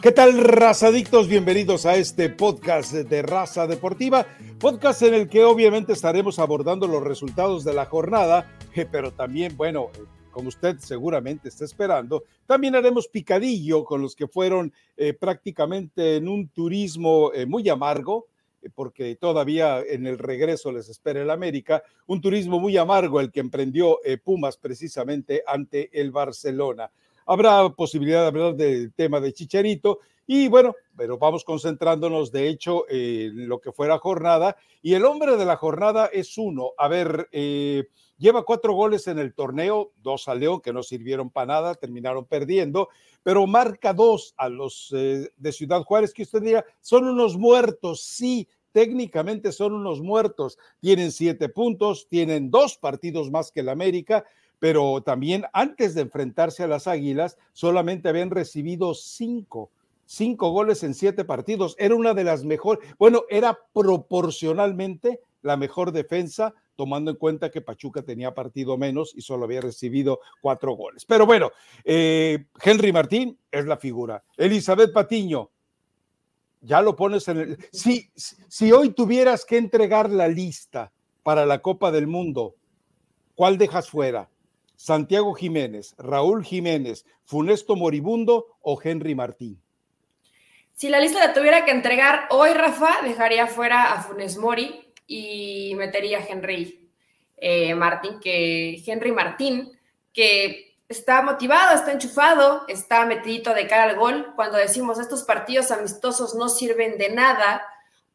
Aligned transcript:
¿Qué 0.00 0.12
tal, 0.12 0.38
razadictos? 0.38 1.26
Bienvenidos 1.26 1.84
a 1.84 1.96
este 1.96 2.28
podcast 2.30 2.92
de 2.92 3.20
Raza 3.20 3.66
Deportiva, 3.66 4.24
podcast 4.60 5.02
en 5.02 5.12
el 5.12 5.28
que 5.28 5.42
obviamente 5.42 5.92
estaremos 5.92 6.38
abordando 6.38 6.86
los 6.86 7.02
resultados 7.02 7.64
de 7.64 7.74
la 7.74 7.86
jornada, 7.86 8.48
eh, 8.76 8.86
pero 8.88 9.12
también, 9.12 9.56
bueno, 9.56 9.90
eh, 9.94 10.04
como 10.30 10.50
usted 10.50 10.76
seguramente 10.78 11.48
está 11.48 11.64
esperando, 11.64 12.22
también 12.46 12.76
haremos 12.76 13.08
picadillo 13.08 13.84
con 13.84 14.00
los 14.00 14.14
que 14.14 14.28
fueron 14.28 14.72
eh, 14.96 15.14
prácticamente 15.14 16.14
en 16.14 16.28
un 16.28 16.46
turismo 16.46 17.32
muy 17.48 17.68
amargo, 17.68 18.26
porque 18.76 19.16
todavía 19.16 19.80
en 19.80 20.06
el 20.06 20.16
regreso 20.16 20.70
les 20.70 20.88
espera 20.88 21.22
el 21.22 21.30
América, 21.30 21.82
un 22.06 22.20
turismo 22.20 22.60
muy 22.60 22.76
amargo 22.76 23.18
el 23.18 23.32
que 23.32 23.40
emprendió 23.40 23.98
Pumas 24.22 24.58
precisamente 24.58 25.42
ante 25.44 25.90
el 25.92 26.12
Barcelona. 26.12 26.88
Habrá 27.30 27.68
posibilidad 27.68 28.22
de 28.22 28.26
hablar 28.26 28.54
del 28.56 28.94
tema 28.94 29.20
de 29.20 29.34
Chicharito 29.34 30.00
y 30.26 30.48
bueno, 30.48 30.74
pero 30.96 31.18
vamos 31.18 31.44
concentrándonos 31.44 32.32
de 32.32 32.48
hecho 32.48 32.86
en 32.88 33.46
lo 33.46 33.60
que 33.60 33.70
fuera 33.70 33.98
jornada 33.98 34.56
y 34.80 34.94
el 34.94 35.04
hombre 35.04 35.36
de 35.36 35.44
la 35.44 35.56
jornada 35.56 36.06
es 36.06 36.38
uno. 36.38 36.70
A 36.78 36.88
ver, 36.88 37.28
eh, 37.32 37.84
lleva 38.16 38.46
cuatro 38.46 38.72
goles 38.72 39.08
en 39.08 39.18
el 39.18 39.34
torneo, 39.34 39.92
dos 40.02 40.26
a 40.26 40.34
León 40.34 40.62
que 40.62 40.72
no 40.72 40.82
sirvieron 40.82 41.28
para 41.28 41.48
nada, 41.48 41.74
terminaron 41.74 42.24
perdiendo, 42.24 42.88
pero 43.22 43.46
marca 43.46 43.92
dos 43.92 44.32
a 44.38 44.48
los 44.48 44.90
eh, 44.96 45.30
de 45.36 45.52
Ciudad 45.52 45.82
Juárez 45.82 46.14
que 46.14 46.22
usted 46.22 46.40
diga, 46.40 46.64
son 46.80 47.04
unos 47.04 47.36
muertos, 47.36 48.04
sí, 48.04 48.48
técnicamente 48.72 49.52
son 49.52 49.74
unos 49.74 50.00
muertos. 50.00 50.58
Tienen 50.80 51.12
siete 51.12 51.50
puntos, 51.50 52.06
tienen 52.08 52.50
dos 52.50 52.78
partidos 52.78 53.30
más 53.30 53.52
que 53.52 53.60
el 53.60 53.68
América, 53.68 54.24
pero 54.58 55.02
también 55.02 55.44
antes 55.52 55.94
de 55.94 56.02
enfrentarse 56.02 56.62
a 56.62 56.68
las 56.68 56.86
Águilas, 56.86 57.38
solamente 57.52 58.08
habían 58.08 58.30
recibido 58.30 58.94
cinco, 58.94 59.70
cinco 60.04 60.50
goles 60.50 60.82
en 60.82 60.94
siete 60.94 61.24
partidos. 61.24 61.76
Era 61.78 61.94
una 61.94 62.14
de 62.14 62.24
las 62.24 62.44
mejores, 62.44 62.88
bueno, 62.98 63.22
era 63.28 63.58
proporcionalmente 63.72 65.20
la 65.42 65.56
mejor 65.56 65.92
defensa, 65.92 66.54
tomando 66.74 67.10
en 67.10 67.16
cuenta 67.16 67.50
que 67.50 67.60
Pachuca 67.60 68.02
tenía 68.02 68.34
partido 68.34 68.76
menos 68.76 69.12
y 69.16 69.22
solo 69.22 69.44
había 69.44 69.60
recibido 69.60 70.20
cuatro 70.40 70.72
goles. 70.72 71.04
Pero 71.04 71.26
bueno, 71.26 71.50
eh, 71.84 72.46
Henry 72.62 72.92
Martín 72.92 73.38
es 73.50 73.66
la 73.66 73.76
figura. 73.76 74.22
Elizabeth 74.36 74.92
Patiño, 74.92 75.50
ya 76.60 76.80
lo 76.82 76.96
pones 76.96 77.26
en 77.28 77.38
el... 77.38 77.58
Si, 77.72 78.10
si 78.14 78.72
hoy 78.72 78.90
tuvieras 78.90 79.44
que 79.44 79.58
entregar 79.58 80.10
la 80.10 80.28
lista 80.28 80.92
para 81.22 81.46
la 81.46 81.60
Copa 81.60 81.90
del 81.90 82.06
Mundo, 82.06 82.54
¿cuál 83.34 83.58
dejas 83.58 83.88
fuera? 83.90 84.28
Santiago 84.78 85.34
Jiménez, 85.34 85.96
Raúl 85.98 86.44
Jiménez, 86.44 87.04
Funesto 87.24 87.74
Moribundo 87.74 88.46
o 88.62 88.80
Henry 88.80 89.12
Martín? 89.16 89.60
Si 90.74 90.88
la 90.88 91.00
lista 91.00 91.18
la 91.18 91.34
tuviera 91.34 91.64
que 91.64 91.72
entregar 91.72 92.28
hoy, 92.30 92.52
Rafa, 92.52 93.02
dejaría 93.02 93.48
fuera 93.48 93.92
a 93.92 94.02
Funes 94.02 94.36
Mori 94.36 94.94
y 95.08 95.74
metería 95.74 96.18
a 96.18 96.24
Henry 96.24 96.88
eh, 97.36 97.74
Martín, 97.74 98.20
que 98.20 98.80
Henry 98.86 99.10
Martín, 99.10 99.76
que 100.12 100.76
está 100.88 101.22
motivado, 101.22 101.74
está 101.74 101.90
enchufado, 101.90 102.64
está 102.68 103.04
metidito 103.04 103.54
de 103.54 103.66
cara 103.66 103.82
al 103.90 103.96
gol. 103.96 104.32
Cuando 104.36 104.58
decimos 104.58 105.00
estos 105.00 105.24
partidos 105.24 105.72
amistosos 105.72 106.36
no 106.36 106.48
sirven 106.48 106.98
de 106.98 107.10
nada, 107.10 107.66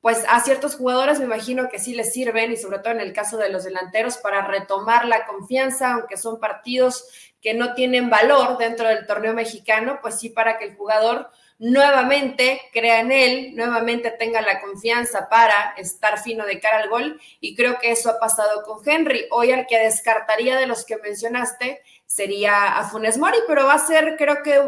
pues 0.04 0.26
a 0.28 0.42
ciertos 0.42 0.76
jugadores 0.76 1.20
me 1.20 1.26
imagino 1.26 1.70
que 1.70 1.80
sí 1.80 1.96
les 1.96 2.12
sirven 2.12 2.52
y 2.52 2.58
sobre 2.58 2.80
todo 2.80 2.92
en 2.92 3.00
el 3.00 3.14
caso 3.14 3.38
de 3.38 3.48
los 3.48 3.64
delanteros 3.64 4.18
para 4.18 4.46
retomar 4.46 5.06
la 5.06 5.26
confianza, 5.26 5.94
aunque 5.94 6.18
son 6.18 6.42
partidos 6.42 7.06
que 7.42 7.54
no 7.54 7.74
tienen 7.74 8.10
valor 8.10 8.58
dentro 8.58 8.90
del 8.90 9.08
torneo 9.08 9.34
mexicano, 9.34 10.00
pues 10.02 10.20
sí 10.20 10.30
para 10.30 10.58
que 10.58 10.66
el 10.66 10.76
jugador 10.76 11.30
nuevamente 11.58 12.60
crea 12.74 13.00
en 13.00 13.14
él, 13.14 13.56
nuevamente 13.56 14.12
tenga 14.12 14.42
la 14.42 14.60
confianza 14.60 15.30
para 15.30 15.74
estar 15.78 16.20
fino 16.20 16.46
de 16.46 16.60
cara 16.60 16.80
al 16.80 16.90
gol 16.90 17.22
y 17.40 17.56
creo 17.56 17.80
que 17.80 17.92
eso 17.92 18.10
ha 18.10 18.20
pasado 18.20 18.64
con 18.64 18.82
Henry. 18.86 19.28
Hoy 19.32 19.54
al 19.54 19.68
que 19.68 19.80
descartaría 19.80 20.58
de 20.58 20.68
los 20.68 20.84
que 20.84 20.98
mencionaste 20.98 21.82
sería 22.06 22.78
a 22.78 22.90
Funes 22.90 23.18
Mori, 23.18 23.38
pero 23.48 23.68
va 23.68 23.76
a 23.76 23.80
ser 23.80 24.18
creo 24.18 24.44
que 24.44 24.60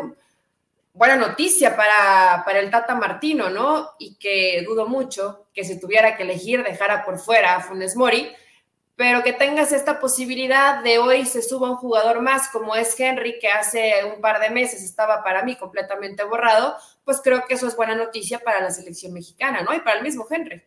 buena 0.96 1.16
noticia 1.18 1.76
para, 1.76 2.44
para, 2.46 2.60
el 2.60 2.72
Tata 2.72 2.96
Martino, 2.96 3.50
¿no? 3.50 3.92
Y 4.00 4.16
que 4.16 4.64
dudo 4.66 4.88
mucho 4.88 5.48
que 5.54 5.64
si 5.64 5.80
tuviera 5.80 6.16
que 6.16 6.24
elegir 6.24 6.64
dejara 6.64 7.06
por 7.06 7.20
fuera 7.20 7.56
a 7.56 7.62
Funes 7.62 7.96
Mori, 7.96 8.32
pero 8.96 9.24
que 9.24 9.34
tengas 9.34 9.74
esta 9.74 10.00
posibilidad 10.00 10.82
de 10.82 11.00
hoy 11.00 11.26
se 11.26 11.42
suba 11.42 11.70
un 11.70 11.76
jugador 11.76 12.22
más 12.22 12.48
como 12.50 12.76
es 12.76 12.98
Henry, 12.98 13.40
que 13.40 13.50
hace 13.50 13.94
un 14.06 14.22
par 14.22 14.40
de 14.40 14.50
meses 14.50 14.84
estaba 14.84 15.22
para 15.22 15.44
mí 15.44 15.58
completamente 15.58 16.24
borrado, 16.24 16.76
pues 17.04 17.20
creo 17.22 17.44
que 17.46 17.56
eso 17.56 17.68
es 17.68 17.76
buena 17.76 17.96
noticia 17.96 18.40
para 18.40 18.62
la 18.62 18.72
selección 18.72 19.14
mexicana, 19.14 19.64
¿no? 19.64 19.76
Y 19.76 19.80
para 19.82 19.98
el 19.98 20.04
mismo 20.04 20.26
Henry. 20.30 20.64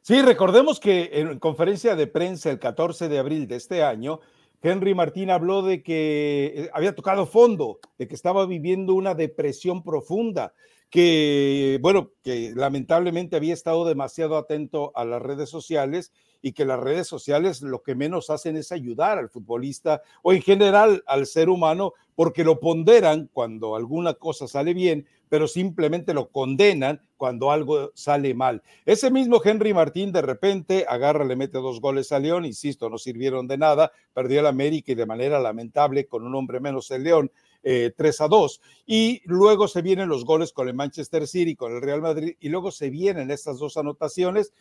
Sí, 0.00 0.22
recordemos 0.22 0.80
que 0.80 1.10
en 1.12 1.38
conferencia 1.38 1.94
de 1.94 2.06
prensa 2.06 2.48
el 2.48 2.58
14 2.58 3.08
de 3.08 3.18
abril 3.18 3.46
de 3.46 3.56
este 3.56 3.84
año, 3.84 4.20
Henry 4.62 4.94
Martín 4.94 5.30
habló 5.30 5.62
de 5.62 5.82
que 5.82 6.52
eh, 6.54 6.70
había 6.72 6.94
tocado 6.94 7.26
fondo, 7.26 7.78
de 7.98 8.08
que 8.08 8.14
estaba 8.14 8.46
viviendo 8.46 8.94
una 8.94 9.14
depresión 9.14 9.82
profunda, 9.82 10.52
que, 10.90 11.78
bueno, 11.82 12.12
que 12.22 12.52
lamentablemente 12.54 13.36
había 13.36 13.54
estado 13.54 13.84
demasiado 13.84 14.36
atento 14.36 14.90
a 14.94 15.04
las 15.04 15.20
redes 15.20 15.50
sociales 15.50 16.12
y 16.40 16.52
que 16.52 16.64
las 16.64 16.80
redes 16.80 17.06
sociales 17.06 17.62
lo 17.62 17.82
que 17.82 17.94
menos 17.94 18.30
hacen 18.30 18.56
es 18.56 18.72
ayudar 18.72 19.18
al 19.18 19.28
futbolista 19.28 20.02
o 20.22 20.32
en 20.32 20.40
general 20.40 21.02
al 21.06 21.26
ser 21.26 21.50
humano 21.50 21.92
porque 22.14 22.44
lo 22.44 22.58
ponderan 22.58 23.28
cuando 23.32 23.76
alguna 23.76 24.14
cosa 24.14 24.48
sale 24.48 24.72
bien, 24.72 25.06
pero 25.28 25.48
simplemente 25.48 26.14
lo 26.14 26.28
condenan 26.28 27.00
cuando 27.16 27.50
algo 27.50 27.90
sale 27.94 28.34
mal. 28.34 28.62
Ese 28.86 29.10
mismo 29.10 29.40
Henry 29.44 29.74
Martín 29.74 30.12
de 30.12 30.22
repente 30.22 30.86
agarra, 30.88 31.24
le 31.24 31.36
mete 31.36 31.58
dos 31.58 31.80
goles 31.80 32.12
a 32.12 32.18
León, 32.18 32.44
insisto, 32.44 32.88
no 32.88 32.98
sirvieron 32.98 33.46
de 33.46 33.58
nada, 33.58 33.92
perdió 34.14 34.40
el 34.40 34.46
América 34.46 34.92
y 34.92 34.94
de 34.94 35.06
manera 35.06 35.40
lamentable 35.40 36.06
con 36.06 36.24
un 36.24 36.34
hombre 36.34 36.60
menos 36.60 36.90
el 36.90 37.04
León. 37.04 37.30
Eh, 37.64 37.92
3 37.96 38.20
a 38.20 38.28
2 38.28 38.60
y 38.86 39.20
luego 39.24 39.66
se 39.66 39.82
vienen 39.82 40.08
los 40.08 40.24
goles 40.24 40.52
con 40.52 40.68
el 40.68 40.74
Manchester 40.74 41.26
City, 41.26 41.56
con 41.56 41.74
el 41.74 41.82
Real 41.82 42.00
Madrid 42.00 42.36
y 42.38 42.50
luego 42.50 42.70
se 42.70 42.88
vienen 42.88 43.32
estas 43.32 43.58
dos 43.58 43.76
anotaciones 43.76 44.52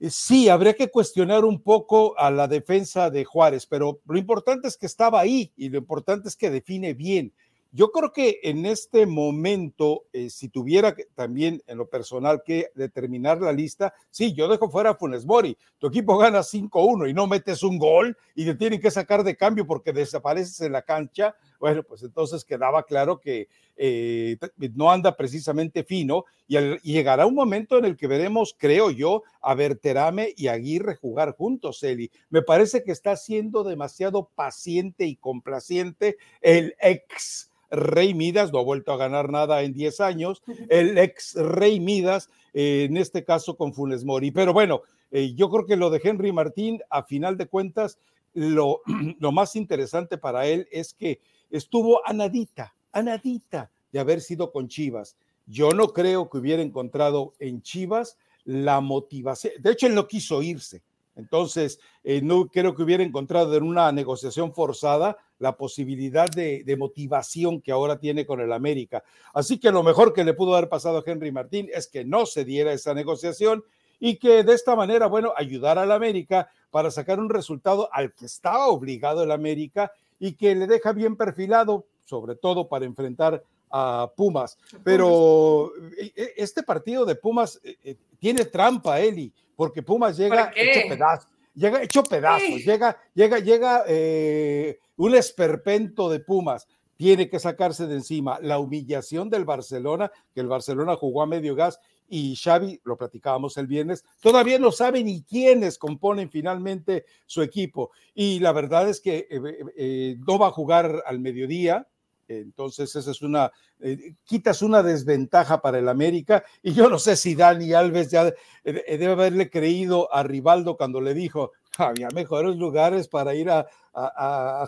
eh, 0.00 0.10
sí, 0.10 0.48
habría 0.48 0.74
que 0.74 0.90
cuestionar 0.90 1.44
un 1.44 1.60
poco 1.60 2.18
a 2.18 2.30
la 2.30 2.46
defensa 2.46 3.10
de 3.10 3.24
Juárez, 3.24 3.66
pero 3.66 4.00
lo 4.06 4.18
importante 4.18 4.68
es 4.68 4.76
que 4.76 4.86
estaba 4.86 5.20
ahí 5.20 5.52
y 5.56 5.68
lo 5.70 5.78
importante 5.78 6.28
es 6.28 6.36
que 6.36 6.50
define 6.50 6.94
bien. 6.94 7.32
Yo 7.70 7.92
creo 7.92 8.12
que 8.12 8.40
en 8.44 8.64
este 8.64 9.04
momento, 9.04 10.04
eh, 10.12 10.30
si 10.30 10.48
tuviera 10.48 10.96
también 11.14 11.62
en 11.66 11.76
lo 11.76 11.86
personal 11.88 12.42
que 12.42 12.70
determinar 12.74 13.42
la 13.42 13.52
lista, 13.52 13.92
sí, 14.10 14.32
yo 14.32 14.48
dejo 14.48 14.70
fuera 14.70 14.90
a 14.90 14.94
Funes 14.94 15.26
Mori. 15.26 15.56
Tu 15.78 15.88
equipo 15.88 16.16
gana 16.16 16.42
5-1 16.42 17.10
y 17.10 17.12
no 17.12 17.26
metes 17.26 17.62
un 17.62 17.78
gol 17.78 18.16
y 18.34 18.46
te 18.46 18.54
tienen 18.54 18.80
que 18.80 18.90
sacar 18.90 19.22
de 19.22 19.36
cambio 19.36 19.66
porque 19.66 19.92
desapareces 19.92 20.60
en 20.62 20.72
la 20.72 20.82
cancha. 20.82 21.36
Bueno, 21.58 21.82
pues 21.82 22.02
entonces 22.02 22.44
quedaba 22.44 22.84
claro 22.84 23.18
que 23.18 23.48
eh, 23.76 24.36
no 24.74 24.90
anda 24.90 25.16
precisamente 25.16 25.82
fino 25.82 26.24
y, 26.46 26.56
llegará 26.82 27.26
un 27.26 27.34
momento 27.34 27.78
en 27.78 27.84
el 27.84 27.96
que 27.96 28.06
veremos, 28.06 28.54
creo 28.56 28.90
yo, 28.90 29.22
a 29.40 29.54
Berterame 29.54 30.32
y 30.36 30.48
Aguirre 30.48 30.96
jugar 30.96 31.34
juntos, 31.36 31.82
Eli. 31.82 32.10
Me 32.30 32.42
parece 32.42 32.82
que 32.84 32.92
está 32.92 33.16
siendo 33.16 33.64
demasiado 33.64 34.30
paciente 34.34 35.06
y 35.06 35.16
complaciente 35.16 36.16
el 36.40 36.74
ex 36.80 37.50
Rey 37.70 38.14
Midas, 38.14 38.52
no 38.52 38.60
ha 38.60 38.64
vuelto 38.64 38.92
a 38.92 38.96
ganar 38.96 39.30
nada 39.30 39.62
en 39.62 39.74
10 39.74 40.00
años, 40.00 40.42
el 40.70 40.96
ex 40.96 41.34
Rey 41.34 41.80
Midas, 41.80 42.30
eh, 42.54 42.86
en 42.88 42.96
este 42.96 43.24
caso 43.24 43.56
con 43.56 43.74
Funes 43.74 44.04
Mori. 44.04 44.30
Pero 44.30 44.52
bueno, 44.52 44.82
eh, 45.10 45.34
yo 45.34 45.50
creo 45.50 45.66
que 45.66 45.76
lo 45.76 45.90
de 45.90 46.00
Henry 46.02 46.32
Martín, 46.32 46.80
a 46.88 47.02
final 47.02 47.36
de 47.36 47.46
cuentas, 47.46 47.98
lo, 48.34 48.80
lo 49.18 49.32
más 49.32 49.56
interesante 49.56 50.18
para 50.18 50.46
él 50.46 50.66
es 50.70 50.94
que 50.94 51.20
estuvo 51.50 52.06
a 52.06 52.12
nadita, 52.12 52.74
a 52.92 53.02
nadita 53.02 53.70
de 53.92 54.00
haber 54.00 54.20
sido 54.20 54.52
con 54.52 54.68
Chivas. 54.68 55.16
Yo 55.46 55.70
no 55.70 55.88
creo 55.92 56.28
que 56.28 56.38
hubiera 56.38 56.62
encontrado 56.62 57.34
en 57.38 57.62
Chivas 57.62 58.18
la 58.44 58.80
motivación. 58.80 59.54
De 59.60 59.72
hecho, 59.72 59.86
él 59.86 59.94
no 59.94 60.06
quiso 60.06 60.42
irse. 60.42 60.82
Entonces, 61.18 61.80
eh, 62.04 62.20
no 62.22 62.46
creo 62.46 62.76
que 62.76 62.82
hubiera 62.84 63.02
encontrado 63.02 63.56
en 63.56 63.64
una 63.64 63.90
negociación 63.90 64.54
forzada 64.54 65.16
la 65.40 65.56
posibilidad 65.56 66.28
de, 66.28 66.76
motivación 66.78 67.60
que 67.60 67.72
ahora 67.72 67.98
tiene 67.98 68.24
con 68.24 68.40
el 68.40 68.52
América. 68.52 69.02
Así 69.34 69.58
que 69.58 69.72
lo 69.72 69.82
mejor 69.82 70.12
que 70.12 70.24
le 70.24 70.32
pudo 70.32 70.54
haber 70.54 70.68
pasado 70.68 70.98
a 70.98 71.02
Henry 71.04 71.32
Martín 71.32 71.68
es 71.74 71.88
que 71.88 72.04
no 72.04 72.24
se 72.24 72.44
diera 72.44 72.72
esa 72.72 72.94
negociación 72.94 73.64
y 73.98 74.16
que 74.16 74.44
de 74.44 74.54
esta 74.54 74.76
manera, 74.76 75.08
bueno, 75.08 75.32
ayudara 75.36 75.82
al 75.82 75.90
América 75.90 76.48
para 76.70 76.90
sacar 76.90 77.18
un 77.18 77.30
resultado 77.30 77.88
al 77.92 78.14
que 78.14 78.26
estaba 78.26 78.68
obligado 78.68 79.24
el 79.24 79.32
América 79.32 79.90
y 80.18 80.32
que 80.32 80.54
le 80.54 80.66
deja 80.66 80.92
bien 80.92 81.16
perfilado, 81.16 81.86
sobre 82.04 82.34
todo 82.36 82.68
para 82.68 82.84
enfrentar 82.84 83.42
a 83.70 84.10
Pumas. 84.16 84.56
Pero 84.82 85.72
e, 85.98 86.12
e, 86.16 86.34
este 86.36 86.62
partido 86.62 87.04
de 87.04 87.16
Pumas 87.16 87.60
eh, 87.62 87.96
tiene 88.18 88.44
trampa, 88.46 89.00
Eli 89.00 89.32
porque 89.58 89.82
Pumas 89.82 90.16
llega 90.16 90.52
hecho 90.54 90.88
pedazos, 90.88 91.32
llega 91.52 91.82
hecho 91.82 92.04
pedazos, 92.04 92.64
llega, 92.64 92.96
llega, 93.12 93.40
llega 93.40 93.82
eh, 93.88 94.78
un 94.96 95.16
esperpento 95.16 96.08
de 96.08 96.20
Pumas. 96.20 96.68
tiene 96.96 97.28
que 97.28 97.40
sacarse 97.40 97.88
de 97.88 97.96
encima 97.96 98.38
la 98.40 98.60
humillación 98.60 99.28
del 99.28 99.44
Barcelona, 99.44 100.12
que 100.32 100.40
el 100.40 100.46
Barcelona 100.46 100.94
jugó 100.94 101.22
a 101.22 101.26
medio 101.26 101.56
gas 101.56 101.80
y 102.08 102.36
Xavi, 102.36 102.80
lo 102.84 102.96
platicábamos 102.96 103.56
el 103.58 103.66
viernes, 103.66 104.04
todavía 104.20 104.58
no 104.58 104.72
sabe 104.72 105.04
ni 105.04 105.22
quiénes 105.22 105.78
componen 105.78 106.30
finalmente 106.30 107.04
su 107.26 107.42
equipo. 107.42 107.90
Y 108.14 108.40
la 108.40 108.52
verdad 108.52 108.88
es 108.88 109.00
que 109.00 109.26
eh, 109.30 109.40
eh, 109.76 110.16
no 110.26 110.38
va 110.38 110.48
a 110.48 110.52
jugar 110.52 111.02
al 111.06 111.20
mediodía, 111.20 111.86
entonces, 112.28 112.94
esa 112.94 113.10
es 113.10 113.22
una, 113.22 113.50
eh, 113.80 114.14
quitas 114.24 114.60
una 114.60 114.82
desventaja 114.82 115.62
para 115.62 115.78
el 115.78 115.88
América. 115.88 116.44
Y 116.62 116.74
yo 116.74 116.90
no 116.90 116.98
sé 116.98 117.16
si 117.16 117.34
Dani 117.34 117.72
Alves 117.72 118.10
ya 118.10 118.32
debe 118.62 119.06
haberle 119.06 119.48
creído 119.48 120.12
a 120.14 120.22
Rivaldo 120.22 120.76
cuando 120.76 121.00
le 121.00 121.14
dijo, 121.14 121.52
había 121.76 122.08
mejores 122.08 122.56
lugares 122.56 123.08
para 123.08 123.34
ir 123.34 123.50
a, 123.50 123.66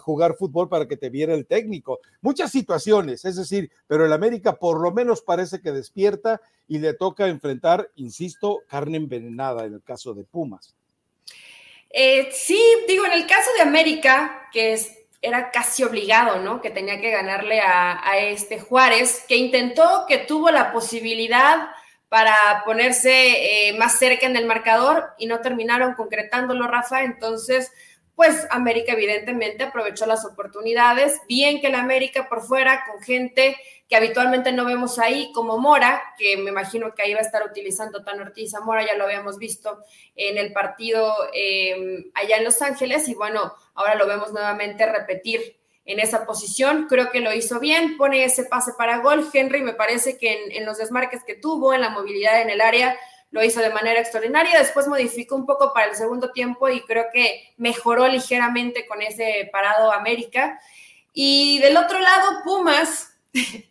jugar 0.02 0.34
fútbol 0.34 0.68
para 0.68 0.88
que 0.88 0.96
te 0.96 1.08
viera 1.08 1.34
el 1.34 1.46
técnico. 1.46 2.00
Muchas 2.20 2.50
situaciones, 2.50 3.24
es 3.24 3.36
decir, 3.36 3.70
pero 3.86 4.04
el 4.04 4.12
América 4.12 4.56
por 4.56 4.80
lo 4.80 4.90
menos 4.90 5.22
parece 5.22 5.60
que 5.60 5.70
despierta 5.70 6.40
y 6.66 6.78
le 6.78 6.94
toca 6.94 7.28
enfrentar, 7.28 7.88
insisto, 7.94 8.62
carne 8.66 8.96
envenenada 8.96 9.66
en 9.66 9.74
el 9.74 9.82
caso 9.84 10.14
de 10.14 10.24
Pumas. 10.24 10.74
Eh, 11.90 12.28
sí, 12.32 12.60
digo, 12.88 13.06
en 13.06 13.12
el 13.12 13.26
caso 13.26 13.50
de 13.56 13.62
América, 13.62 14.48
que 14.52 14.72
es, 14.72 14.98
era 15.22 15.52
casi 15.52 15.84
obligado, 15.84 16.40
¿no? 16.40 16.60
Que 16.60 16.70
tenía 16.70 17.00
que 17.00 17.10
ganarle 17.10 17.60
a, 17.60 18.04
a 18.08 18.18
este 18.18 18.58
Juárez, 18.58 19.24
que 19.28 19.36
intentó, 19.36 20.06
que 20.08 20.18
tuvo 20.18 20.50
la 20.50 20.72
posibilidad 20.72 21.68
para 22.10 22.62
ponerse 22.64 23.68
eh, 23.68 23.72
más 23.78 23.98
cerca 23.98 24.26
en 24.26 24.36
el 24.36 24.44
marcador 24.44 25.10
y 25.16 25.26
no 25.26 25.40
terminaron 25.40 25.94
concretándolo, 25.94 26.66
Rafa. 26.66 27.04
Entonces, 27.04 27.72
pues 28.16 28.48
América 28.50 28.92
evidentemente 28.92 29.62
aprovechó 29.62 30.06
las 30.06 30.26
oportunidades. 30.26 31.20
Bien 31.28 31.60
que 31.60 31.68
el 31.68 31.76
América 31.76 32.28
por 32.28 32.42
fuera, 32.42 32.84
con 32.90 33.00
gente 33.00 33.56
que 33.88 33.94
habitualmente 33.94 34.50
no 34.52 34.64
vemos 34.64 34.98
ahí, 34.98 35.30
como 35.32 35.56
Mora, 35.56 36.02
que 36.18 36.36
me 36.36 36.50
imagino 36.50 36.94
que 36.94 37.02
ahí 37.02 37.14
va 37.14 37.20
a 37.20 37.22
estar 37.22 37.44
utilizando 37.44 38.02
Tan 38.02 38.20
Ortiz 38.20 38.54
a 38.54 38.60
Mora, 38.60 38.84
ya 38.84 38.96
lo 38.96 39.04
habíamos 39.04 39.38
visto 39.38 39.78
en 40.16 40.36
el 40.36 40.52
partido 40.52 41.12
eh, 41.32 42.10
allá 42.14 42.38
en 42.38 42.44
Los 42.44 42.60
Ángeles, 42.60 43.08
y 43.08 43.14
bueno, 43.14 43.54
ahora 43.74 43.94
lo 43.94 44.06
vemos 44.06 44.32
nuevamente 44.32 44.84
repetir 44.84 45.59
en 45.84 46.00
esa 46.00 46.26
posición. 46.26 46.86
Creo 46.88 47.10
que 47.10 47.20
lo 47.20 47.32
hizo 47.32 47.60
bien, 47.60 47.96
pone 47.96 48.24
ese 48.24 48.44
pase 48.44 48.72
para 48.76 48.98
gol. 48.98 49.28
Henry 49.32 49.62
me 49.62 49.72
parece 49.72 50.18
que 50.18 50.56
en, 50.56 50.64
los 50.64 50.78
desmarques 50.78 51.24
que 51.24 51.34
tuvo, 51.34 51.74
en 51.74 51.80
la 51.80 51.90
movilidad 51.90 52.42
en 52.42 52.50
el 52.50 52.60
área, 52.60 52.96
lo 53.30 53.42
hizo 53.42 53.60
de 53.60 53.70
manera 53.70 54.00
extraordinaria. 54.00 54.58
Después 54.58 54.88
modificó 54.88 55.36
un 55.36 55.46
poco 55.46 55.72
para 55.72 55.86
el 55.90 55.96
segundo 55.96 56.32
tiempo 56.32 56.68
y 56.68 56.80
creo 56.82 57.06
que 57.12 57.54
mejoró 57.56 58.08
ligeramente 58.08 58.86
con 58.86 59.02
ese 59.02 59.48
parado 59.52 59.92
América. 59.92 60.60
Y 61.12 61.58
del 61.60 61.76
otro 61.76 61.98
lado, 61.98 62.42
Pumas. 62.44 63.16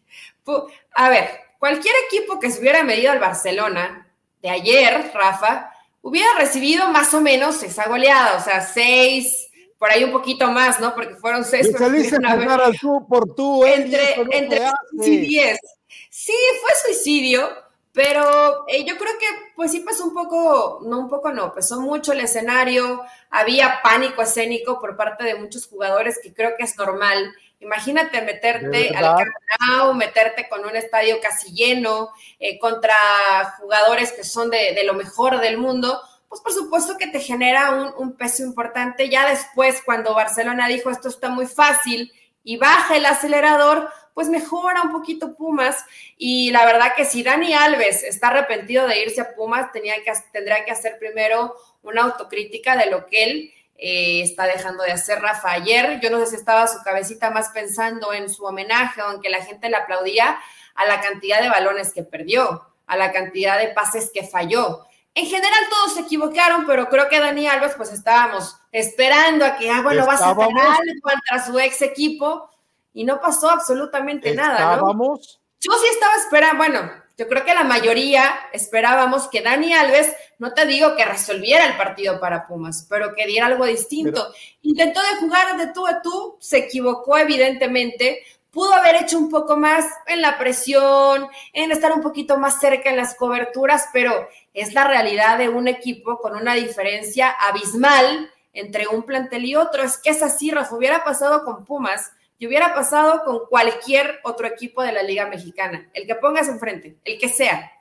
A 0.94 1.10
ver, 1.10 1.30
cualquier 1.60 1.94
equipo 2.08 2.40
que 2.40 2.50
se 2.50 2.60
hubiera 2.60 2.84
medido 2.84 3.12
al 3.12 3.20
Barcelona 3.20 4.08
de 4.42 4.50
ayer, 4.50 5.12
Rafa, 5.14 5.72
hubiera 6.02 6.34
recibido 6.36 6.90
más 6.90 7.14
o 7.14 7.22
menos 7.22 7.62
esa 7.62 7.88
goleada, 7.88 8.38
o 8.38 8.44
sea, 8.44 8.62
seis, 8.62 9.49
por 9.80 9.90
ahí 9.90 10.04
un 10.04 10.12
poquito 10.12 10.52
más, 10.52 10.80
¿no? 10.80 10.94
Porque 10.94 11.16
fueron 11.16 11.44
seis. 11.46 11.72
saliste 11.76 12.18
a 12.24 12.38
jugar 12.38 12.62
al 12.62 12.78
tú 12.78 13.08
por 13.08 13.34
tú. 13.34 13.66
¿eh? 13.66 13.76
Entre, 13.76 14.38
entre 14.38 14.62
y 15.02 15.18
diez. 15.18 15.58
Sí, 16.10 16.36
fue 16.62 16.72
suicidio, 16.84 17.50
pero 17.94 18.66
eh, 18.68 18.84
yo 18.84 18.98
creo 18.98 19.18
que 19.18 19.26
pues 19.56 19.72
sí 19.72 19.80
pasó 19.80 20.04
un 20.04 20.14
poco, 20.14 20.82
no 20.84 21.00
un 21.00 21.10
poco 21.10 21.32
no, 21.32 21.54
pesó 21.54 21.80
mucho 21.80 22.12
el 22.12 22.20
escenario, 22.20 23.02
había 23.30 23.80
pánico 23.82 24.22
escénico 24.22 24.82
por 24.82 24.98
parte 24.98 25.24
de 25.24 25.36
muchos 25.36 25.66
jugadores 25.66 26.20
que 26.22 26.34
creo 26.34 26.52
que 26.58 26.66
es 26.66 26.78
normal. 26.78 27.34
Imagínate 27.62 28.22
meterte 28.22 28.90
al 28.96 29.16
Camp 29.16 29.96
meterte 29.96 30.48
con 30.50 30.66
un 30.66 30.76
estadio 30.76 31.20
casi 31.22 31.54
lleno, 31.54 32.10
eh, 32.40 32.60
contra 32.60 32.96
jugadores 33.60 34.12
que 34.12 34.24
son 34.24 34.50
de, 34.50 34.74
de 34.74 34.84
lo 34.84 34.94
mejor 34.94 35.40
del 35.40 35.58
mundo 35.58 36.02
pues 36.30 36.42
por 36.42 36.54
supuesto 36.54 36.96
que 36.98 37.08
te 37.08 37.20
genera 37.20 37.94
un, 37.98 38.16
peso 38.16 38.44
importante. 38.44 39.10
Ya 39.10 39.28
después, 39.28 39.82
cuando 39.84 40.14
Barcelona 40.14 40.68
dijo 40.68 40.92
esto 40.92 41.10
está 41.10 41.30
muy 41.30 41.48
fácil 41.48 42.14
y 42.44 42.58
baja 42.58 42.96
el 42.96 43.06
acelerador, 43.06 43.90
pues 44.14 44.30
mejora 44.30 44.84
un 44.84 44.92
poquito 44.92 45.36
Pumas. 45.36 45.84
Y 46.18 46.52
la 46.52 46.66
verdad 46.66 46.94
que 46.96 47.06
si 47.06 47.24
Dani 47.24 47.54
Alves 47.54 48.04
está 48.04 48.28
arrepentido 48.28 48.88
de 48.88 49.02
irse 49.02 49.22
a 49.22 49.34
Pumas, 49.34 49.72
tenía 49.72 49.96
que, 50.04 50.14
tendría 50.32 50.64
que 50.64 50.72
hacer 50.72 51.00
primero 51.00 51.56
una 51.82 52.04
autocrítica 52.04 52.78
de 52.78 52.92
lo 52.92 53.08
que 53.08 53.24
él 53.24 53.54
eh, 53.76 54.22
está 54.22 54.46
dejando 54.46 54.84
de 54.84 54.92
hacer 54.92 55.20
Rafa. 55.20 55.52
Ayer, 55.52 56.00
yo 56.00 56.12
no 56.12 56.20
sé 56.20 56.28
si 56.28 56.36
estaba 56.36 56.68
su 56.68 56.84
cabecita 56.84 57.32
más 57.32 57.50
pensando 57.50 58.14
en 58.14 58.30
su 58.30 58.44
homenaje 58.44 59.02
o 59.02 59.14
en 59.14 59.22
que 59.22 59.30
la 59.30 59.44
gente 59.44 59.70
le 59.70 59.78
aplaudía 59.78 60.38
a 60.76 60.86
la 60.86 61.02
cantidad 61.02 61.42
de 61.42 61.50
balones 61.50 61.92
que 61.92 62.04
perdió, 62.04 62.68
a 62.86 62.98
la 62.98 63.12
cantidad 63.12 63.58
de 63.58 63.70
pases 63.70 64.12
que 64.14 64.24
falló. 64.24 64.86
En 65.20 65.26
general 65.26 65.60
todos 65.70 65.96
se 65.96 66.02
equivocaron, 66.02 66.66
pero 66.66 66.88
creo 66.88 67.10
que 67.10 67.20
Dani 67.20 67.46
Alves, 67.46 67.74
pues 67.76 67.92
estábamos 67.92 68.56
esperando 68.72 69.44
a 69.44 69.58
que, 69.58 69.70
ah, 69.70 69.82
bueno, 69.82 70.06
va 70.06 70.14
a 70.14 70.18
ser 70.18 70.34
contra 71.02 71.46
su 71.46 71.60
ex 71.60 71.82
equipo 71.82 72.50
y 72.94 73.04
no 73.04 73.20
pasó 73.20 73.50
absolutamente 73.50 74.34
nada, 74.34 74.78
¿no? 74.78 75.20
Yo 75.60 75.74
sí 75.74 75.88
estaba 75.92 76.16
esperando, 76.16 76.58
bueno, 76.58 76.90
yo 77.18 77.28
creo 77.28 77.44
que 77.44 77.54
la 77.54 77.66
mayoría 77.66 78.34
esperábamos 78.54 79.28
que 79.28 79.42
Dani 79.42 79.74
Alves, 79.74 80.10
no 80.38 80.54
te 80.54 80.66
digo 80.66 80.96
que 80.96 81.04
resolviera 81.04 81.66
el 81.66 81.76
partido 81.76 82.18
para 82.22 82.48
Pumas, 82.48 82.88
pero 82.90 83.14
que 83.14 83.28
diera 83.28 83.48
algo 83.48 83.66
distinto. 83.66 84.34
Intentó 84.62 85.02
de 85.02 85.20
jugar 85.20 85.58
de 85.58 85.74
tú 85.74 85.86
a 85.86 86.02
tú, 86.02 86.38
se 86.40 86.60
equivocó 86.60 87.18
evidentemente, 87.18 88.24
pudo 88.52 88.74
haber 88.74 88.96
hecho 88.96 89.18
un 89.18 89.30
poco 89.30 89.58
más 89.58 89.86
en 90.08 90.22
la 90.22 90.38
presión, 90.38 91.28
en 91.54 91.72
estar 91.72 91.92
un 91.92 92.02
poquito 92.02 92.38
más 92.38 92.60
cerca 92.60 92.90
en 92.90 92.98
las 92.98 93.16
coberturas, 93.16 93.90
pero 93.94 94.28
es 94.54 94.74
la 94.74 94.86
realidad 94.86 95.38
de 95.38 95.50
un 95.50 95.68
equipo 95.68 96.20
con 96.20 96.36
una 96.36 96.56
diferencia 96.56 97.30
abismal 97.30 98.32
entre 98.54 98.88
un 98.88 99.04
plantel 99.04 99.46
y 99.46 99.56
otro. 99.56 99.84
Es 99.84 99.98
que 99.98 100.10
es 100.10 100.24
así, 100.24 100.52
Rafa, 100.52 100.76
hubiera 100.76 101.04
pasado 101.04 101.44
con 101.44 101.66
Pumas 101.66 102.12
y 102.38 102.48
hubiera 102.48 102.74
pasado 102.74 103.24
con 103.24 103.42
cualquier 103.50 104.20
otro 104.24 104.48
equipo 104.48 104.82
de 104.82 104.94
la 104.94 105.04
Liga 105.04 105.28
Mexicana, 105.28 105.90
el 105.94 106.08
que 106.08 106.16
pongas 106.16 106.48
enfrente, 106.48 106.98
el 107.04 107.20
que 107.20 107.30
sea. 107.30 107.72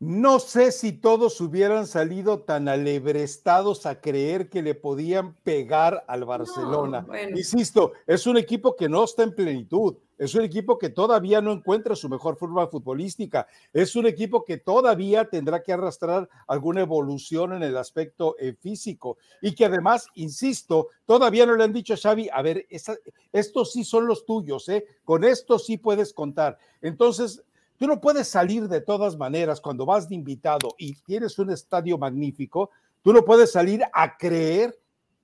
No 0.00 0.40
sé 0.40 0.72
si 0.72 0.92
todos 0.92 1.38
hubieran 1.42 1.86
salido 1.86 2.40
tan 2.40 2.68
alebrestados 2.68 3.84
a 3.84 4.00
creer 4.00 4.48
que 4.48 4.62
le 4.62 4.74
podían 4.74 5.34
pegar 5.42 6.06
al 6.08 6.24
Barcelona. 6.24 7.06
Insisto, 7.36 7.92
es 8.06 8.26
un 8.26 8.38
equipo 8.38 8.76
que 8.76 8.88
no 8.88 9.04
está 9.04 9.24
en 9.24 9.34
plenitud, 9.34 9.96
es 10.16 10.34
un 10.34 10.42
equipo 10.42 10.78
que 10.78 10.88
todavía 10.88 11.42
no 11.42 11.52
encuentra 11.52 11.94
su 11.94 12.08
mejor 12.08 12.36
forma 12.36 12.66
futbolística, 12.66 13.46
es 13.74 13.94
un 13.94 14.06
equipo 14.06 14.42
que 14.42 14.56
todavía 14.56 15.28
tendrá 15.28 15.62
que 15.62 15.74
arrastrar 15.74 16.30
alguna 16.48 16.80
evolución 16.80 17.52
en 17.52 17.62
el 17.62 17.76
aspecto 17.76 18.36
eh, 18.38 18.54
físico 18.58 19.18
y 19.42 19.54
que 19.54 19.66
además, 19.66 20.08
insisto, 20.14 20.88
todavía 21.04 21.44
no 21.44 21.56
le 21.56 21.64
han 21.64 21.74
dicho 21.74 21.92
a 21.92 21.98
Xavi, 21.98 22.30
a 22.32 22.40
ver, 22.40 22.66
estos 23.32 23.72
sí 23.72 23.84
son 23.84 24.06
los 24.06 24.24
tuyos, 24.24 24.66
¿eh? 24.70 24.86
con 25.04 25.24
esto 25.24 25.58
sí 25.58 25.76
puedes 25.76 26.14
contar. 26.14 26.56
Entonces, 26.80 27.42
Tú 27.80 27.86
no 27.86 27.98
puedes 27.98 28.28
salir 28.28 28.68
de 28.68 28.82
todas 28.82 29.16
maneras 29.16 29.58
cuando 29.58 29.86
vas 29.86 30.06
de 30.06 30.14
invitado 30.14 30.74
y 30.76 30.92
tienes 30.96 31.38
un 31.38 31.48
estadio 31.48 31.96
magnífico, 31.96 32.68
tú 33.00 33.10
no 33.10 33.24
puedes 33.24 33.52
salir 33.52 33.82
a 33.94 34.18
creer 34.18 34.78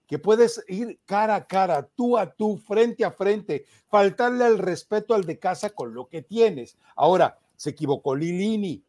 que 0.07 0.19
puedes 0.19 0.65
ir 0.67 0.99
cara 1.05 1.35
a 1.35 1.47
cara, 1.47 1.87
tú 1.95 2.17
a 2.17 2.33
tú, 2.33 2.57
frente 2.57 3.05
a 3.05 3.11
frente, 3.11 3.67
faltarle 3.89 4.47
el 4.47 4.57
respeto 4.57 5.13
al 5.13 5.27
de 5.27 5.39
casa 5.39 5.69
con 5.69 5.93
lo 5.93 6.09
que 6.09 6.23
tienes. 6.23 6.79
Ahora, 6.95 7.39
se 7.57 7.69
equivocó 7.69 8.17
Lilini, 8.17 8.83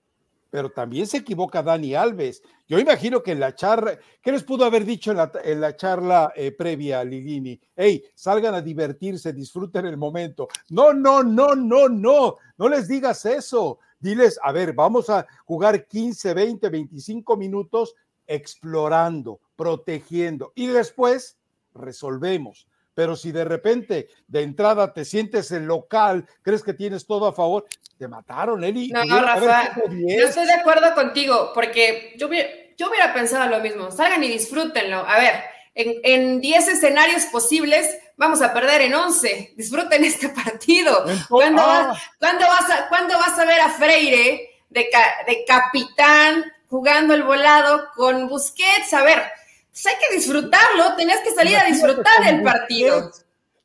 pero 0.50 0.72
también 0.72 1.08
se 1.08 1.18
equivoca 1.18 1.64
Dani 1.64 1.96
Alves. 1.96 2.42
Yo 2.68 2.80
imagino 2.80 3.24
que 3.24 3.32
en 3.32 3.40
la 3.40 3.56
charla, 3.56 3.98
¿qué 4.22 4.32
les 4.32 4.44
pudo 4.44 4.66
haber 4.66 4.86
dicho 4.86 5.12
en 5.12 5.62
la, 5.62 5.76
charla 5.76 6.32
eh, 6.36 6.52
previa 6.52 7.00
a 7.00 7.04
Lilini? 7.04 7.60
Hey, 7.76 8.04
salgan 8.14 8.56
a 8.56 8.62
divertirse, 8.62 9.34
disfruten 9.34 9.86
el 9.86 9.98
momento. 9.98 10.48
No, 10.70 10.94
no, 10.94 11.24
no, 11.24 11.56
no, 11.56 11.88
no, 11.88 12.38
no 12.58 12.70
les 12.70 12.88
digas 12.88 13.26
eso. 13.26 13.80
Diles, 14.00 14.40
a 14.44 14.52
ver, 14.52 14.74
vamos 14.74 15.10
a 15.10 15.26
jugar 15.46 15.88
15, 15.88 16.34
20, 16.34 16.70
25 16.70 17.38
minutos 17.38 17.96
explorando, 18.28 19.40
protegiendo 19.56 20.52
y 20.56 20.68
después 20.68 21.38
resolvemos. 21.74 22.68
Pero 22.94 23.16
si 23.16 23.32
de 23.32 23.46
repente 23.46 24.10
de 24.28 24.42
entrada 24.42 24.92
te 24.92 25.06
sientes 25.06 25.52
el 25.52 25.66
local, 25.66 26.28
crees 26.42 26.64
que 26.64 26.74
tienes 26.74 27.06
todo 27.06 27.28
a 27.28 27.34
favor, 27.34 27.66
te 27.98 28.08
mataron, 28.08 28.64
Eli. 28.64 28.90
No, 28.90 29.04
no, 29.06 29.22
Rafa, 29.22 29.74
yo 29.76 30.28
estoy 30.28 30.46
de 30.46 30.54
acuerdo 30.54 30.94
contigo, 30.94 31.52
porque 31.54 32.14
yo, 32.18 32.30
yo 32.78 32.90
hubiera 32.90 33.14
pensado 33.14 33.50
lo 33.50 33.60
mismo. 33.60 33.92
Salgan 33.92 34.24
y 34.24 34.30
disfrútenlo. 34.30 35.06
A 35.08 35.18
ver, 35.18 35.44
en 35.74 36.42
10 36.42 36.68
escenarios 36.68 37.26
posibles, 37.26 37.98
vamos 38.18 38.42
a 38.42 38.54
perder 38.54 38.82
en 38.82 38.96
11. 38.96 39.54
Disfruten 39.56 40.04
este 40.04 40.30
partido. 40.30 41.06
¿Cuándo, 41.30 41.62
ah. 41.62 41.98
vas, 42.20 42.70
a, 42.70 42.90
vas 42.90 43.40
a 43.40 43.46
ver 43.46 43.62
a 43.62 43.70
Freire 43.70 44.50
de, 44.70 44.90
de 45.28 45.46
capitán 45.46 46.46
jugando 46.70 47.14
el 47.14 47.24
volado 47.24 47.90
con 47.96 48.28
Busquets? 48.28 48.94
A 48.94 49.04
ver, 49.04 49.24
pues 49.72 49.86
hay 49.86 49.96
que 49.96 50.16
disfrutarlo, 50.16 50.96
tenías 50.96 51.20
que 51.20 51.32
salir 51.32 51.56
a 51.56 51.66
disfrutar 51.66 52.28
el 52.28 52.42
partido. 52.42 53.12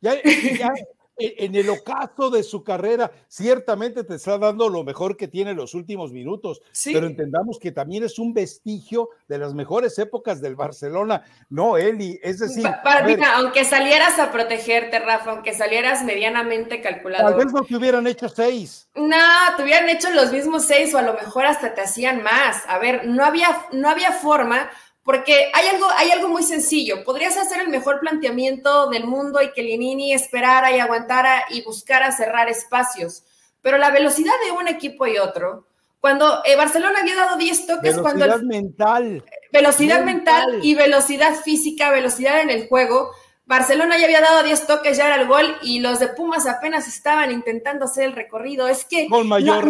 Ya, 0.00 0.14
en 1.16 1.54
el 1.54 1.68
ocaso 1.70 2.30
de 2.30 2.42
su 2.42 2.64
carrera, 2.64 3.10
ciertamente 3.28 4.04
te 4.04 4.14
está 4.14 4.38
dando 4.38 4.68
lo 4.68 4.82
mejor 4.84 5.16
que 5.16 5.28
tiene 5.28 5.50
en 5.50 5.56
los 5.56 5.74
últimos 5.74 6.12
minutos, 6.12 6.62
pero 6.84 7.06
entendamos 7.06 7.58
que 7.58 7.72
también 7.72 8.04
es 8.04 8.18
un 8.18 8.32
vestigio 8.32 9.10
de 9.28 9.38
las 9.38 9.54
mejores 9.54 9.98
épocas 9.98 10.40
del 10.40 10.56
Barcelona, 10.56 11.24
no 11.50 11.76
Eli, 11.76 12.18
es 12.22 12.38
decir... 12.38 12.66
aunque 13.36 13.64
salieras 13.64 14.18
a 14.18 14.32
protegerte, 14.32 14.98
Rafa, 14.98 15.32
aunque 15.32 15.54
salieras 15.54 16.04
medianamente 16.04 16.80
calculado. 16.80 17.28
Tal 17.28 17.44
vez 17.44 17.52
no 17.52 17.62
te 17.62 17.76
hubieran 17.76 18.06
hecho 18.06 18.28
seis. 18.28 18.88
No, 18.94 19.16
te 19.56 19.62
hubieran 19.62 19.88
hecho 19.88 20.10
los 20.10 20.32
mismos 20.32 20.64
seis 20.64 20.94
o 20.94 20.98
a 20.98 21.02
lo 21.02 21.14
mejor 21.14 21.46
hasta 21.46 21.74
te 21.74 21.82
hacían 21.82 22.22
más. 22.22 22.62
A 22.68 22.78
ver, 22.78 23.06
no 23.06 23.24
había, 23.24 23.66
no 23.72 23.88
había 23.88 24.12
forma 24.12 24.70
porque 25.04 25.50
hay 25.52 25.68
algo, 25.68 25.86
hay 25.96 26.10
algo 26.10 26.28
muy 26.28 26.42
sencillo. 26.42 27.02
Podrías 27.04 27.36
hacer 27.36 27.60
el 27.60 27.68
mejor 27.68 28.00
planteamiento 28.00 28.88
del 28.88 29.04
mundo 29.06 29.42
y 29.42 29.52
que 29.52 29.62
Linini 29.62 30.12
esperara 30.12 30.74
y 30.74 30.78
aguantara 30.78 31.44
y 31.50 31.62
buscara 31.62 32.12
cerrar 32.12 32.48
espacios. 32.48 33.24
Pero 33.62 33.78
la 33.78 33.90
velocidad 33.90 34.32
de 34.44 34.52
un 34.52 34.68
equipo 34.68 35.06
y 35.06 35.18
otro, 35.18 35.66
cuando 36.00 36.42
eh, 36.44 36.56
Barcelona 36.56 37.00
había 37.00 37.16
dado 37.16 37.36
10 37.36 37.66
toques, 37.66 37.96
velocidad 37.96 38.02
cuando. 38.02 38.46
mental. 38.46 39.24
Velocidad 39.52 40.04
mental 40.04 40.60
y 40.62 40.74
velocidad 40.74 41.34
física, 41.34 41.90
velocidad 41.90 42.40
en 42.40 42.50
el 42.50 42.68
juego 42.68 43.10
Barcelona 43.44 43.98
ya 43.98 44.04
había 44.04 44.20
dado 44.20 44.42
10 44.44 44.66
toques, 44.66 44.96
ya 44.96 45.06
era 45.06 45.16
el 45.16 45.26
gol, 45.26 45.56
y 45.62 45.80
los 45.80 45.98
de 45.98 46.08
Pumas 46.08 46.46
apenas 46.46 46.86
estaban 46.86 47.32
intentando 47.32 47.86
hacer 47.86 48.04
el 48.04 48.12
recorrido. 48.12 48.68
Es 48.68 48.84
que 48.84 49.08
no, 49.08 49.34
había, 49.34 49.60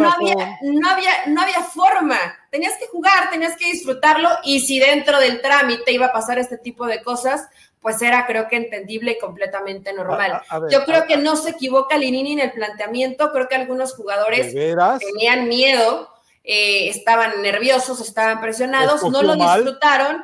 no, 1.26 1.41
había, 1.41 1.62
forma. 1.62 2.19
Tenías 2.50 2.76
que 2.76 2.87
jugar, 2.87 3.31
tenías 3.31 3.57
que 3.57 3.73
disfrutarlo, 3.73 4.29
y 4.45 4.61
si 4.61 4.79
dentro 4.79 5.19
del 5.19 5.41
trámite 5.41 5.91
iba 5.93 6.07
a 6.07 6.12
pasar 6.12 6.38
este 6.38 6.59
tipo 6.59 6.87
de 6.87 7.02
cosas, 7.02 7.49
pues 7.81 8.00
era 8.02 8.26
creo 8.26 8.47
que 8.47 8.57
entendible 8.57 9.12
y 9.12 9.19
completamente 9.19 9.93
normal. 9.93 10.43
Yo 10.71 10.85
creo 10.85 11.07
que 11.07 11.17
no 11.17 11.35
se 11.37 11.50
equivoca 11.50 11.97
Linini 11.97 12.33
en 12.35 12.41
el 12.41 12.52
planteamiento, 12.52 13.33
creo 13.33 13.49
que 13.49 13.57
algunos 13.57 13.95
jugadores 13.95 14.55
tenían 14.55 15.49
miedo, 15.49 16.11
eh, 16.45 16.88
estaban 16.88 17.41
nerviosos, 17.41 18.00
estaban 18.00 18.41
presionados, 18.41 19.02
no 19.02 19.23
lo 19.23 19.35
disfrutaron 19.35 20.23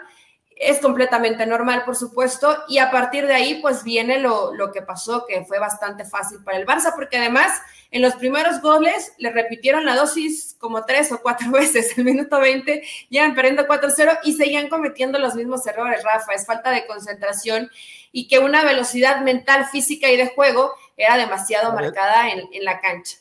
es 0.58 0.80
completamente 0.80 1.46
normal, 1.46 1.84
por 1.84 1.94
supuesto, 1.94 2.64
y 2.68 2.78
a 2.78 2.90
partir 2.90 3.26
de 3.26 3.34
ahí, 3.34 3.60
pues 3.62 3.84
viene 3.84 4.18
lo, 4.18 4.52
que 4.72 4.82
pasó, 4.82 5.24
que 5.24 5.44
fue 5.44 5.58
bastante 5.60 6.04
fácil 6.04 6.42
para 6.42 6.58
el 6.58 6.66
Barça, 6.66 6.94
porque 6.96 7.16
además 7.16 7.60
en 7.92 8.02
los 8.02 8.16
primeros 8.16 8.60
goles 8.60 9.12
le 9.18 9.30
repitieron 9.30 9.84
la 9.84 9.94
dosis 9.94 10.56
como 10.58 10.84
tres 10.84 11.12
o 11.12 11.20
cuatro 11.22 11.50
veces, 11.52 11.96
el 11.96 12.04
minuto 12.04 12.40
20, 12.40 12.82
ya 13.08 13.32
perdiendo 13.34 13.68
4-0 13.68 14.18
y 14.24 14.32
seguían 14.32 14.68
cometiendo 14.68 15.18
los 15.20 15.36
mismos 15.36 15.64
errores, 15.66 16.02
Rafa, 16.02 16.32
es 16.32 16.44
falta 16.44 16.70
de 16.72 16.86
concentración 16.86 17.70
y 18.10 18.26
que 18.26 18.40
una 18.40 18.64
velocidad 18.64 19.22
mental, 19.22 19.66
física 19.66 20.10
y 20.10 20.16
de 20.16 20.28
juego 20.28 20.72
era 20.96 21.16
demasiado 21.16 21.72
marcada 21.72 22.30
en, 22.30 22.48
la 22.64 22.80
cancha. 22.80 23.18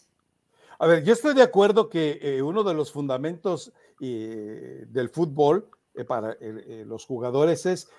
A 0.80 0.88
ver, 0.88 1.04
yo 1.04 1.14
estoy 1.14 1.36
de 1.36 1.44
acuerdo 1.44 1.90
que 1.90 2.20
eh, 2.22 2.42
uno 2.42 2.64
de 2.64 2.74
los 2.74 2.92
fundamentos 2.92 3.72
eh, 4.00 4.86
del 4.88 5.10
fútbol 5.10 5.70
eh, 5.98 6.06
para 6.06 6.34
eh, 6.34 6.38
eh, 6.42 6.84
los 6.86 7.06
jugadores 7.06 7.66
es 7.66 7.90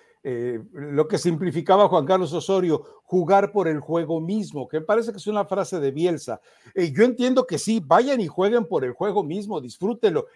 lo 0.72 1.06
que 1.06 1.16
simplificaba 1.16 1.88
Juan 1.88 2.04
Carlos 2.04 2.32
Osorio, 2.32 2.82
jugar 3.04 3.52
por 3.52 3.68
el 3.68 3.78
juego 3.78 4.20
mismo, 4.20 4.66
que 4.66 4.80
parece 4.80 5.12
que 5.12 5.18
es 5.18 5.26
una 5.28 5.44
frase 5.44 5.78
de 5.78 5.92
Bielsa. 5.92 6.40
yo 6.74 7.04
entiendo 7.04 7.46
que 7.46 7.56
sí, 7.56 7.80
vayan 7.82 8.20
y 8.20 8.26
jueguen 8.26 8.66
por 8.66 8.84
el 8.84 8.92
juego 8.92 9.22
mismo, 9.22 9.60
disfrútenlo, 9.60 10.26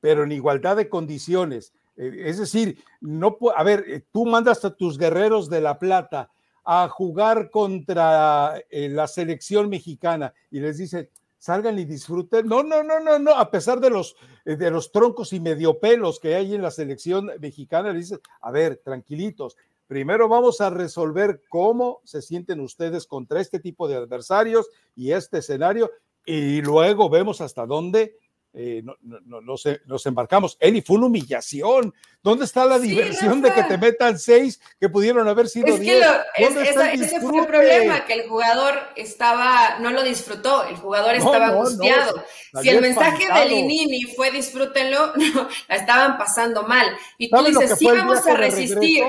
pero 0.00 0.24
en 0.24 0.32
igualdad 0.32 0.76
de 0.76 0.88
condiciones. 0.88 1.74
es 1.94 2.38
decir, 2.38 2.78
no 3.02 3.36
a 3.54 3.62
ver, 3.62 4.06
tú 4.10 4.24
mandas 4.24 4.64
a 4.64 4.74
tus 4.74 4.96
guerreros 4.96 5.50
de 5.50 5.60
La 5.60 5.78
Plata 5.78 6.30
a 6.64 6.88
jugar 6.88 7.50
contra 7.50 8.60
la 8.70 9.06
selección 9.08 9.68
mexicana 9.68 10.32
y 10.50 10.60
les 10.60 10.78
dice, 10.78 11.10
salgan 11.46 11.78
y 11.78 11.84
disfruten. 11.84 12.48
No, 12.48 12.64
no, 12.64 12.82
no, 12.82 12.98
no, 12.98 13.20
no, 13.20 13.30
a 13.30 13.52
pesar 13.52 13.78
de 13.78 13.88
los, 13.88 14.16
eh, 14.44 14.56
de 14.56 14.68
los 14.68 14.90
troncos 14.90 15.32
y 15.32 15.38
medio 15.38 15.78
pelos 15.78 16.18
que 16.18 16.34
hay 16.34 16.56
en 16.56 16.62
la 16.62 16.72
selección 16.72 17.30
mexicana, 17.40 17.92
dice, 17.92 18.18
a 18.40 18.50
ver, 18.50 18.80
tranquilitos, 18.84 19.56
primero 19.86 20.28
vamos 20.28 20.60
a 20.60 20.70
resolver 20.70 21.42
cómo 21.48 22.00
se 22.02 22.20
sienten 22.20 22.58
ustedes 22.58 23.06
contra 23.06 23.40
este 23.40 23.60
tipo 23.60 23.86
de 23.86 23.94
adversarios 23.94 24.68
y 24.96 25.12
este 25.12 25.38
escenario, 25.38 25.92
y 26.24 26.62
luego 26.62 27.08
vemos 27.08 27.40
hasta 27.40 27.64
dónde 27.64 28.16
eh, 28.58 28.80
no, 28.82 28.96
no, 29.02 29.42
nos, 29.42 30.06
embarcamos. 30.06 30.56
Eli, 30.58 30.80
fue 30.80 30.96
una 30.96 31.06
humillación. 31.06 31.92
¿Dónde 32.22 32.46
está 32.46 32.64
la 32.64 32.78
diversión 32.78 33.42
de 33.42 33.52
que 33.52 33.62
te 33.64 33.76
metan 33.76 34.18
seis 34.18 34.58
que 34.80 34.88
pudieron 34.88 35.28
haber 35.28 35.46
sido 35.50 35.76
diez? 35.76 36.02
ese 36.38 37.20
fue 37.20 37.40
el 37.40 37.46
problema, 37.46 38.06
que 38.06 38.14
el 38.14 38.28
jugador 38.28 38.74
estaba, 38.96 39.78
no 39.80 39.90
lo 39.90 40.02
disfrutó, 40.02 40.66
el 40.66 40.76
jugador 40.76 41.14
estaba 41.16 41.48
angustiado. 41.48 42.24
si 42.62 42.70
el 42.70 42.80
mensaje 42.80 43.26
de 43.30 43.44
Linini 43.46 44.04
fue 44.04 44.30
disfrútenlo, 44.30 45.12
la 45.68 45.76
estaban 45.76 46.16
pasando 46.16 46.62
mal. 46.62 46.86
Y 47.18 47.28
tú 47.28 47.44
dices, 47.44 47.78
sí 47.78 47.86
vamos 47.86 48.26
a 48.26 48.36
resistir. 48.36 49.04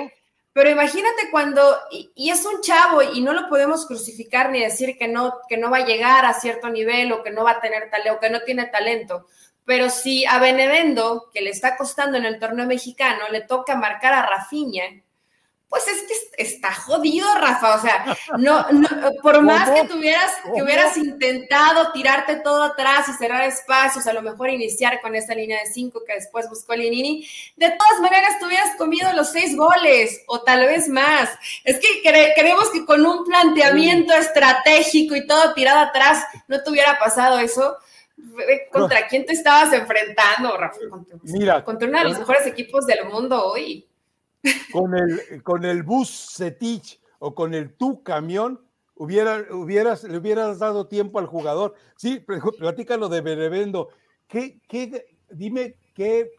Pero 0.57 0.71
imagínate 0.71 1.29
cuando, 1.29 1.61
y, 1.91 2.31
es 2.31 2.43
un 2.43 2.61
chavo 2.61 3.03
y 3.03 3.21
no 3.21 3.31
lo 3.31 3.47
podemos 3.47 3.85
crucificar 3.85 4.49
ni 4.49 4.59
decir 4.59 4.97
que 4.97 5.07
no, 5.07 5.35
que 5.47 5.55
no 5.55 5.69
va 5.69 5.77
a 5.77 5.85
llegar 5.85 6.25
a 6.25 6.33
cierto 6.33 6.67
nivel 6.67 7.11
o 7.11 7.21
que 7.21 7.29
no 7.29 7.43
va 7.43 7.51
a 7.51 7.61
tener 7.61 7.91
talento 7.91 8.15
o 8.15 8.19
que 8.19 8.31
no 8.31 8.41
tiene 8.41 8.65
talento. 8.65 9.27
Pero 9.65 9.91
si 9.91 10.25
a 10.25 10.39
Benevendo, 10.39 11.29
que 11.31 11.41
le 11.41 11.51
está 11.51 11.77
costando 11.77 12.17
en 12.17 12.25
el 12.25 12.39
torneo 12.39 12.65
mexicano, 12.65 13.29
le 13.29 13.41
toca 13.41 13.75
marcar 13.75 14.13
a 14.13 14.25
Rafiña, 14.25 14.81
pues 15.69 15.85
es 15.87 16.03
que 16.03 16.43
está 16.43 16.73
jodido, 16.73 17.27
Rafa. 17.35 17.75
O 17.75 17.81
sea, 17.81 18.17
no, 18.37 18.65
por 19.21 19.41
más 19.41 19.69
que 19.69 19.87
tuvieras, 19.87 20.31
que 20.55 20.63
hubieras 20.63 20.95
intentado 20.95 21.91
tirarte 21.91 22.37
todo 22.37 22.63
atrás 22.63 23.09
y 23.09 23.13
cerrar 23.13 23.43
espacios, 23.43 24.07
a 24.07 24.13
lo 24.13 24.21
mejor 24.21 24.49
iniciar 24.49 25.01
con 25.01 25.13
esa 25.15 25.35
línea 25.35 25.59
de 25.59 25.69
cinco 25.69 26.03
que 26.07 26.13
después 26.13 26.47
buscó 26.49 26.73
Linini, 26.73 27.27
de 27.57 27.69
todas 27.71 28.01
maneras 28.01 28.39
tuvieras 28.39 28.75
comido 28.77 29.11
los 29.13 29.29
seis 29.29 29.57
goles 29.57 30.23
o 30.27 30.41
tal 30.41 30.61
vez 30.61 30.87
más. 30.87 31.29
Es 31.65 31.79
que 31.79 32.01
creemos 32.33 32.69
que 32.71 32.85
con 32.85 33.05
un 33.05 33.25
planteamiento 33.25 34.13
estratégico 34.13 35.15
y 35.15 35.27
todo 35.27 35.53
tirado 35.53 35.79
atrás 35.79 36.23
no 36.47 36.63
te 36.63 36.69
hubiera 36.69 36.97
pasado 36.97 37.39
eso. 37.39 37.77
¿Contra 38.71 39.07
quién 39.07 39.25
te 39.25 39.33
estabas 39.33 39.73
enfrentando, 39.73 40.55
Rafa? 40.57 40.79
Mira, 41.23 41.63
contra 41.63 41.87
uno 41.87 41.99
de 41.99 42.05
los 42.05 42.19
mejores 42.19 42.47
equipos 42.47 42.87
del 42.87 43.05
mundo 43.05 43.45
hoy 43.45 43.85
con 44.71 44.95
el, 44.95 45.43
con 45.43 45.65
el 45.65 45.83
bus 45.83 46.09
Setich 46.09 46.99
o 47.19 47.33
con 47.33 47.53
el 47.53 47.75
tu 47.75 48.03
camión, 48.03 48.61
hubiera, 48.95 49.45
hubieras, 49.51 50.03
le 50.03 50.17
hubieras 50.17 50.59
dado 50.59 50.87
tiempo 50.87 51.19
al 51.19 51.25
jugador. 51.25 51.75
Sí, 51.95 52.23
platícalo 52.59 53.09
de 53.09 53.21
Benevendo. 53.21 53.89
¿Qué, 54.27 54.59
qué, 54.67 55.17
dime 55.29 55.75
qué, 55.93 56.29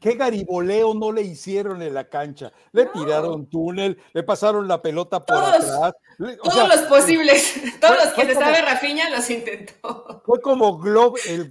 qué 0.00 0.14
gariboleo 0.14 0.94
no 0.94 1.12
le 1.12 1.22
hicieron 1.22 1.82
en 1.82 1.94
la 1.94 2.08
cancha. 2.08 2.52
Le 2.72 2.86
tiraron 2.86 3.46
túnel, 3.46 3.98
le 4.12 4.22
pasaron 4.22 4.68
la 4.68 4.82
pelota 4.82 5.24
por 5.24 5.36
atrás. 5.36 5.94
todos 6.42 6.68
los 6.68 6.80
posibles, 6.82 7.54
todos 7.80 7.96
los 8.04 8.14
que 8.14 8.26
se 8.26 8.34
sabe 8.34 8.60
Rafiña 8.62 9.10
los 9.10 9.28
intentó. 9.30 10.22
Fue 10.24 10.40
como 10.40 10.78
Globe, 10.78 11.20
el, 11.26 11.50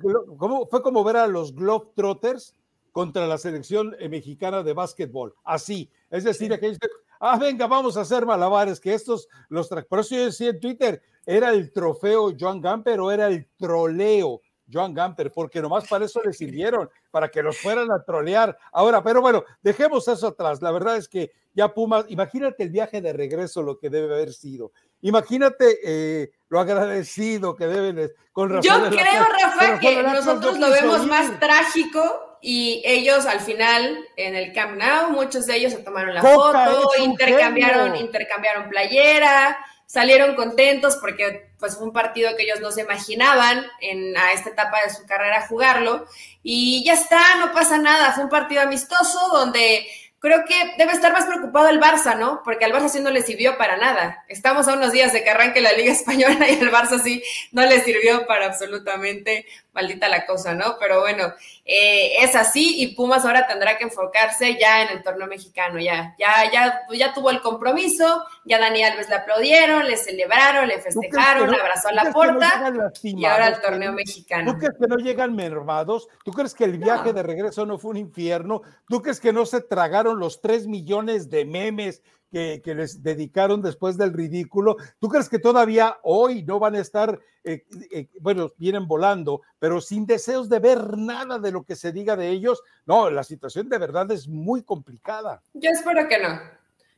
fue 0.70 0.82
como 0.84 1.04
ver 1.04 1.18
a 1.18 1.28
los 1.28 1.56
Globetrotters 1.56 2.56
contra 2.94 3.28
la 3.28 3.38
selección 3.38 3.94
eh, 4.00 4.08
mexicana 4.08 4.64
de 4.64 4.72
básquetbol. 4.72 5.36
Así, 5.44 5.92
es 6.10 6.24
decir, 6.24 6.54
aquellos 6.54 6.78
ah, 7.20 7.38
venga, 7.38 7.68
vamos 7.68 7.98
a 7.98 8.02
hacer 8.02 8.26
malabares, 8.26 8.80
que 8.80 8.94
estos, 8.94 9.28
los 9.50 9.68
por 9.90 10.00
eso 10.00 10.16
yo 10.16 10.26
decía 10.26 10.50
en 10.50 10.60
Twitter, 10.60 11.02
era 11.26 11.50
el 11.50 11.72
trofeo 11.72 12.34
Joan 12.38 12.62
Gamper 12.62 13.00
o 13.00 13.12
era 13.12 13.28
el 13.28 13.48
troleo 13.58 14.42
Joan 14.72 14.94
Gamper, 14.94 15.32
porque 15.32 15.62
nomás 15.62 15.88
para 15.88 16.06
eso 16.06 16.22
le 16.24 16.34
sirvieron, 16.34 16.90
para 17.12 17.30
que 17.30 17.42
los 17.42 17.58
fueran 17.58 17.92
a 17.92 18.04
trolear. 18.04 18.58
Ahora, 18.72 19.02
pero 19.04 19.22
bueno, 19.22 19.44
dejemos 19.62 20.08
eso 20.08 20.28
atrás. 20.28 20.62
La 20.62 20.72
verdad 20.72 20.98
es 20.98 21.08
que 21.08 21.32
ya 21.54 21.74
Pumas, 21.74 22.06
imagínate 22.10 22.64
el 22.64 22.70
viaje 22.70 23.02
de 23.02 23.14
regreso, 23.14 23.62
lo 23.62 23.78
que 23.78 23.90
debe 23.90 24.14
haber 24.14 24.34
sido. 24.34 24.72
Imagínate 25.02 25.80
eh, 25.84 26.32
lo 26.50 26.60
agradecido 26.60 27.56
que 27.56 27.68
deben 27.68 28.12
con 28.32 28.50
razón. 28.50 28.84
Yo 28.84 28.90
creo, 28.90 29.26
Rafa, 29.42 29.80
que 29.80 30.04
nosotros 30.04 30.60
lo 30.60 30.70
vemos 30.70 31.08
más 31.08 31.40
trágico 31.40 32.33
y 32.46 32.82
ellos 32.84 33.26
al 33.26 33.40
final 33.40 34.06
en 34.18 34.36
el 34.36 34.52
Camp 34.52 34.78
Nou, 34.78 35.12
muchos 35.12 35.46
de 35.46 35.56
ellos 35.56 35.72
se 35.72 35.80
tomaron 35.80 36.14
la 36.14 36.22
foto, 36.22 36.92
intercambiaron, 37.00 37.96
intercambiaron 37.96 38.68
playera, 38.68 39.58
salieron 39.86 40.36
contentos 40.36 40.98
porque 40.98 41.52
pues 41.58 41.78
fue 41.78 41.86
un 41.86 41.94
partido 41.94 42.36
que 42.36 42.44
ellos 42.44 42.60
no 42.60 42.70
se 42.74 42.82
imaginaban 42.82 43.66
en, 43.80 44.18
a 44.18 44.34
esta 44.34 44.50
etapa 44.50 44.84
de 44.84 44.94
su 44.94 45.06
carrera 45.06 45.48
jugarlo. 45.48 46.06
Y 46.44 46.84
ya 46.84 46.96
está, 46.96 47.36
no 47.36 47.54
pasa 47.54 47.78
nada, 47.78 48.12
fue 48.12 48.26
un 48.26 48.30
partido 48.30 48.62
amistoso 48.62 49.20
donde 49.32 49.88
creo 50.24 50.46
que 50.46 50.56
debe 50.78 50.94
estar 50.94 51.12
más 51.12 51.26
preocupado 51.26 51.68
el 51.68 51.82
Barça, 51.82 52.18
¿no? 52.18 52.42
Porque 52.46 52.64
al 52.64 52.72
Barça 52.72 52.88
sí 52.88 53.02
no 53.02 53.10
le 53.10 53.22
sirvió 53.22 53.58
para 53.58 53.76
nada. 53.76 54.24
Estamos 54.30 54.70
a 54.70 54.74
unos 54.74 54.94
días 54.94 55.12
de 55.12 55.22
que 55.22 55.30
arranque 55.30 55.60
la 55.60 55.74
Liga 55.74 55.92
Española 55.92 56.50
y 56.50 56.62
al 56.62 56.72
Barça 56.72 57.02
sí 57.04 57.22
no 57.52 57.62
le 57.66 57.82
sirvió 57.82 58.26
para 58.26 58.46
absolutamente 58.46 59.46
maldita 59.74 60.08
la 60.08 60.26
cosa, 60.26 60.54
¿no? 60.54 60.78
Pero 60.80 61.02
bueno, 61.02 61.34
eh, 61.66 62.24
es 62.24 62.36
así 62.36 62.82
y 62.82 62.96
Pumas 62.96 63.26
ahora 63.26 63.48
tendrá 63.48 63.78
que 63.78 63.86
enfocarse 63.86 64.58
ya 64.58 64.84
en 64.84 64.90
el 64.90 65.04
torneo 65.04 65.28
mexicano, 65.28 65.80
ya, 65.80 66.16
ya, 66.18 66.52
ya, 66.52 66.82
ya 66.94 67.14
tuvo 67.14 67.32
el 67.32 67.42
compromiso, 67.42 68.24
ya 68.46 68.60
Dani 68.60 68.84
Alves 68.84 69.10
le 69.10 69.16
aplaudieron, 69.16 69.86
le 69.86 69.98
celebraron, 69.98 70.68
le 70.68 70.80
festejaron, 70.80 71.54
abrazó 71.54 71.90
a 71.90 71.94
la 71.94 72.12
puerta 72.12 72.72
y 73.02 73.26
ahora 73.26 73.48
el 73.48 73.62
torneo 73.62 73.92
mexicano. 73.92 74.54
¿Tú 74.54 74.60
crees 74.60 74.76
que 74.80 74.88
no 74.88 74.98
llegan 74.98 75.36
mermados? 75.36 76.08
¿Tú 76.24 76.32
crees 76.32 76.54
que 76.54 76.66
el 76.66 76.78
viaje 76.78 77.12
de 77.12 77.24
regreso 77.24 77.66
no 77.66 77.78
fue 77.78 77.92
un 77.92 77.98
infierno? 77.98 78.62
¿Tú 78.88 79.02
crees 79.02 79.20
que 79.20 79.34
no 79.34 79.46
se 79.46 79.62
tragaron 79.62 80.13
los 80.20 80.42
tres 80.42 80.68
millones 80.68 81.30
de 81.30 81.46
memes 81.46 82.02
que, 82.34 82.74
les 82.76 83.04
dedicaron 83.04 83.62
después 83.62 83.96
del 83.98 84.12
ridículo. 84.12 84.78
¿Tú 85.00 85.08
crees 85.08 85.30
que 85.30 85.38
todavía 85.38 85.98
hoy 86.02 86.44
no 86.44 86.60
van 86.60 86.76
a 86.76 86.80
estar, 86.80 87.20
eh, 87.44 87.64
eh, 87.92 88.08
bueno, 88.20 88.52
vienen 88.58 88.88
volando, 88.88 89.42
pero 89.60 89.80
sin 89.80 90.06
deseos 90.08 90.50
de 90.50 90.60
ver 90.60 90.98
nada 90.98 91.38
de 91.38 91.52
lo 91.52 91.64
que 91.64 91.76
se 91.76 91.92
diga 91.92 92.16
de 92.16 92.30
ellos? 92.30 92.64
No, 92.86 93.12
la 93.12 93.24
situación 93.24 93.70
de 93.70 93.78
verdad 93.78 94.12
es 94.12 94.28
muy 94.28 94.64
complicada. 94.64 95.44
Yo 95.54 95.70
espero 95.70 96.08
que 96.08 96.18
no. 96.18 96.42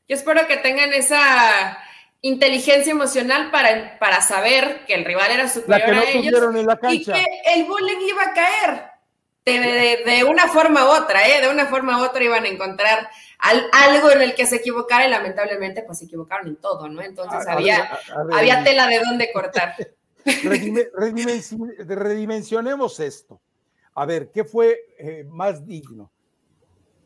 Yo 0.07 0.15
espero 0.15 0.47
que 0.47 0.57
tengan 0.57 0.93
esa 0.93 1.77
inteligencia 2.21 2.91
emocional 2.91 3.51
para, 3.51 3.99
para 3.99 4.21
saber 4.21 4.85
que 4.85 4.93
el 4.93 5.03
rival 5.03 5.31
era 5.31 5.49
superior 5.49 5.95
a 5.95 6.09
ellos 6.11 6.33
y 6.91 7.03
que 7.03 7.25
el 7.53 7.65
bullying 7.65 8.07
iba 8.07 8.23
a 8.23 8.33
caer 8.33 8.94
de, 9.45 10.23
una 10.27 10.47
forma 10.47 10.85
u 10.85 10.89
otra, 10.89 11.27
¿eh? 11.27 11.41
de 11.41 11.49
una 11.49 11.67
forma 11.67 11.99
u 11.99 12.03
otra 12.03 12.23
iban 12.23 12.45
a 12.45 12.47
encontrar 12.47 13.09
algo 13.39 14.09
en 14.11 14.21
el 14.23 14.33
que 14.33 14.47
se 14.47 14.55
equivocara 14.55 15.05
y 15.05 15.11
lamentablemente 15.11 15.83
pues 15.83 15.99
se 15.99 16.05
equivocaron 16.05 16.47
en 16.47 16.55
todo, 16.55 16.89
¿no? 16.89 17.01
Entonces 17.01 17.47
había, 17.47 17.99
había 18.33 18.63
tela 18.63 18.87
de 18.87 18.99
dónde 18.99 19.31
cortar. 19.31 19.75
redimensionemos 21.87 22.99
esto. 22.99 23.39
A 23.93 24.05
ver, 24.05 24.31
¿qué 24.31 24.43
fue 24.43 24.79
eh, 24.97 25.25
más 25.29 25.65
digno? 25.65 26.11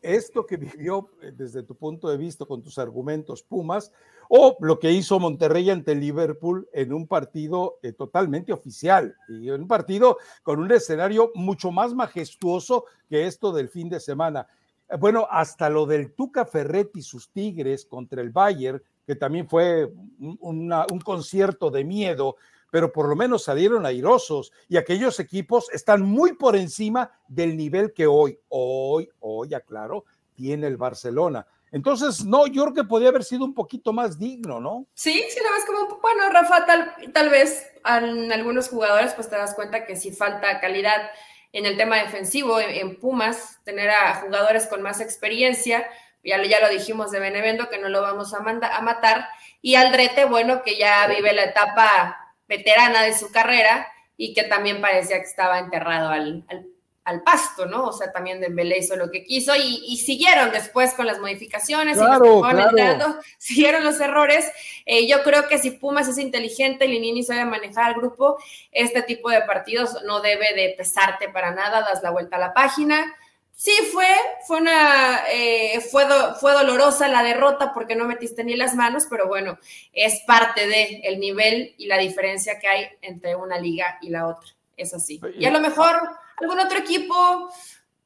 Esto 0.02 0.46
que 0.46 0.56
vivió 0.56 1.10
eh, 1.22 1.32
desde 1.34 1.62
tu 1.62 1.74
punto 1.74 2.08
de 2.08 2.16
vista 2.16 2.44
con 2.44 2.62
tus 2.62 2.78
argumentos 2.78 3.42
Pumas 3.42 3.92
o 4.28 4.56
lo 4.60 4.78
que 4.78 4.92
hizo 4.92 5.18
Monterrey 5.18 5.70
ante 5.70 5.94
Liverpool 5.94 6.68
en 6.72 6.92
un 6.92 7.06
partido 7.06 7.78
eh, 7.82 7.92
totalmente 7.92 8.52
oficial 8.52 9.16
y 9.28 9.48
en 9.48 9.62
un 9.62 9.68
partido 9.68 10.18
con 10.42 10.60
un 10.60 10.70
escenario 10.70 11.32
mucho 11.34 11.70
más 11.70 11.94
majestuoso 11.94 12.84
que 13.08 13.26
esto 13.26 13.52
del 13.52 13.68
fin 13.68 13.88
de 13.88 14.00
semana. 14.00 14.46
Eh, 14.88 14.96
bueno, 14.96 15.26
hasta 15.30 15.68
lo 15.68 15.86
del 15.86 16.12
Tuca 16.12 16.46
Ferretti 16.46 17.00
y 17.00 17.02
sus 17.02 17.30
Tigres 17.30 17.84
contra 17.84 18.22
el 18.22 18.30
Bayern, 18.30 18.82
que 19.06 19.16
también 19.16 19.48
fue 19.48 19.92
un 20.20 21.00
concierto 21.04 21.70
de 21.70 21.82
miedo, 21.82 22.36
pero 22.70 22.92
por 22.92 23.08
lo 23.08 23.16
menos 23.16 23.44
salieron 23.44 23.86
airosos 23.86 24.52
y 24.68 24.76
aquellos 24.76 25.20
equipos 25.20 25.70
están 25.72 26.02
muy 26.02 26.34
por 26.34 26.56
encima 26.56 27.10
del 27.28 27.56
nivel 27.56 27.92
que 27.92 28.06
hoy, 28.06 28.38
hoy, 28.48 29.08
hoy, 29.20 29.54
aclaro, 29.54 30.04
tiene 30.34 30.66
el 30.66 30.76
Barcelona. 30.76 31.46
Entonces, 31.72 32.24
no, 32.24 32.46
yo 32.46 32.64
creo 32.64 32.74
que 32.74 32.84
podía 32.84 33.10
haber 33.10 33.24
sido 33.24 33.44
un 33.44 33.54
poquito 33.54 33.92
más 33.92 34.18
digno, 34.18 34.60
¿no? 34.60 34.86
Sí, 34.94 35.24
sí, 35.28 35.38
la 35.42 35.52
ves 35.52 35.64
como, 35.66 36.00
bueno, 36.00 36.28
Rafa, 36.30 36.66
tal, 36.66 36.94
tal 37.12 37.30
vez 37.30 37.70
en 37.84 38.32
algunos 38.32 38.68
jugadores, 38.68 39.12
pues 39.14 39.28
te 39.28 39.36
das 39.36 39.54
cuenta 39.54 39.86
que 39.86 39.96
sí 39.96 40.10
falta 40.10 40.60
calidad 40.60 41.10
en 41.52 41.66
el 41.66 41.76
tema 41.76 41.96
defensivo, 41.96 42.60
en, 42.60 42.98
Pumas, 42.98 43.58
tener 43.64 43.90
a 43.90 44.16
jugadores 44.16 44.66
con 44.66 44.82
más 44.82 45.00
experiencia, 45.00 45.86
ya 46.24 46.38
lo, 46.38 46.44
ya 46.44 46.60
lo 46.60 46.68
dijimos 46.68 47.10
de 47.10 47.20
Benevendo, 47.20 47.68
que 47.68 47.78
no 47.78 47.88
lo 47.88 48.02
vamos 48.02 48.34
a, 48.34 48.38
a 48.38 48.80
matar, 48.82 49.28
y 49.62 49.74
Aldrete, 49.74 50.24
bueno, 50.24 50.62
que 50.62 50.78
ya 50.78 51.06
vive 51.06 51.32
la 51.32 51.44
etapa 51.44 52.19
veterana 52.50 53.02
de 53.04 53.16
su 53.16 53.32
carrera 53.32 53.88
y 54.18 54.34
que 54.34 54.42
también 54.42 54.82
parecía 54.82 55.16
que 55.16 55.24
estaba 55.24 55.58
enterrado 55.58 56.10
al, 56.10 56.44
al 56.48 56.66
al 57.04 57.22
pasto, 57.22 57.66
¿no? 57.66 57.86
O 57.86 57.92
sea, 57.92 58.12
también 58.12 58.40
Dembélé 58.40 58.78
hizo 58.78 58.94
lo 58.94 59.10
que 59.10 59.24
quiso 59.24 59.54
y, 59.56 59.96
siguieron 59.96 60.52
después 60.52 60.94
con 60.94 61.06
las 61.06 61.18
modificaciones 61.18 61.96
y 61.96 62.00
siguieron 63.38 63.84
los 63.84 64.00
errores. 64.00 64.50
Eh, 64.86 65.08
yo 65.08 65.22
creo 65.22 65.48
que 65.48 65.58
si 65.58 65.72
Pumas 65.72 66.08
es 66.08 66.18
inteligente 66.18 66.84
y 66.84 66.88
Linini 66.88 67.22
sabe 67.22 67.44
manejar 67.44 67.86
al 67.86 67.94
grupo, 67.94 68.38
este 68.70 69.02
tipo 69.02 69.30
de 69.30 69.40
partidos 69.42 70.02
no 70.04 70.20
debe 70.20 70.54
de 70.54 70.74
pesarte 70.76 71.28
para 71.28 71.52
nada, 71.52 71.80
das 71.80 72.02
la 72.02 72.10
vuelta 72.10 72.36
a 72.36 72.40
la 72.40 72.54
página. 72.54 73.14
Sí 73.60 73.72
fue, 73.92 74.06
fue 74.46 74.56
una, 74.56 75.18
eh, 75.30 75.82
fue, 75.82 76.06
fue 76.40 76.54
dolorosa 76.54 77.08
la 77.08 77.22
derrota 77.22 77.74
porque 77.74 77.94
no 77.94 78.06
metiste 78.06 78.42
ni 78.42 78.56
las 78.56 78.74
manos, 78.74 79.06
pero 79.10 79.28
bueno, 79.28 79.58
es 79.92 80.22
parte 80.26 80.66
de 80.66 81.02
el 81.04 81.20
nivel 81.20 81.74
y 81.76 81.84
la 81.84 81.98
diferencia 81.98 82.58
que 82.58 82.66
hay 82.66 82.86
entre 83.02 83.36
una 83.36 83.58
liga 83.58 83.98
y 84.00 84.08
la 84.08 84.28
otra. 84.28 84.48
Es 84.78 84.94
así. 84.94 85.20
Y 85.38 85.44
a 85.44 85.50
lo 85.50 85.60
mejor 85.60 85.94
algún 86.38 86.58
otro 86.58 86.78
equipo, 86.78 87.50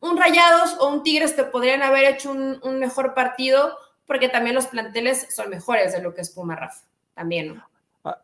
un 0.00 0.16
Rayados 0.16 0.74
o 0.80 0.88
un 0.88 1.04
Tigres 1.04 1.36
te 1.36 1.44
podrían 1.44 1.84
haber 1.84 2.06
hecho 2.06 2.32
un, 2.32 2.80
mejor 2.80 3.14
partido 3.14 3.78
porque 4.08 4.28
también 4.28 4.56
los 4.56 4.66
planteles 4.66 5.32
son 5.32 5.50
mejores 5.50 5.92
de 5.92 6.02
lo 6.02 6.16
que 6.16 6.22
es 6.22 6.30
Puma 6.30 6.56
Rafa, 6.56 6.82
también, 7.14 7.62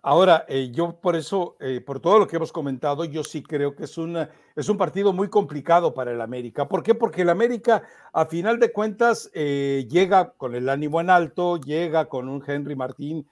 Ahora, 0.02 0.44
eh, 0.46 0.70
yo 0.70 1.00
por 1.00 1.16
eso, 1.16 1.56
eh, 1.58 1.80
por 1.80 2.00
todo 2.00 2.18
lo 2.18 2.26
que 2.26 2.36
hemos 2.36 2.52
comentado, 2.52 3.06
yo 3.06 3.24
sí 3.24 3.42
creo 3.42 3.74
que 3.74 3.84
es, 3.84 3.96
una, 3.96 4.28
es 4.54 4.68
un 4.68 4.76
partido 4.76 5.14
muy 5.14 5.28
complicado 5.28 5.94
para 5.94 6.12
el 6.12 6.20
América. 6.20 6.68
¿Por 6.68 6.82
qué? 6.82 6.94
Porque 6.94 7.22
el 7.22 7.30
América, 7.30 7.82
a 8.12 8.26
final 8.26 8.58
de 8.60 8.72
cuentas, 8.72 9.30
eh, 9.32 9.86
llega 9.88 10.32
con 10.32 10.54
el 10.54 10.68
ánimo 10.68 11.00
en 11.00 11.08
alto, 11.08 11.56
llega 11.56 12.10
con 12.10 12.28
un 12.28 12.44
Henry 12.46 12.76
Martín 12.76 13.26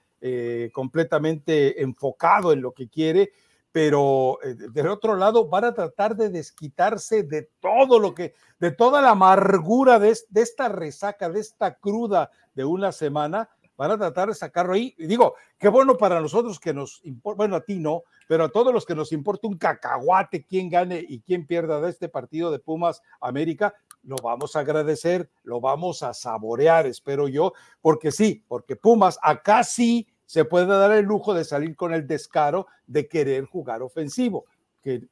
completamente 0.73 1.81
enfocado 1.81 2.51
en 2.51 2.61
lo 2.61 2.73
que 2.73 2.89
quiere 2.89 3.31
pero 3.71 4.39
eh, 4.43 4.55
del 4.55 4.87
otro 4.87 5.15
lado 5.15 5.47
van 5.47 5.65
a 5.65 5.73
tratar 5.73 6.15
de 6.15 6.29
desquitarse 6.29 7.23
de 7.23 7.49
todo 7.59 7.99
lo 7.99 8.15
que, 8.15 8.33
de 8.59 8.71
toda 8.71 9.01
la 9.01 9.11
amargura 9.11 9.99
de, 9.99 10.09
esta 10.09 10.69
resaca, 10.69 11.29
de 11.29 11.39
esta 11.39 11.75
cruda 11.75 12.31
de 12.55 12.65
una 12.65 12.91
semana, 12.91 13.49
van 13.79 13.91
a 13.91 13.97
tratar 13.97 14.27
de 14.27 14.35
sacarlo 14.35 14.73
ahí. 14.73 14.93
Y 14.97 15.07
digo, 15.07 15.35
qué 15.57 15.69
bueno 15.69 15.95
para 15.95 16.19
nosotros 16.19 16.59
que 16.59 16.73
nos 16.73 16.99
importa, 17.05 17.37
bueno, 17.37 17.55
a 17.55 17.61
ti 17.61 17.79
no, 17.79 18.03
pero 18.27 18.43
a 18.43 18.49
todos 18.49 18.73
los 18.73 18.85
que 18.85 18.93
nos 18.93 19.13
importa 19.13 19.47
un 19.47 19.57
cacahuate 19.57 20.43
quién 20.43 20.69
gane 20.69 21.03
y 21.07 21.21
quién 21.21 21.47
pierda 21.47 21.79
de 21.79 21.89
este 21.89 22.09
partido 22.09 22.51
de 22.51 22.59
Pumas 22.59 23.01
América, 23.21 23.73
lo 24.03 24.17
vamos 24.21 24.57
a 24.57 24.59
agradecer, 24.59 25.29
lo 25.43 25.61
vamos 25.61 26.03
a 26.03 26.13
saborear, 26.13 26.87
espero 26.87 27.29
yo, 27.29 27.53
porque 27.79 28.11
sí, 28.11 28.43
porque 28.49 28.75
Pumas 28.75 29.17
acá 29.23 29.63
sí 29.63 30.09
se 30.25 30.43
puede 30.43 30.65
dar 30.65 30.91
el 30.91 31.05
lujo 31.05 31.33
de 31.33 31.45
salir 31.45 31.77
con 31.77 31.93
el 31.93 32.05
descaro 32.05 32.67
de 32.85 33.07
querer 33.07 33.45
jugar 33.45 33.81
ofensivo, 33.81 34.43
que 34.81 35.07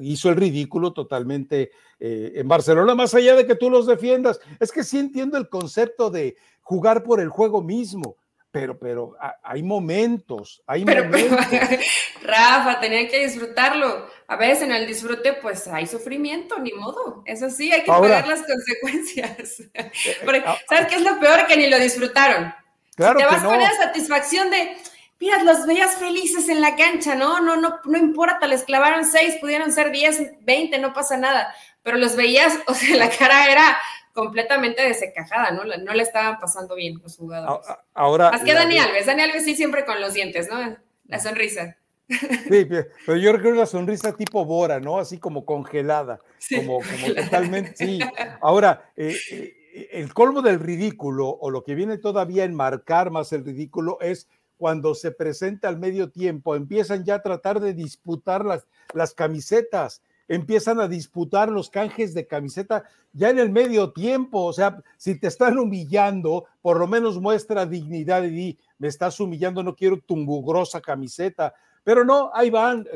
hizo 0.00 0.30
el 0.30 0.36
ridículo 0.36 0.92
totalmente 0.92 1.72
eh, 1.98 2.32
en 2.36 2.48
Barcelona, 2.48 2.94
más 2.94 3.12
allá 3.14 3.34
de 3.34 3.46
que 3.46 3.56
tú 3.56 3.70
los 3.70 3.86
defiendas. 3.86 4.40
Es 4.58 4.72
que 4.72 4.84
sí 4.84 4.98
entiendo 4.98 5.36
el 5.36 5.48
concepto 5.48 6.10
de 6.10 6.36
jugar 6.62 7.02
por 7.02 7.20
el 7.20 7.28
juego 7.28 7.62
mismo, 7.62 8.16
pero, 8.52 8.78
pero 8.78 9.16
hay 9.42 9.62
momentos, 9.62 10.62
hay 10.66 10.84
momentos. 10.84 11.40
Rafa, 12.22 12.80
tenía 12.80 13.08
que 13.08 13.24
disfrutarlo. 13.24 14.06
A 14.28 14.36
veces 14.36 14.64
en 14.64 14.72
el 14.72 14.86
disfrute, 14.86 15.32
pues 15.32 15.66
hay 15.68 15.86
sufrimiento, 15.86 16.58
ni 16.58 16.72
modo. 16.72 17.22
Eso 17.24 17.48
sí, 17.48 17.72
hay 17.72 17.80
que 17.80 17.86
pagar 17.86 18.28
las 18.28 18.42
consecuencias. 18.42 19.62
Eh, 19.74 19.90
eh, 20.04 20.42
ah, 20.46 20.56
¿Sabes 20.68 20.86
qué 20.88 20.96
es 20.96 21.02
lo 21.02 21.18
peor? 21.18 21.46
Que 21.46 21.56
ni 21.56 21.68
lo 21.68 21.78
disfrutaron. 21.78 22.52
Claro 22.96 23.18
te 23.18 23.24
vas 23.24 23.42
con 23.42 23.58
la 23.58 23.72
satisfacción 23.72 24.50
de, 24.50 24.76
mira, 25.18 25.42
los 25.44 25.66
veías 25.66 25.96
felices 25.96 26.48
en 26.48 26.60
la 26.60 26.76
cancha, 26.76 27.14
¿no? 27.14 27.40
No, 27.40 27.56
no, 27.56 27.78
no 27.84 27.98
importa, 27.98 28.46
les 28.46 28.64
clavaron 28.64 29.04
seis, 29.04 29.36
pudieron 29.40 29.72
ser 29.72 29.90
diez, 29.92 30.20
veinte, 30.42 30.78
no 30.78 30.92
pasa 30.92 31.16
nada. 31.16 31.54
Pero 31.82 31.96
los 31.96 32.16
veías, 32.16 32.58
o 32.66 32.74
sea, 32.74 32.96
la 32.96 33.08
cara 33.08 33.50
era 33.50 33.78
completamente 34.12 34.82
desecajada, 34.82 35.50
¿no? 35.52 35.64
No 35.64 35.94
le 35.94 36.02
estaban 36.02 36.38
pasando 36.38 36.74
bien 36.74 37.00
los 37.02 37.16
jugadores. 37.16 37.66
Ahora. 37.94 38.30
Más 38.30 38.42
que 38.42 38.54
Dani 38.54 38.78
Alves. 38.78 39.06
Dani 39.06 39.22
Alves 39.22 39.44
sí 39.44 39.56
siempre 39.56 39.84
con 39.84 40.00
los 40.00 40.14
dientes, 40.14 40.48
¿no? 40.50 40.76
La 41.08 41.18
sonrisa. 41.18 41.76
Sí, 42.08 42.66
pero 43.06 43.18
yo 43.18 43.32
creo 43.32 43.42
que 43.42 43.48
una 43.48 43.66
sonrisa 43.66 44.12
tipo 44.12 44.44
Bora, 44.44 44.80
¿no? 44.80 44.98
Así 44.98 45.18
como 45.18 45.46
congelada, 45.46 46.20
como, 46.54 46.80
como 46.80 47.14
totalmente, 47.14 47.74
sí. 47.76 48.00
Ahora, 48.40 48.90
eh, 48.96 49.16
eh 49.30 49.56
el 49.92 50.12
colmo 50.12 50.42
del 50.42 50.60
ridículo 50.60 51.28
o 51.28 51.50
lo 51.50 51.64
que 51.64 51.74
viene 51.74 51.96
todavía 51.98 52.42
a 52.42 52.46
enmarcar 52.46 53.10
más 53.10 53.32
el 53.32 53.44
ridículo 53.44 53.98
es 54.00 54.28
cuando 54.58 54.94
se 54.94 55.10
presenta 55.10 55.68
al 55.68 55.78
medio 55.78 56.10
tiempo, 56.10 56.54
empiezan 56.54 57.04
ya 57.04 57.16
a 57.16 57.22
tratar 57.22 57.58
de 57.58 57.74
disputar 57.74 58.44
las, 58.44 58.66
las 58.94 59.14
camisetas, 59.14 60.02
empiezan 60.28 60.80
a 60.80 60.88
disputar 60.88 61.48
los 61.48 61.70
canjes 61.70 62.14
de 62.14 62.26
camiseta 62.26 62.84
ya 63.12 63.30
en 63.30 63.38
el 63.38 63.50
medio 63.50 63.92
tiempo, 63.92 64.44
o 64.44 64.52
sea, 64.52 64.78
si 64.96 65.18
te 65.18 65.26
están 65.26 65.58
humillando, 65.58 66.46
por 66.62 66.78
lo 66.78 66.86
menos 66.86 67.20
muestra 67.20 67.66
dignidad 67.66 68.22
y 68.24 68.30
di, 68.30 68.58
me 68.78 68.88
estás 68.88 69.20
humillando, 69.20 69.62
no 69.62 69.74
quiero 69.74 69.98
tu 69.98 70.16
mugrosa 70.16 70.80
camiseta, 70.80 71.54
pero 71.84 72.04
no, 72.04 72.30
ahí 72.32 72.48
van, 72.48 72.88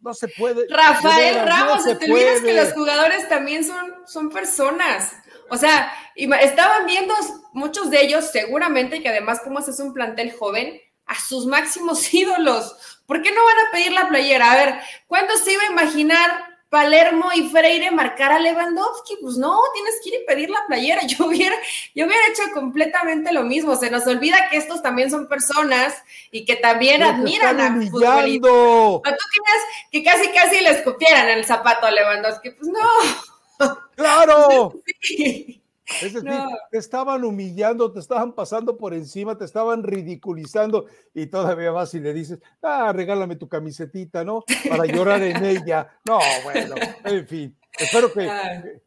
no 0.00 0.14
se 0.14 0.28
puede. 0.28 0.66
Rafael 0.68 1.46
Ramos, 1.46 1.84
te 1.84 2.10
olvidas 2.10 2.40
que 2.40 2.54
los 2.54 2.72
jugadores 2.72 3.28
también 3.28 3.64
son, 3.64 3.94
son 4.06 4.30
personas. 4.30 5.12
O 5.50 5.56
sea, 5.56 5.90
estaban 6.14 6.86
viendo 6.86 7.14
muchos 7.52 7.90
de 7.90 8.02
ellos, 8.02 8.30
seguramente, 8.30 9.02
que 9.02 9.08
además, 9.08 9.40
como 9.42 9.58
haces 9.58 9.80
un 9.80 9.94
plantel 9.94 10.32
joven, 10.32 10.80
a 11.06 11.18
sus 11.18 11.46
máximos 11.46 12.12
ídolos. 12.14 12.97
¿Por 13.08 13.22
qué 13.22 13.32
no 13.32 13.42
van 13.42 13.66
a 13.66 13.70
pedir 13.72 13.92
la 13.92 14.06
playera? 14.06 14.52
A 14.52 14.56
ver, 14.56 14.80
¿cuándo 15.06 15.34
se 15.38 15.54
iba 15.54 15.62
a 15.62 15.72
imaginar 15.72 16.30
Palermo 16.68 17.30
y 17.34 17.48
Freire 17.48 17.90
marcar 17.90 18.32
a 18.32 18.38
Lewandowski? 18.38 19.16
Pues 19.22 19.38
no, 19.38 19.58
tienes 19.72 19.94
que 20.04 20.10
ir 20.10 20.20
y 20.20 20.26
pedir 20.26 20.50
la 20.50 20.66
playera. 20.66 21.00
Yo 21.06 21.24
hubiera, 21.24 21.56
yo 21.94 22.04
hubiera 22.04 22.26
hecho 22.26 22.42
completamente 22.52 23.32
lo 23.32 23.44
mismo. 23.44 23.76
Se 23.76 23.90
nos 23.90 24.06
olvida 24.06 24.50
que 24.50 24.58
estos 24.58 24.82
también 24.82 25.10
son 25.10 25.26
personas 25.26 25.94
y 26.30 26.44
que 26.44 26.56
también 26.56 27.02
admiran 27.02 27.58
a 27.58 27.72
futbolistas. 27.72 28.42
tú 28.42 29.24
querías 29.32 29.62
que 29.90 30.04
casi 30.04 30.28
casi 30.28 30.60
le 30.60 30.72
escupieran 30.72 31.30
el 31.30 31.46
zapato 31.46 31.86
a 31.86 31.90
Lewandowski. 31.90 32.50
Pues 32.50 32.68
no. 32.68 33.78
¡Claro! 33.96 34.74
Es 36.02 36.12
decir, 36.12 36.30
te 36.70 36.78
estaban 36.78 37.24
humillando, 37.24 37.90
te 37.90 38.00
estaban 38.00 38.34
pasando 38.34 38.76
por 38.76 38.92
encima, 38.92 39.38
te 39.38 39.44
estaban 39.44 39.82
ridiculizando 39.82 40.86
y 41.14 41.26
todavía 41.26 41.70
vas 41.70 41.94
y 41.94 42.00
le 42.00 42.12
dices, 42.12 42.38
ah, 42.62 42.92
regálame 42.94 43.36
tu 43.36 43.48
camisetita, 43.48 44.22
¿no? 44.22 44.44
Para 44.68 44.84
llorar 44.84 45.22
en 45.22 45.44
ella. 45.44 45.88
No, 46.04 46.18
bueno, 46.44 46.74
en 47.04 47.26
fin. 47.26 47.56
Espero 47.78 48.12
que, 48.12 48.28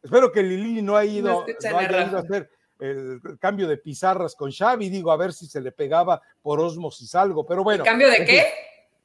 espero 0.02 0.30
que 0.30 0.42
Lili 0.42 0.82
no, 0.82 0.96
ha 0.96 1.04
ido, 1.04 1.44
no, 1.70 1.78
haya 1.78 2.06
ido 2.06 2.16
a 2.18 2.20
hacer 2.20 2.50
el, 2.78 3.20
cambio 3.40 3.66
de 3.66 3.78
pizarras 3.78 4.34
con 4.34 4.52
Xavi, 4.52 4.88
digo, 4.88 5.10
a 5.10 5.16
ver 5.16 5.32
si 5.32 5.46
se 5.46 5.60
le 5.60 5.72
pegaba 5.72 6.20
por 6.40 6.60
osmosis 6.60 7.14
algo, 7.14 7.46
pero 7.46 7.64
bueno. 7.64 7.84
¿El 7.84 7.90
cambio 7.90 8.10
de 8.10 8.24
qué? 8.24 8.44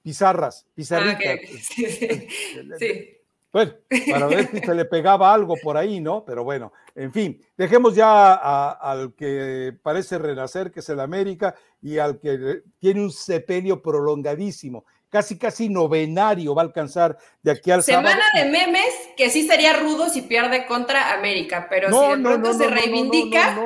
Pizarras, 0.03 0.65
ah, 0.65 0.71
pizarritas. 0.75 1.39
sí. 2.79 3.16
Bueno, 3.51 3.73
para 4.11 4.27
ver 4.27 4.51
si 4.51 4.59
se 4.59 4.75
le 4.75 4.85
pegaba 4.85 5.33
algo 5.33 5.55
por 5.63 5.77
ahí, 5.77 5.99
¿no? 5.99 6.25
Pero 6.25 6.43
bueno, 6.43 6.73
en 6.95 7.13
fin, 7.13 7.41
dejemos 7.55 7.95
ya 7.95 8.33
al 8.73 9.13
que 9.15 9.73
parece 9.81 10.17
renacer, 10.17 10.71
que 10.71 10.81
es 10.81 10.89
el 10.89 10.99
América, 10.99 11.55
y 11.81 11.97
al 11.97 12.19
que 12.19 12.63
tiene 12.79 13.01
un 13.01 13.11
sepelio 13.11 13.81
prolongadísimo. 13.81 14.85
Casi, 15.09 15.37
casi 15.37 15.69
novenario 15.69 16.53
va 16.53 16.63
a 16.63 16.65
alcanzar 16.65 17.17
de 17.41 17.51
aquí 17.51 17.71
al 17.71 17.81
Semana 17.81 18.25
de 18.35 18.43
memes, 18.43 18.93
que 19.15 19.29
sí 19.29 19.47
sería 19.47 19.71
rudo 19.79 20.09
si 20.09 20.23
pierde 20.23 20.65
contra 20.65 21.13
América, 21.13 21.67
pero 21.69 21.87
si 21.89 22.17
de 22.17 22.23
pronto 22.23 22.53
se 22.53 22.67
reivindica, 22.67 23.57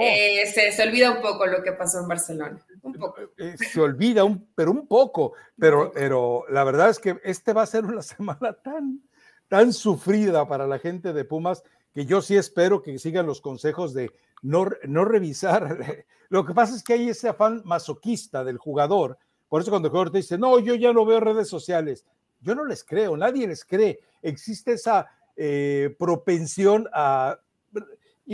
eh, 0.00 0.46
se, 0.52 0.72
se, 0.72 0.82
olvida 0.82 1.12
un 1.12 1.22
poco 1.22 1.46
lo 1.46 1.62
que 1.62 1.72
pasó 1.72 2.00
en 2.00 2.08
Barcelona. 2.08 2.58
Un 2.82 2.94
poco. 2.94 3.20
Eh, 3.38 3.54
se 3.56 3.80
olvida, 3.80 4.24
un, 4.24 4.48
pero 4.56 4.72
un 4.72 4.88
poco. 4.88 5.34
Pero, 5.56 5.92
pero 5.94 6.44
la 6.50 6.64
verdad 6.64 6.90
es 6.90 6.98
que 6.98 7.20
este 7.22 7.52
va 7.52 7.62
a 7.62 7.66
ser 7.66 7.84
una 7.84 8.02
semana 8.02 8.52
tan, 8.52 9.00
tan 9.50 9.72
sufrida 9.72 10.46
para 10.46 10.68
la 10.68 10.78
gente 10.78 11.12
de 11.12 11.24
Pumas 11.24 11.64
que 11.92 12.06
yo 12.06 12.22
sí 12.22 12.36
espero 12.36 12.82
que 12.82 13.00
sigan 13.00 13.26
los 13.26 13.40
consejos 13.40 13.92
de 13.92 14.12
no, 14.42 14.68
no 14.86 15.04
revisar. 15.04 16.06
Lo 16.28 16.46
que 16.46 16.54
pasa 16.54 16.76
es 16.76 16.84
que 16.84 16.92
hay 16.92 17.08
ese 17.08 17.28
afán 17.28 17.60
masoquista 17.64 18.44
del 18.44 18.58
jugador. 18.58 19.18
Por 19.48 19.60
eso 19.60 19.70
cuando 19.70 19.88
el 19.88 19.90
jugador 19.90 20.12
te 20.12 20.18
dice, 20.18 20.38
no, 20.38 20.60
yo 20.60 20.76
ya 20.76 20.92
no 20.92 21.04
veo 21.04 21.18
redes 21.18 21.48
sociales, 21.48 22.06
yo 22.40 22.54
no 22.54 22.64
les 22.64 22.84
creo, 22.84 23.16
nadie 23.16 23.48
les 23.48 23.64
cree. 23.64 23.98
Existe 24.22 24.74
esa 24.74 25.08
eh, 25.34 25.96
propensión 25.98 26.88
a 26.92 27.40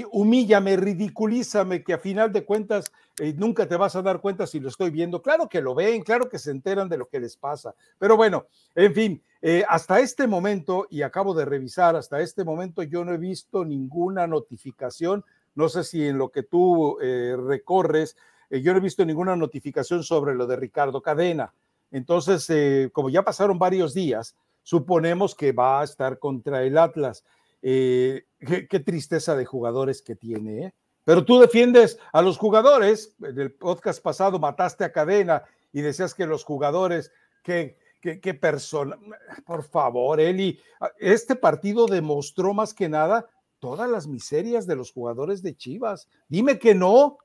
humíllame, 0.04 0.76
ridiculízame, 0.76 1.82
que 1.82 1.94
a 1.94 1.98
final 1.98 2.32
de 2.32 2.44
cuentas 2.44 2.92
eh, 3.18 3.32
nunca 3.36 3.66
te 3.66 3.76
vas 3.76 3.96
a 3.96 4.02
dar 4.02 4.20
cuenta 4.20 4.46
si 4.46 4.60
lo 4.60 4.68
estoy 4.68 4.90
viendo. 4.90 5.22
Claro 5.22 5.48
que 5.48 5.62
lo 5.62 5.74
ven, 5.74 6.02
claro 6.02 6.28
que 6.28 6.38
se 6.38 6.50
enteran 6.50 6.88
de 6.88 6.98
lo 6.98 7.08
que 7.08 7.20
les 7.20 7.36
pasa. 7.36 7.74
Pero 7.98 8.16
bueno, 8.16 8.46
en 8.74 8.94
fin, 8.94 9.22
eh, 9.40 9.64
hasta 9.68 10.00
este 10.00 10.26
momento, 10.26 10.86
y 10.90 11.02
acabo 11.02 11.32
de 11.34 11.46
revisar, 11.46 11.96
hasta 11.96 12.20
este 12.20 12.44
momento 12.44 12.82
yo 12.82 13.04
no 13.04 13.14
he 13.14 13.18
visto 13.18 13.64
ninguna 13.64 14.26
notificación. 14.26 15.24
No 15.54 15.68
sé 15.70 15.84
si 15.84 16.06
en 16.06 16.18
lo 16.18 16.30
que 16.30 16.42
tú 16.42 16.98
eh, 17.00 17.34
recorres, 17.38 18.16
yo 18.50 18.72
no 18.72 18.78
he 18.78 18.82
visto 18.82 19.04
ninguna 19.04 19.34
notificación 19.34 20.02
sobre 20.02 20.34
lo 20.34 20.46
de 20.46 20.56
Ricardo 20.56 21.00
Cadena. 21.00 21.52
Entonces, 21.90 22.90
como 22.92 23.10
ya 23.10 23.22
pasaron 23.22 23.58
varios 23.58 23.92
días, 23.92 24.36
suponemos 24.62 25.34
que 25.34 25.52
va 25.52 25.80
a 25.80 25.84
estar 25.84 26.18
contra 26.18 26.62
el 26.62 26.76
Atlas. 26.76 27.24
Qué, 27.60 28.82
tristeza 28.84 29.36
de 29.36 29.44
jugadores 29.44 30.02
que 30.02 30.14
tiene, 30.14 30.66
¿eh? 30.66 30.74
Pero 31.04 31.24
tú 31.24 31.38
defiendes 31.38 31.98
a 32.12 32.20
los 32.20 32.36
jugadores. 32.36 33.14
En 33.22 33.38
el 33.38 33.52
podcast 33.52 34.02
pasado 34.02 34.40
mataste 34.40 34.84
a 34.84 34.90
Cadena 34.90 35.44
y 35.72 35.80
decías 35.80 36.14
que 36.14 36.26
los 36.26 36.42
jugadores, 36.42 37.12
que, 37.44 37.76
qué 38.00 38.34
persona. 38.34 38.98
Por 39.44 39.62
favor, 39.62 40.20
Eli, 40.20 40.60
este 40.98 41.36
partido 41.36 41.86
demostró 41.86 42.54
más 42.54 42.74
que 42.74 42.88
nada 42.88 43.28
todas 43.58 43.88
las 43.88 44.06
miserias 44.06 44.66
de 44.66 44.76
los 44.76 44.92
jugadores 44.92 45.42
de 45.42 45.56
Chivas. 45.56 46.08
Dime 46.28 46.58
que 46.58 46.74
no. 46.74 47.18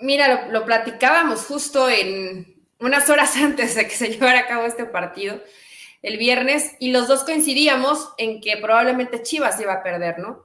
Mira, 0.00 0.48
lo, 0.50 0.64
platicábamos 0.64 1.46
justo 1.46 1.88
en 1.88 2.54
unas 2.80 3.08
horas 3.08 3.36
antes 3.38 3.74
de 3.74 3.86
que 3.88 3.94
se 3.94 4.08
llevara 4.08 4.40
a 4.40 4.46
cabo 4.46 4.66
este 4.66 4.84
partido, 4.84 5.40
el 6.02 6.18
viernes, 6.18 6.76
y 6.78 6.90
los 6.90 7.08
dos 7.08 7.24
coincidíamos 7.24 8.12
en 8.18 8.40
que 8.40 8.56
probablemente 8.56 9.22
Chivas 9.22 9.60
iba 9.60 9.72
a 9.72 9.82
perder, 9.82 10.18
¿no? 10.18 10.44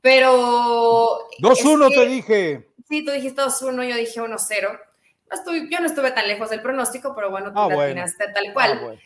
Pero. 0.00 1.28
2-1 1.40 1.94
te 1.94 2.06
dije. 2.06 2.68
Sí, 2.88 3.04
tú 3.04 3.12
dijiste 3.12 3.40
2-1, 3.40 3.88
yo 3.88 3.96
dije 3.96 4.20
1-0. 4.20 4.80
No 5.30 5.54
yo 5.70 5.80
no 5.80 5.86
estuve 5.86 6.10
tan 6.10 6.28
lejos 6.28 6.50
del 6.50 6.60
pronóstico, 6.60 7.14
pero 7.14 7.30
bueno, 7.30 7.52
tú 7.52 7.58
ah, 7.58 7.68
tal 7.68 8.46
ah, 8.48 8.52
cual. 8.52 9.00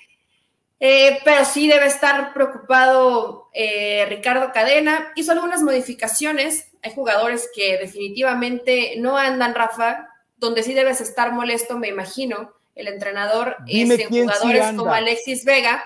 Eh, 0.81 1.21
pero 1.25 1.45
sí 1.45 1.69
debe 1.69 1.87
estar 1.87 2.35
preocupado 2.35 3.49
eh, 3.53 4.05
Ricardo 4.09 4.53
Cadena. 4.53 5.13
Hizo 5.15 5.33
algunas 5.33 5.63
modificaciones. 5.63 6.73
Hay 6.83 6.93
jugadores 6.95 7.49
que 7.55 7.79
definitivamente 7.79 8.95
no 8.99 9.17
andan, 9.17 9.55
Rafa, 9.55 10.09
donde 10.37 10.63
sí 10.63 10.75
debes 10.75 11.01
estar 11.01 11.33
molesto, 11.33 11.79
me 11.79 11.89
imagino. 11.89 12.56
El 12.77 12.87
entrenador 12.87 13.57
es 13.67 13.91
en 13.91 14.09
jugadores 14.09 14.67
como 14.77 14.93
Alexis 14.93 15.45
Vega, 15.45 15.85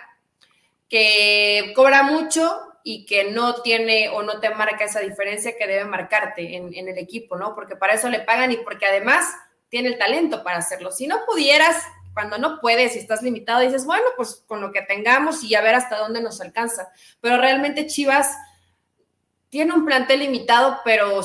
que 0.91 1.73
cobra 1.75 2.03
mucho, 2.03 2.71
y 2.83 3.05
que 3.05 3.31
no 3.31 3.63
tiene 3.63 4.09
o 4.09 4.23
no 4.23 4.41
te 4.41 4.51
marca 4.51 4.85
esa 4.85 5.01
diferencia 5.01 5.57
que 5.57 5.67
debe 5.67 5.85
marcarte 5.85 6.57
en, 6.57 6.89
el 6.89 6.99
equipo, 6.99 7.37
¿no? 7.37 7.55
Porque 7.55 7.77
para 7.77 7.95
eso 7.95 8.09
le 8.09 8.21
pagan 8.21 8.53
y 8.53 8.57
porque 8.59 8.87
además 8.87 9.27
tiene 9.69 9.89
el 9.89 9.99
talento 9.99 10.43
para 10.43 10.59
hacerlo. 10.59 10.91
Si 10.91 11.07
no 11.07 11.25
pudieras, 11.27 11.85
cuando 12.15 12.39
no 12.39 12.59
puedes 12.61 12.97
y 12.97 12.99
estás 12.99 13.23
limitado, 13.23 13.61
dices, 13.61 13.85
bueno, 13.85 14.07
pues 14.17 14.43
con 14.47 14.61
lo 14.61 14.73
que 14.73 14.83
tengamos 14.83 15.43
y 15.45 15.55
a 15.55 15.61
ver 15.61 15.75
hasta 15.75 15.99
dónde 15.99 16.23
nos 16.23 16.41
alcanza. 16.41 16.91
Pero 17.21 17.37
realmente 17.37 17.87
Chivas 17.87 18.35
tiene 19.51 19.75
un 19.75 19.85
plantel 19.85 20.21
limitado, 20.21 20.81
pero 20.85 21.21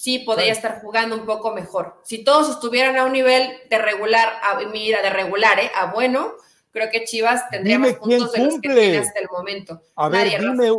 sí 0.00 0.20
podría 0.20 0.52
estar 0.52 0.80
jugando 0.80 1.16
un 1.16 1.26
poco 1.26 1.52
mejor. 1.52 2.00
Si 2.04 2.22
todos 2.22 2.50
estuvieran 2.50 2.96
a 2.96 3.04
un 3.04 3.12
nivel 3.12 3.50
de 3.68 3.78
regular, 3.78 4.28
a, 4.42 4.58
mira, 4.72 5.02
de 5.02 5.10
regular, 5.10 5.58
¿eh? 5.58 5.70
a 5.74 5.92
bueno, 5.92 6.34
creo 6.70 6.90
que 6.90 7.04
Chivas 7.04 7.48
tendría 7.50 7.78
más 7.78 7.94
puntos 7.94 8.32
de 8.32 8.44
los 8.44 8.54
que 8.60 8.68
tiene 8.68 8.98
hasta 8.98 9.20
el 9.20 9.28
momento. 9.30 9.80
A 9.96 10.08
ver, 10.08 10.40
dime. 10.40 10.70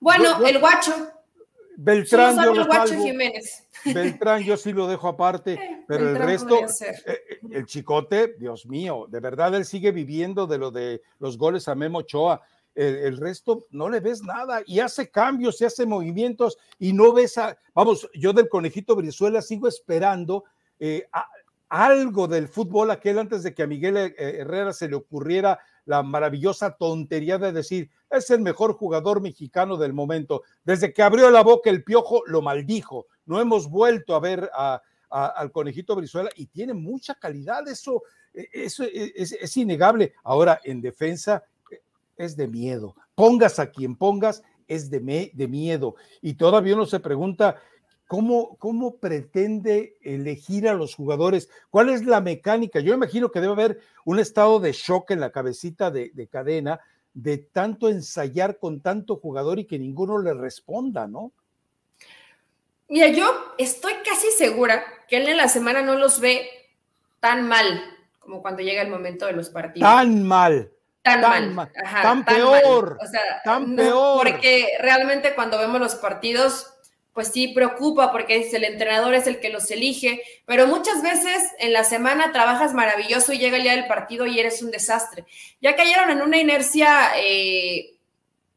Bueno, 0.00 0.46
el 0.46 0.58
guacho. 0.58 0.94
Beltrán, 1.80 2.36
yo 2.44 2.54
lo 2.54 2.66
Beltrán, 3.94 4.42
yo 4.42 4.56
sí 4.56 4.72
lo 4.72 4.88
dejo 4.88 5.06
aparte, 5.06 5.52
eh, 5.52 5.84
pero 5.86 6.10
el 6.10 6.16
resto, 6.16 6.58
eh, 6.58 6.66
eh, 7.06 7.38
el 7.52 7.66
chicote, 7.66 8.34
Dios 8.36 8.66
mío, 8.66 9.06
de 9.08 9.20
verdad 9.20 9.54
él 9.54 9.64
sigue 9.64 9.92
viviendo 9.92 10.48
de 10.48 10.58
lo 10.58 10.72
de 10.72 11.02
los 11.20 11.38
goles 11.38 11.68
a 11.68 11.76
Memo 11.76 11.98
Ochoa. 11.98 12.42
El, 12.74 13.16
resto 13.16 13.66
no 13.70 13.88
le 13.88 13.98
ves 13.98 14.22
nada 14.22 14.62
y 14.64 14.78
hace 14.78 15.10
cambios 15.10 15.60
y 15.60 15.64
hace 15.64 15.84
movimientos 15.84 16.58
y 16.78 16.92
no 16.92 17.12
ves 17.12 17.36
a, 17.36 17.58
vamos, 17.74 18.08
yo 18.14 18.32
del 18.32 18.48
conejito 18.48 18.94
Brizuela 18.94 19.42
sigo 19.42 19.66
esperando 19.66 20.44
a, 21.12 21.26
algo 21.68 22.28
del 22.28 22.48
fútbol 22.48 22.90
aquel 22.90 23.18
antes 23.18 23.42
de 23.42 23.54
que 23.54 23.62
a 23.62 23.66
Miguel 23.66 23.96
eh, 23.96 24.14
Herrera 24.16 24.72
se 24.72 24.88
le 24.88 24.96
ocurriera 24.96 25.58
la 25.84 26.02
maravillosa 26.02 26.76
tontería 26.76 27.38
de 27.38 27.52
decir, 27.52 27.90
es 28.10 28.30
el 28.30 28.40
mejor 28.40 28.74
jugador 28.74 29.22
mexicano 29.22 29.76
del 29.76 29.94
momento. 29.94 30.42
Desde 30.64 30.92
que 30.92 31.02
abrió 31.02 31.30
la 31.30 31.42
boca 31.42 31.70
el 31.70 31.82
piojo, 31.82 32.22
lo 32.26 32.42
maldijo. 32.42 33.06
No 33.24 33.40
hemos 33.40 33.70
vuelto 33.70 34.14
a 34.14 34.20
ver 34.20 34.50
al 35.10 35.50
conejito 35.50 35.96
Brizuela 35.96 36.28
y 36.36 36.46
tiene 36.46 36.74
mucha 36.74 37.14
calidad, 37.14 37.66
eso, 37.68 38.02
e, 38.34 38.48
eso 38.52 38.84
es, 38.84 39.56
innegable. 39.56 40.12
Ahora, 40.24 40.60
en 40.62 40.82
defensa, 40.82 41.42
e, 41.57 41.57
es 42.18 42.36
de 42.36 42.48
miedo. 42.48 42.94
Pongas 43.14 43.58
a 43.58 43.70
quien 43.70 43.96
pongas, 43.96 44.42
es 44.66 44.90
de, 44.90 45.30
de 45.32 45.48
miedo. 45.48 45.94
Y 46.20 46.34
todavía 46.34 46.74
uno 46.74 46.86
se 46.86 47.00
pregunta, 47.00 47.56
¿Cómo, 48.08 48.56
¿Cómo 48.56 48.96
pretende 48.96 49.98
elegir 50.00 50.66
a 50.66 50.72
los 50.72 50.94
jugadores? 50.94 51.50
¿Cuál 51.68 51.90
es 51.90 52.06
la 52.06 52.22
mecánica? 52.22 52.80
Yo 52.80 52.94
imagino 52.94 53.30
que 53.30 53.40
debe 53.40 53.52
haber 53.52 53.80
un 54.06 54.18
estado 54.18 54.60
de 54.60 54.72
shock 54.72 55.10
en 55.10 55.20
la 55.20 55.30
cabecita 55.30 55.90
de, 55.90 56.28
cadena 56.32 56.80
de 57.12 57.36
tanto 57.36 57.90
ensayar 57.90 58.58
con 58.58 58.80
tanto 58.80 59.16
jugador 59.16 59.58
y 59.58 59.66
que 59.66 59.78
ninguno 59.78 60.18
le 60.18 60.32
responda, 60.32 61.06
¿no? 61.06 61.32
Mira, 62.88 63.08
yo 63.08 63.30
estoy 63.58 63.92
casi 64.02 64.30
segura 64.30 64.82
que 65.06 65.18
él 65.18 65.28
en 65.28 65.36
la 65.36 65.48
semana 65.48 65.82
no 65.82 65.94
los 65.94 66.18
ve 66.18 66.48
tan 67.20 67.46
mal 67.46 67.82
como 68.20 68.40
cuando 68.40 68.62
llega 68.62 68.80
el 68.80 68.88
momento 68.88 69.26
de 69.26 69.34
los 69.34 69.50
partidos. 69.50 69.86
Tan 69.86 70.22
mal. 70.22 70.72
Tan, 71.20 71.54
mal. 71.54 71.72
tan, 72.02 72.24
peor. 72.24 72.98
O 73.00 73.06
sea, 73.06 73.42
tan 73.44 73.76
peor. 73.76 74.18
Porque 74.18 74.68
realmente 74.80 75.34
cuando 75.34 75.58
vemos 75.58 75.80
los 75.80 75.94
partidos, 75.96 76.74
pues 77.18 77.32
sí 77.32 77.48
preocupa 77.48 78.12
porque 78.12 78.48
el 78.52 78.62
entrenador 78.62 79.12
es 79.12 79.26
el 79.26 79.40
que 79.40 79.48
los 79.48 79.68
elige, 79.72 80.22
pero 80.46 80.68
muchas 80.68 81.02
veces 81.02 81.42
en 81.58 81.72
la 81.72 81.82
semana 81.82 82.30
trabajas 82.30 82.74
maravilloso 82.74 83.32
y 83.32 83.38
llega 83.38 83.56
el 83.56 83.64
día 83.64 83.72
del 83.72 83.88
partido 83.88 84.24
y 84.24 84.38
eres 84.38 84.62
un 84.62 84.70
desastre. 84.70 85.24
Ya 85.60 85.74
cayeron 85.74 86.10
en 86.10 86.22
una 86.22 86.38
inercia 86.38 87.10
eh, 87.16 87.96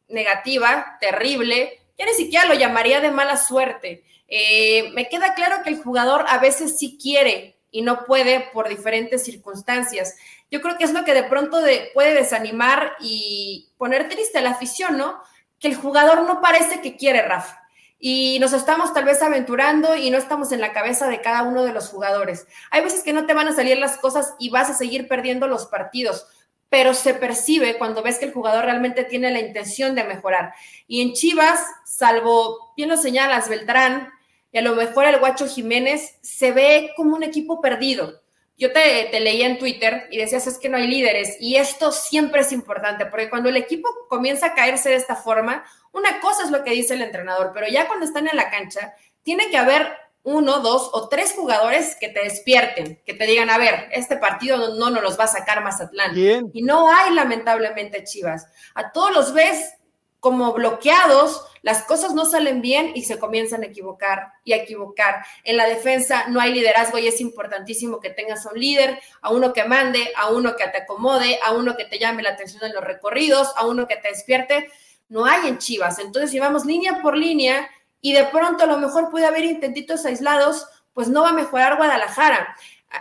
negativa, 0.10 0.98
terrible, 1.02 1.80
ya 1.98 2.06
ni 2.06 2.14
siquiera 2.14 2.46
lo 2.46 2.54
llamaría 2.54 3.00
de 3.00 3.10
mala 3.10 3.36
suerte. 3.36 4.04
Eh, 4.28 4.92
me 4.94 5.10
queda 5.10 5.34
claro 5.34 5.64
que 5.64 5.70
el 5.72 5.82
jugador 5.82 6.26
a 6.28 6.38
veces 6.38 6.78
sí 6.78 7.00
quiere 7.02 7.56
y 7.72 7.82
no 7.82 8.06
puede 8.06 8.42
por 8.54 8.70
diferentes 8.70 9.24
circunstancias. 9.24 10.16
Yo 10.52 10.62
creo 10.62 10.78
que 10.78 10.84
es 10.84 10.94
lo 10.94 11.04
que 11.04 11.14
de 11.14 11.24
pronto 11.24 11.60
puede 11.94 12.14
desanimar 12.14 12.94
y 13.00 13.70
poner 13.78 14.10
triste 14.10 14.38
a 14.38 14.42
la 14.42 14.52
afición, 14.52 14.98
¿no? 14.98 15.22
Que 15.60 15.70
el 15.70 15.76
jugador 15.76 16.24
no 16.24 16.42
parece 16.42 16.82
que 16.82 16.98
quiere, 16.98 17.22
Rafa. 17.24 17.58
Y 17.98 18.38
nos 18.40 18.54
estamos 18.54 18.94
tal 18.94 19.06
vez 19.06 19.22
aventurando 19.22 19.96
y 19.96 20.12
no 20.12 20.18
estamos 20.18 20.52
en 20.52 20.60
la 20.60 20.74
cabeza 20.74 21.08
de 21.08 21.22
cada 21.22 21.44
uno 21.44 21.64
de 21.64 21.72
los 21.72 21.90
jugadores. 21.90 22.48
Hay 22.70 22.84
veces 22.84 23.04
que 23.04 23.14
no 23.14 23.26
te 23.26 23.34
van 23.34 23.48
a 23.48 23.56
salir 23.56 23.78
las 23.78 23.98
cosas 23.98 24.36
y 24.40 24.50
vas 24.50 24.70
a 24.70 24.74
seguir 24.74 25.08
perdiendo 25.08 25.48
los 25.48 25.68
partidos 25.68 26.28
pero 26.72 26.94
se 26.94 27.14
percibe 27.14 27.78
cuando 27.78 28.02
ves 28.02 28.18
que 28.18 28.24
el 28.24 28.32
jugador 28.32 28.64
realmente 28.64 29.04
tiene 29.04 29.30
la 29.30 29.42
intención 29.42 29.94
de 29.94 30.06
mejorar. 30.06 30.54
Y 30.88 31.02
en 31.02 31.12
Chivas, 31.12 31.60
salvo, 31.84 32.72
bien 32.78 32.88
lo 32.88 32.96
señalas, 32.96 33.50
Beltrán, 33.50 34.08
y 34.54 34.58
a 34.58 34.62
lo 34.62 34.74
mejor 34.76 35.04
el 35.04 35.20
Guacho 35.20 35.50
Jiménez, 35.50 36.18
se 36.22 36.54
ve 36.54 36.94
como 36.96 37.18
un 37.18 37.24
equipo 37.24 37.60
perdido. 37.60 38.21
Yo 38.62 38.72
te, 38.72 39.08
te 39.10 39.20
leía 39.20 39.48
en 39.48 39.58
Twitter 39.58 40.08
y 40.12 40.20
decías, 40.20 40.46
es 40.46 40.60
que 40.60 40.70
no 40.70 40.78
hay 40.78 40.86
líderes, 40.86 41.36
y 41.40 41.56
esto 41.56 41.92
siempre 41.92 42.42
es 42.42 42.52
importante, 42.52 43.08
porque 43.08 43.28
cuando 43.28 43.50
el 43.50 43.58
equipo 43.58 43.90
comienza 44.08 44.46
a 44.46 44.54
caerse 44.54 44.90
de 44.90 44.98
esta 44.98 45.16
forma, 45.16 45.66
una 45.92 46.20
cosa 46.20 46.44
es 46.44 46.52
lo 46.52 46.64
que 46.64 46.70
dice 46.70 46.94
el 46.94 47.02
entrenador, 47.02 47.54
pero 47.56 47.68
ya 47.68 47.88
cuando 47.88 48.06
están 48.06 48.28
en 48.28 48.36
la 48.36 48.52
cancha, 48.52 48.94
tiene 49.24 49.50
que 49.50 49.58
haber 49.58 49.92
uno, 50.22 50.60
dos 50.60 50.92
o 50.94 51.10
tres 51.10 51.34
jugadores 51.34 51.98
que 52.00 52.10
te 52.10 52.22
despierten, 52.22 53.02
que 53.04 53.16
te 53.16 53.26
digan, 53.26 53.50
a 53.50 53.58
ver, 53.58 53.90
este 53.94 54.18
partido 54.18 54.76
no, 54.76 54.92
nos 54.92 55.02
los 55.02 55.20
va 55.20 55.24
a 55.24 55.28
sacar 55.28 55.64
Mazatlán. 55.64 56.16
Y 56.54 56.62
no 56.62 56.88
hay 56.94 57.16
lamentablemente 57.16 58.04
Chivas. 58.04 58.46
A 58.76 58.92
todos 58.92 59.12
los 59.12 59.34
ves 59.34 59.74
como 60.22 60.54
bloqueados, 60.54 61.48
las 61.64 61.82
cosas 61.84 62.14
no 62.14 62.26
salen 62.26 62.62
bien 62.62 62.92
y 62.94 63.06
se 63.06 63.18
comienzan 63.18 63.64
a 63.64 63.66
equivocar 63.66 64.34
y 64.44 64.54
a 64.54 64.58
equivocar. 64.58 65.26
En 65.44 65.58
la 65.58 65.66
defensa 65.66 66.26
no 66.30 66.40
hay 66.40 66.54
liderazgo 66.54 67.00
y 67.00 67.08
es 67.08 67.20
importantísimo 67.22 68.00
que 68.00 68.12
tengas 68.12 68.46
un 68.46 68.58
líder, 68.58 69.02
a 69.22 69.32
uno 69.32 69.52
que 69.52 69.64
mande, 69.64 70.12
a 70.16 70.30
uno 70.30 70.56
que 70.56 70.68
te 70.68 70.78
acomode, 70.78 71.40
a 71.44 71.54
uno 71.54 71.76
que 71.76 71.86
te 71.86 71.98
llame 71.98 72.22
la 72.22 72.30
atención 72.30 72.64
en 72.64 72.74
los 72.74 72.84
recorridos, 72.84 73.52
a 73.58 73.66
uno 73.66 73.88
que 73.88 73.96
te 73.96 74.10
despierte. 74.10 74.70
No 75.10 75.26
hay 75.26 75.48
en 75.48 75.58
Chivas. 75.58 75.98
Entonces, 75.98 76.32
llevamos 76.32 76.66
línea 76.66 77.02
por 77.02 77.18
línea 77.18 77.68
y 78.00 78.14
de 78.14 78.26
pronto 78.26 78.64
a 78.64 78.68
lo 78.68 78.78
mejor 78.78 79.10
puede 79.10 79.26
haber 79.26 79.46
intentitos 79.46 80.06
aislados, 80.06 80.68
pues 80.94 81.08
no 81.08 81.24
va 81.24 81.30
a 81.30 81.34
mejorar 81.34 81.78
Guadalajara. 81.78 82.56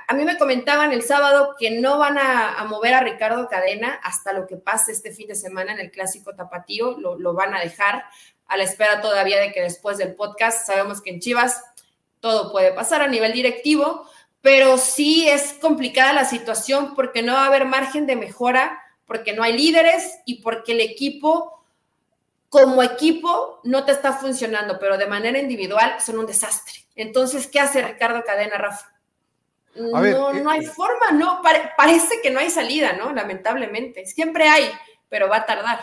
A, 0.06 0.14
mí 0.14 0.24
me 0.24 0.38
comentaban 0.38 0.92
el 0.92 1.02
sábado 1.02 1.56
que 1.58 1.70
no 1.72 1.98
van 1.98 2.16
a, 2.18 2.64
mover 2.68 2.94
a 2.94 3.00
Ricardo 3.00 3.48
Cadena 3.48 4.00
hasta 4.02 4.32
lo 4.32 4.46
que 4.46 4.56
pase 4.56 4.92
este 4.92 5.12
fin 5.12 5.28
de 5.28 5.34
semana 5.34 5.72
en 5.72 5.80
el 5.80 5.90
clásico 5.90 6.34
tapatío, 6.34 6.98
lo, 6.98 7.18
lo 7.18 7.34
van 7.34 7.54
a 7.54 7.60
dejar 7.60 8.04
a 8.46 8.56
la 8.56 8.64
espera 8.64 9.00
todavía 9.00 9.40
de 9.40 9.52
que 9.52 9.62
después 9.62 9.98
del 9.98 10.14
podcast, 10.14 10.66
sabemos 10.66 11.00
que 11.00 11.10
en 11.10 11.20
Chivas 11.20 11.62
todo 12.20 12.52
puede 12.52 12.72
pasar 12.72 13.02
a 13.02 13.08
nivel 13.08 13.32
directivo, 13.32 14.06
pero 14.42 14.78
sí 14.78 15.28
es 15.28 15.54
complicada 15.54 16.12
la 16.12 16.24
situación 16.24 16.94
porque 16.94 17.22
no 17.22 17.34
va 17.34 17.44
a 17.44 17.46
haber 17.46 17.64
margen 17.64 18.06
de 18.06 18.16
mejora, 18.16 18.80
porque 19.06 19.32
no 19.32 19.42
hay 19.42 19.56
líderes 19.56 20.18
y 20.24 20.42
porque 20.42 20.72
el 20.72 20.80
equipo 20.80 21.60
como 22.48 22.82
equipo 22.82 23.60
no 23.62 23.84
te 23.84 23.92
está 23.92 24.12
funcionando, 24.12 24.78
pero 24.78 24.98
de 24.98 25.06
manera 25.06 25.38
individual 25.38 26.00
son 26.00 26.18
un 26.18 26.26
desastre. 26.26 26.80
Entonces, 26.96 27.46
¿qué 27.46 27.60
hace 27.60 27.80
Ricardo 27.80 28.24
Cadena, 28.24 28.58
Rafa? 28.58 28.92
No, 29.74 30.04
eh, 30.04 30.42
no 30.42 30.50
hay 30.50 30.64
eh, 30.64 30.68
forma, 30.68 31.12
no, 31.12 31.40
parece 31.76 32.20
que 32.22 32.30
no 32.30 32.40
hay 32.40 32.50
salida, 32.50 32.94
¿no? 32.94 33.12
Lamentablemente. 33.12 34.06
Siempre 34.06 34.48
hay, 34.48 34.70
pero 35.08 35.28
va 35.28 35.38
a 35.38 35.46
tardar. 35.46 35.78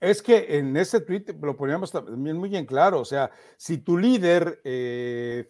Es 0.00 0.22
que 0.22 0.58
en 0.58 0.76
ese 0.76 1.00
tweet 1.00 1.24
lo 1.40 1.56
poníamos 1.56 1.90
también 1.90 2.36
muy 2.36 2.54
en 2.56 2.66
claro, 2.66 3.00
o 3.00 3.04
sea, 3.04 3.32
si 3.56 3.78
tu 3.78 3.98
líder 3.98 4.60
eh, 4.62 5.48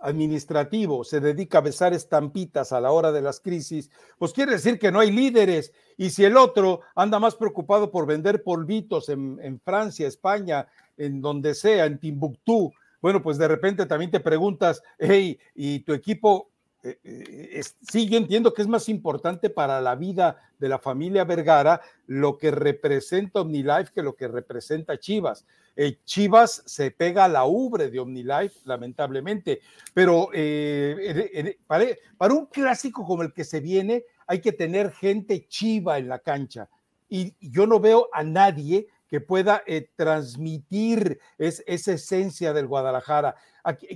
administrativo 0.00 1.02
se 1.02 1.18
dedica 1.18 1.58
a 1.58 1.62
besar 1.62 1.92
estampitas 1.92 2.72
a 2.72 2.80
la 2.80 2.92
hora 2.92 3.10
de 3.10 3.22
las 3.22 3.40
crisis, 3.40 3.90
pues 4.16 4.32
quiere 4.32 4.52
decir 4.52 4.78
que 4.78 4.92
no 4.92 5.00
hay 5.00 5.10
líderes. 5.10 5.72
Y 5.96 6.10
si 6.10 6.24
el 6.24 6.36
otro 6.36 6.82
anda 6.94 7.18
más 7.18 7.34
preocupado 7.34 7.90
por 7.90 8.06
vender 8.06 8.44
polvitos 8.44 9.08
en, 9.08 9.60
Francia, 9.64 10.06
España, 10.06 10.68
en 10.96 11.20
donde 11.20 11.54
sea, 11.54 11.86
en 11.86 11.98
Timbuktu, 11.98 12.72
bueno, 13.00 13.20
pues 13.20 13.36
de 13.36 13.48
repente 13.48 13.86
también 13.86 14.12
te 14.12 14.20
preguntas, 14.20 14.82
hey, 14.98 15.38
¿y 15.54 15.80
tu 15.80 15.92
equipo 15.92 16.50
eh, 17.02 17.50
eh, 17.52 17.62
sí, 17.90 18.08
yo 18.08 18.18
entiendo 18.18 18.52
que 18.52 18.62
es 18.62 18.68
más 18.68 18.88
importante 18.88 19.50
para 19.50 19.80
la 19.80 19.94
vida 19.94 20.36
de 20.58 20.68
la 20.68 20.78
familia 20.78 21.24
Vergara 21.24 21.80
lo 22.06 22.38
que 22.38 22.50
representa 22.50 23.40
OmniLife 23.40 23.92
que 23.94 24.02
lo 24.02 24.14
que 24.14 24.28
representa 24.28 24.98
Chivas. 24.98 25.46
Eh, 25.76 25.98
Chivas 26.04 26.62
se 26.66 26.90
pega 26.90 27.24
a 27.24 27.28
la 27.28 27.44
ubre 27.44 27.90
de 27.90 28.00
OmniLife, 28.00 28.60
lamentablemente, 28.64 29.60
pero 29.94 30.30
para, 31.66 31.84
para, 32.16 32.34
un 32.34 32.46
clásico 32.46 33.04
como 33.04 33.22
el 33.22 33.32
que 33.32 33.44
se 33.44 33.60
viene 33.60 34.04
hay 34.26 34.40
que 34.40 34.52
tener 34.52 34.92
gente 34.92 35.46
chiva 35.46 35.98
en 35.98 36.08
la 36.08 36.18
cancha. 36.18 36.68
Y 37.08 37.34
yo 37.40 37.66
no 37.66 37.80
veo 37.80 38.08
a 38.12 38.22
nadie 38.22 38.88
que 39.08 39.20
pueda 39.20 39.62
transmitir 39.96 41.18
esa 41.38 41.92
esencia 41.92 42.52
del 42.52 42.66
Guadalajara. 42.66 43.34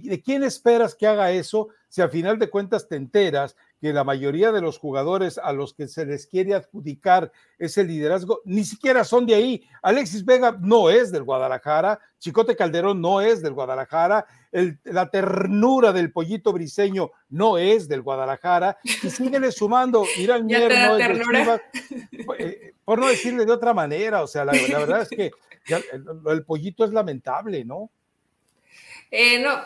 ¿De 0.03 0.23
quién 0.23 0.43
esperas 0.43 0.95
que 0.95 1.07
haga 1.07 1.31
eso 1.31 1.69
si 1.89 2.01
al 2.01 2.11
final 2.11 2.39
de 2.39 2.51
cuentas 2.51 2.89
te 2.89 2.97
enteras 2.97 3.57
que 3.83 3.93
la 3.93 4.05
mayoría 4.05 4.53
de 4.53 4.61
los 4.61 4.79
jugadores 4.79 5.39
a 5.39 5.53
los 5.53 5.75
que 5.75 5.89
se 5.89 6.07
les 6.07 6.29
quiere 6.29 6.55
adjudicar 6.55 7.33
ese 7.59 7.83
liderazgo 7.83 8.41
ni 8.45 8.63
siquiera 8.63 9.03
son 9.03 9.27
de 9.27 9.35
ahí? 9.35 9.69
Alexis 9.83 10.25
Vega 10.25 10.57
no 10.61 10.89
es 10.89 11.11
del 11.11 11.25
Guadalajara, 11.25 11.99
Chicote 12.21 12.55
Calderón 12.55 13.01
no 13.01 13.21
es 13.21 13.43
del 13.43 13.55
Guadalajara, 13.55 14.25
la 14.85 15.11
ternura 15.11 15.93
del 15.93 16.13
pollito 16.13 16.53
briseño 16.53 17.11
no 17.29 17.59
es 17.59 17.89
del 17.89 18.03
Guadalajara, 18.03 18.79
y 18.85 19.11
síguele 19.11 19.51
sumando, 19.51 20.05
Irán 20.17 20.47
Mier 20.47 20.73
no 20.73 20.97
es 20.97 21.47
de 21.49 21.61
eh, 22.39 22.75
por 22.85 23.01
no 23.01 23.09
decirle 23.09 23.45
de 23.45 23.51
otra 23.51 23.75
manera, 23.75 24.23
o 24.23 24.29
sea, 24.29 24.45
la, 24.45 24.53
verdad 24.53 25.03
es 25.03 25.09
que 25.09 25.33
el 26.27 26.45
pollito 26.45 26.85
es 26.85 26.93
lamentable, 26.93 27.65
¿no? 27.65 27.91
Eh, 29.11 29.43
no, 29.43 29.61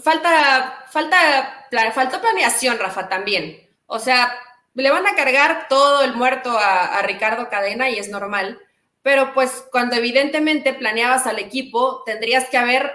falta, 0.00 0.84
falta, 0.90 1.66
faltó 1.94 2.20
planeación, 2.20 2.78
Rafa, 2.78 3.08
también. 3.08 3.68
O 3.86 3.98
sea, 3.98 4.32
le 4.74 4.90
van 4.90 5.06
a 5.06 5.14
cargar 5.14 5.66
todo 5.68 6.02
el 6.02 6.14
muerto 6.14 6.50
a, 6.58 7.00
Ricardo 7.02 7.48
Cadena 7.48 7.90
y 7.90 7.98
es 7.98 8.08
normal, 8.08 8.58
pero 9.02 9.34
pues 9.34 9.64
cuando 9.70 9.96
evidentemente 9.96 10.72
planeabas 10.72 11.26
al 11.26 11.38
equipo, 11.38 12.02
tendrías 12.04 12.48
que 12.48 12.56
haber 12.56 12.92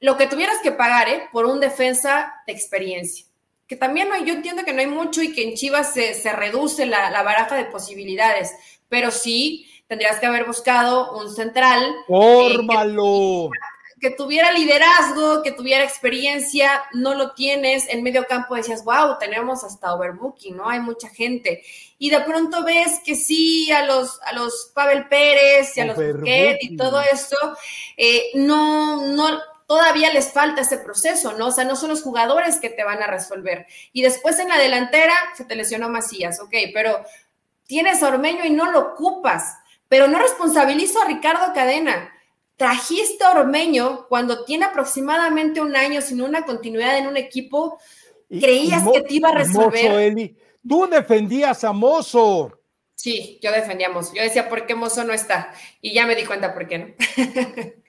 lo 0.00 0.16
que 0.16 0.26
tuvieras 0.26 0.58
que 0.62 0.72
pagar 0.72 1.08
¿eh? 1.08 1.28
por 1.32 1.46
un 1.46 1.60
defensa 1.60 2.42
de 2.46 2.52
experiencia. 2.52 3.26
Que 3.66 3.76
también 3.76 4.08
yo 4.24 4.32
entiendo 4.32 4.64
que 4.64 4.72
no 4.72 4.80
hay 4.80 4.86
mucho 4.86 5.22
y 5.22 5.32
que 5.32 5.42
en 5.42 5.54
Chivas 5.54 5.92
se, 5.92 6.32
reduce 6.32 6.86
la, 6.86 7.10
la, 7.10 7.22
baraja 7.22 7.54
de 7.56 7.66
posibilidades, 7.66 8.54
pero 8.88 9.10
sí 9.10 9.68
tendrías 9.86 10.18
que 10.18 10.26
haber 10.26 10.44
buscado 10.46 11.18
un 11.18 11.30
central. 11.30 11.84
Eh, 11.84 12.04
¡Fórmalo! 12.06 13.50
Que 14.00 14.10
tuviera 14.10 14.52
liderazgo, 14.52 15.42
que 15.42 15.52
tuviera 15.52 15.84
experiencia, 15.84 16.84
no 16.92 17.14
lo 17.14 17.32
tienes. 17.32 17.88
En 17.88 18.02
medio 18.02 18.26
campo 18.26 18.54
decías, 18.54 18.84
wow, 18.84 19.18
tenemos 19.18 19.64
hasta 19.64 19.94
overbooking, 19.94 20.56
¿no? 20.56 20.68
Hay 20.68 20.80
mucha 20.80 21.08
gente. 21.08 21.62
Y 21.98 22.10
de 22.10 22.20
pronto 22.20 22.64
ves 22.64 23.00
que 23.04 23.14
sí, 23.14 23.70
a 23.72 23.84
los, 23.84 24.20
a 24.22 24.32
los 24.32 24.70
Pavel 24.74 25.08
Pérez 25.08 25.76
y 25.76 25.80
a 25.80 25.86
los 25.86 25.96
Buquet 25.96 26.58
y 26.60 26.76
todo 26.76 27.00
eso, 27.00 27.36
eh, 27.96 28.30
no, 28.34 29.06
no, 29.06 29.40
todavía 29.66 30.12
les 30.12 30.32
falta 30.32 30.62
ese 30.62 30.78
proceso, 30.78 31.32
¿no? 31.32 31.48
O 31.48 31.52
sea, 31.52 31.64
no 31.64 31.76
son 31.76 31.90
los 31.90 32.02
jugadores 32.02 32.58
que 32.60 32.70
te 32.70 32.84
van 32.84 33.02
a 33.02 33.06
resolver. 33.06 33.66
Y 33.92 34.02
después 34.02 34.38
en 34.38 34.48
la 34.48 34.58
delantera 34.58 35.14
se 35.36 35.44
te 35.44 35.56
lesionó 35.56 35.88
Macías, 35.88 36.40
ok, 36.40 36.54
pero 36.72 37.04
tienes 37.66 38.02
a 38.02 38.08
Ormeño 38.08 38.44
y 38.44 38.50
no 38.50 38.70
lo 38.70 38.80
ocupas. 38.80 39.56
Pero 39.88 40.06
no 40.06 40.18
responsabilizo 40.18 41.00
a 41.00 41.06
Ricardo 41.06 41.54
Cadena 41.54 42.12
trajiste 42.58 43.24
a 43.24 43.30
Ormeño 43.30 44.06
cuando 44.08 44.44
tiene 44.44 44.66
aproximadamente 44.66 45.60
un 45.60 45.74
año 45.76 46.02
sin 46.02 46.20
una 46.20 46.44
continuidad 46.44 46.98
en 46.98 47.06
un 47.06 47.16
equipo, 47.16 47.78
creías 48.28 48.82
que 48.92 49.00
te 49.02 49.14
iba 49.14 49.30
a 49.30 49.34
resolver. 49.36 50.12
Mozo, 50.12 50.34
Tú 50.68 50.86
defendías 50.86 51.64
a 51.64 51.72
Mozo. 51.72 52.60
Sí, 52.94 53.38
yo 53.40 53.52
defendía 53.52 53.86
a 53.86 53.90
Mozo. 53.90 54.12
Yo 54.12 54.22
decía, 54.22 54.48
¿por 54.48 54.66
qué 54.66 54.74
Mozo 54.74 55.04
no 55.04 55.14
está? 55.14 55.54
Y 55.80 55.94
ya 55.94 56.04
me 56.04 56.16
di 56.16 56.24
cuenta 56.24 56.52
por 56.52 56.66
qué 56.66 56.78
no. 56.78 56.94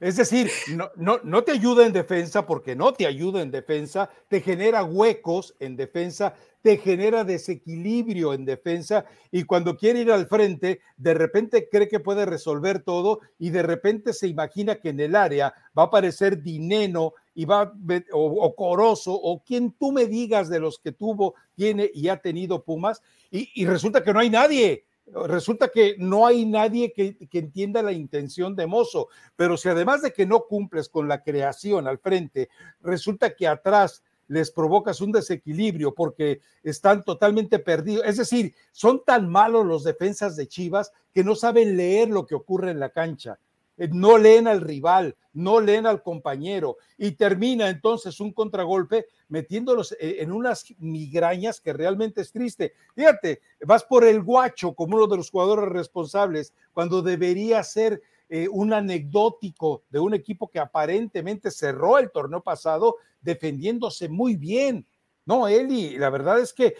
Es 0.00 0.16
decir, 0.16 0.50
no, 0.68 0.90
no, 0.94 1.20
no, 1.24 1.42
te 1.42 1.50
ayuda 1.50 1.84
en 1.84 1.92
defensa 1.92 2.46
porque 2.46 2.76
no 2.76 2.92
te 2.92 3.04
ayuda 3.04 3.42
en 3.42 3.50
defensa, 3.50 4.08
te 4.28 4.40
genera 4.40 4.84
huecos 4.84 5.56
en 5.58 5.76
defensa, 5.76 6.34
te 6.68 6.76
genera 6.76 7.24
desequilibrio 7.24 8.34
en 8.34 8.44
defensa 8.44 9.06
y 9.32 9.44
cuando 9.44 9.74
quiere 9.74 10.00
ir 10.00 10.12
al 10.12 10.26
frente, 10.26 10.80
de 10.98 11.14
repente 11.14 11.66
cree 11.72 11.88
que 11.88 11.98
puede 11.98 12.26
resolver 12.26 12.80
todo 12.80 13.20
y 13.38 13.48
de 13.48 13.62
repente 13.62 14.12
se 14.12 14.28
imagina 14.28 14.74
que 14.74 14.90
en 14.90 15.00
el 15.00 15.16
área 15.16 15.54
va 15.68 15.84
a 15.84 15.86
aparecer 15.86 16.42
Dineno 16.42 17.14
y 17.34 17.46
va 17.46 17.72
o, 18.12 18.54
o 18.54 18.54
o 18.58 19.42
quien 19.46 19.72
tú 19.72 19.92
me 19.92 20.04
digas 20.04 20.50
de 20.50 20.60
los 20.60 20.78
que 20.78 20.92
tuvo, 20.92 21.36
tiene 21.54 21.90
y 21.94 22.08
ha 22.08 22.18
tenido 22.18 22.62
Pumas 22.62 23.00
y, 23.30 23.64
resulta 23.64 24.04
que 24.04 24.12
no 24.12 24.20
hay 24.20 24.28
nadie. 24.28 24.84
Resulta 25.06 25.68
que 25.68 25.96
no 25.96 26.26
hay 26.26 26.44
nadie 26.44 26.92
que, 26.92 27.16
entienda 27.32 27.80
la 27.80 27.92
intención 27.92 28.54
de 28.54 28.66
Mozo, 28.66 29.08
pero 29.36 29.56
si 29.56 29.70
además 29.70 30.02
de 30.02 30.12
que 30.12 30.26
no 30.26 30.40
cumples 30.40 30.90
con 30.90 31.08
la 31.08 31.22
creación 31.22 31.88
al 31.88 31.96
frente, 31.96 32.50
resulta 32.82 33.34
que 33.34 33.46
atrás 33.46 34.02
les 34.28 34.50
provocas 34.50 35.00
un 35.00 35.12
desequilibrio 35.12 35.94
porque 35.94 36.40
están 36.62 37.04
totalmente 37.04 37.58
perdidos. 37.58 38.04
Es 38.06 38.18
decir, 38.18 38.54
son 38.72 39.02
tan 39.04 39.28
malos 39.28 39.66
los 39.66 39.84
defensas 39.84 40.36
de 40.36 40.46
Chivas 40.46 40.92
que 41.12 41.24
no 41.24 41.34
saben 41.34 41.76
leer 41.76 42.08
lo 42.08 42.26
que 42.26 42.34
ocurre 42.34 42.70
en 42.70 42.80
la 42.80 42.90
cancha. 42.90 43.38
Eh, 43.78 43.88
no 43.92 44.18
leen 44.18 44.48
al 44.48 44.60
rival, 44.60 45.16
no 45.32 45.60
leen 45.60 45.86
al 45.86 46.02
compañero 46.02 46.76
y 46.98 47.12
termina 47.12 47.68
entonces 47.68 48.18
un 48.20 48.32
contragolpe 48.32 49.06
metiéndolos 49.28 49.92
eh, 49.92 50.16
en 50.18 50.32
unas 50.32 50.66
migrañas 50.78 51.60
que 51.60 51.72
realmente 51.72 52.20
es 52.20 52.32
triste. 52.32 52.74
Fíjate, 52.94 53.40
vas 53.64 53.84
por 53.84 54.04
el 54.04 54.22
guacho 54.22 54.74
como 54.74 54.96
uno 54.96 55.06
de 55.06 55.16
los 55.16 55.30
jugadores 55.30 55.68
responsables 55.70 56.52
cuando 56.72 57.02
debería 57.02 57.62
ser 57.62 58.02
eh, 58.28 58.48
un 58.50 58.72
anecdótico 58.72 59.84
de 59.90 60.00
un 60.00 60.14
equipo 60.14 60.48
que 60.48 60.58
aparentemente 60.58 61.50
cerró 61.50 61.98
el 61.98 62.10
torneo 62.10 62.42
pasado 62.42 62.96
defendiéndose 63.20 64.08
muy 64.08 64.36
bien. 64.36 64.86
No, 65.24 65.48
Eli, 65.48 65.98
la 65.98 66.10
verdad 66.10 66.40
es 66.40 66.54
que 66.54 66.74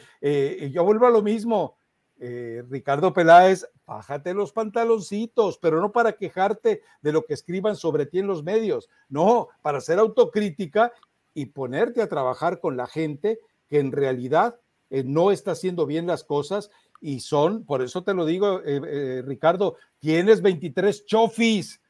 yo 0.72 0.82
vuelvo 0.82 1.06
a 1.06 1.10
lo 1.10 1.22
mismo 1.22 1.78
eh, 2.20 2.64
Ricardo 2.68 3.12
Peláez, 3.12 3.64
bájate 3.86 4.34
los 4.34 4.52
pantaloncitos, 4.52 5.56
pero 5.58 5.80
no 5.80 5.92
para 5.92 6.14
quejarte 6.14 6.82
de 7.00 7.12
lo 7.12 7.24
que 7.24 7.34
escriban 7.34 7.76
sobre 7.76 8.06
ti 8.06 8.18
en 8.18 8.26
los 8.26 8.42
medios, 8.42 8.88
no, 9.08 9.48
para 9.62 9.78
hacer 9.78 10.00
autocrítica 10.00 10.92
y 11.32 11.46
ponerte 11.46 12.02
a 12.02 12.08
trabajar 12.08 12.58
con 12.58 12.76
la 12.76 12.88
gente 12.88 13.38
que 13.68 13.78
en 13.78 13.92
realidad 13.92 14.58
eh, 14.90 15.04
no 15.04 15.30
está 15.30 15.52
haciendo 15.52 15.86
bien 15.86 16.08
las 16.08 16.24
cosas 16.24 16.70
y 17.00 17.20
son, 17.20 17.64
por 17.64 17.82
eso 17.82 18.02
te 18.02 18.14
lo 18.14 18.24
digo, 18.24 18.60
eh, 18.64 19.22
Ricardo, 19.24 19.76
tienes 19.98 20.42
23 20.42 21.06
chofis 21.06 21.80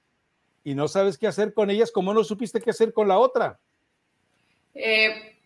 y 0.64 0.74
no 0.74 0.88
sabes 0.88 1.16
qué 1.16 1.26
hacer 1.26 1.54
con 1.54 1.70
ellas, 1.70 1.90
como 1.90 2.12
no 2.12 2.24
supiste 2.24 2.60
qué 2.60 2.70
hacer 2.70 2.92
con 2.92 3.08
la 3.08 3.18
otra. 3.18 3.58
Eh, 4.74 5.36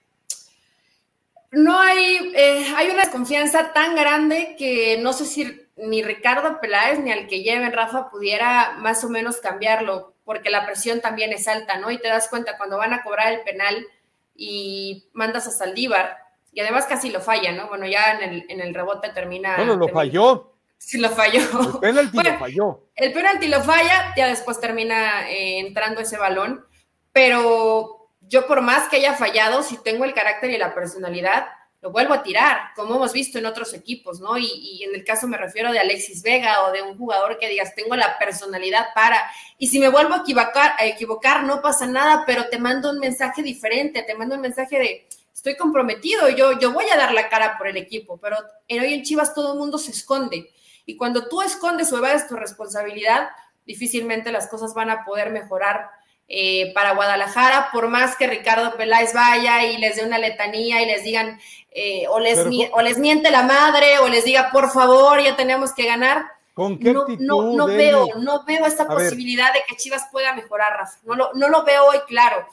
no 1.53 1.79
hay, 1.79 2.33
eh, 2.35 2.66
hay 2.77 2.88
una 2.88 3.03
desconfianza 3.03 3.72
tan 3.72 3.94
grande 3.94 4.57
que 4.59 4.98
no 4.98 5.12
sé 5.12 5.27
si 5.27 5.62
ni 5.77 6.03
Ricardo 6.03 6.61
Peláez 6.61 6.98
ni 6.98 7.12
al 7.12 7.27
que 7.29 7.42
lleven 7.42 7.72
Rafa 7.72 8.11
pudiera 8.11 8.77
más 8.79 9.05
o 9.05 9.09
menos 9.09 9.37
cambiarlo, 9.37 10.14
porque 10.25 10.51
la 10.51 10.66
presión 10.66 11.01
también 11.01 11.33
es 11.33 11.48
alta, 11.48 11.79
¿no? 11.79 11.90
Y 11.90 11.98
te 11.98 12.09
das 12.09 12.29
cuenta 12.29 12.57
cuando 12.57 12.79
van 12.79 12.92
a 12.92 13.03
cobrar 13.03 13.33
el 13.33 13.42
penal 13.42 13.87
y 14.35 15.05
mandas 15.12 15.46
a 15.46 15.51
Saldívar, 15.51 16.16
y 16.53 16.61
además 16.61 16.87
casi 16.87 17.11
lo 17.11 17.21
falla, 17.21 17.53
¿no? 17.53 17.69
Bueno, 17.69 17.87
ya 17.87 18.12
en 18.12 18.31
el, 18.31 18.47
en 18.49 18.61
el 18.61 18.75
rebote 18.75 19.09
termina. 19.11 19.57
Bueno, 19.57 19.77
lo 19.77 19.88
falló. 19.88 20.53
Sí, 20.77 20.99
lo 20.99 21.09
falló. 21.11 21.41
El 21.41 21.81
penalti 21.81 22.17
lo 22.23 22.38
falló. 22.38 22.81
El 22.95 23.12
penalti 23.12 23.49
lo 23.49 23.62
falla, 23.62 24.12
ya 24.17 24.27
después 24.27 24.61
termina 24.61 25.31
eh, 25.31 25.61
entrando 25.61 26.01
ese 26.01 26.19
balón, 26.19 26.65
pero 27.12 28.11
yo 28.21 28.47
por 28.47 28.61
más 28.61 28.88
que 28.88 28.97
haya 28.97 29.15
fallado, 29.15 29.62
si 29.62 29.77
tengo 29.79 30.05
el 30.05 30.12
carácter 30.12 30.51
y 30.51 30.59
la 30.59 30.75
personalidad, 30.75 31.47
lo 31.81 31.91
vuelvo 31.91 32.15
a 32.15 32.23
tirar, 32.23 32.73
como 32.77 32.95
hemos 32.95 33.12
visto 33.12 33.38
en 33.38 33.47
otros 33.47 33.75
equipos, 33.75 34.21
¿no? 34.21 34.38
Y, 34.38 34.85
en 34.85 34.95
el 34.95 35.05
caso 35.05 35.27
me 35.27 35.37
refiero 35.37 35.73
de 35.73 35.81
Alexis 35.81 36.23
Vega 36.23 36.65
o 36.65 36.73
de 36.73 36.83
un 36.83 36.97
jugador 36.97 37.38
que 37.38 37.49
digas, 37.49 37.75
tengo 37.75 37.97
la 37.97 38.19
personalidad 38.19 38.87
para, 38.95 39.21
y 39.59 39.67
si 39.67 39.81
me 39.81 39.88
vuelvo 39.88 40.15
a 40.15 40.19
equivocar, 40.19 40.75
a 40.79 40.85
equivocar, 40.85 41.43
no 41.43 41.61
pasa 41.61 41.87
nada, 41.87 42.23
pero 42.25 42.49
te 42.49 42.59
mando 42.59 42.91
un 42.91 43.01
mensaje 43.01 43.43
diferente, 43.43 44.05
te 44.05 44.15
mando 44.15 44.37
un 44.37 44.41
mensaje 44.41 44.79
de, 44.79 45.09
estoy 45.35 45.57
comprometido, 45.57 46.29
yo, 46.29 46.59
yo 46.59 46.73
voy 46.73 46.85
a 46.92 46.97
dar 46.97 47.12
la 47.12 47.29
cara 47.29 47.57
por 47.59 47.66
el 47.66 47.77
equipo, 47.77 48.18
pero 48.18 48.37
hoy 48.68 48.95
en 48.95 49.03
Chivas 49.03 49.35
todo 49.35 49.53
el 49.53 49.59
mundo 49.59 49.79
se 49.79 49.90
esconde. 49.90 50.51
Y 50.87 50.97
cuando 50.97 51.29
tú 51.29 51.42
escondes 51.42 51.92
o 51.92 51.99
evades 51.99 52.29
tu 52.29 52.37
responsabilidad, 52.37 53.29
difícilmente 53.66 54.33
las 54.33 54.49
cosas 54.49 54.75
van 54.75 54.90
a 54.90 55.05
poder 55.05 55.31
mejorar 55.31 55.90
eh, 56.29 56.73
para 56.75 56.95
Guadalajara, 56.95 57.71
por 57.73 57.88
más 57.88 58.16
que 58.16 58.27
Ricardo 58.27 58.77
Peláez 58.77 59.12
vaya 59.12 59.66
y 59.66 59.77
les 59.77 59.97
dé 59.97 60.05
una 60.05 60.18
letanía 60.18 60.81
y 60.83 60.87
les 60.87 61.05
digan, 61.05 61.38
eh, 61.73 62.07
o, 62.09 62.21
les, 62.21 62.38
o 62.73 62.81
les 62.81 62.99
miente 62.99 63.31
la 63.31 63.42
madre, 63.42 63.99
o 63.99 64.09
les 64.09 64.25
diga, 64.25 64.51
por 64.51 64.71
favor, 64.71 65.23
ya 65.23 65.37
tenemos 65.37 65.73
que 65.73 65.87
ganar. 65.87 66.25
¿Con 66.55 66.79
qué 66.79 66.92
no, 66.92 67.07
no, 67.18 67.66
veo, 67.66 68.09
no 68.18 68.45
veo 68.45 68.66
esta 68.66 68.87
posibilidad 68.87 69.53
de 69.55 69.61
que 69.66 69.77
Chivas 69.77 70.07
pueda 70.12 70.35
mejorar, 70.35 70.73
Rafa. 70.79 70.99
No 71.05 71.14
lo, 71.14 71.33
no 71.35 71.49
lo 71.49 71.64
veo 71.64 71.87
hoy 71.87 71.99
claro. 72.07 72.47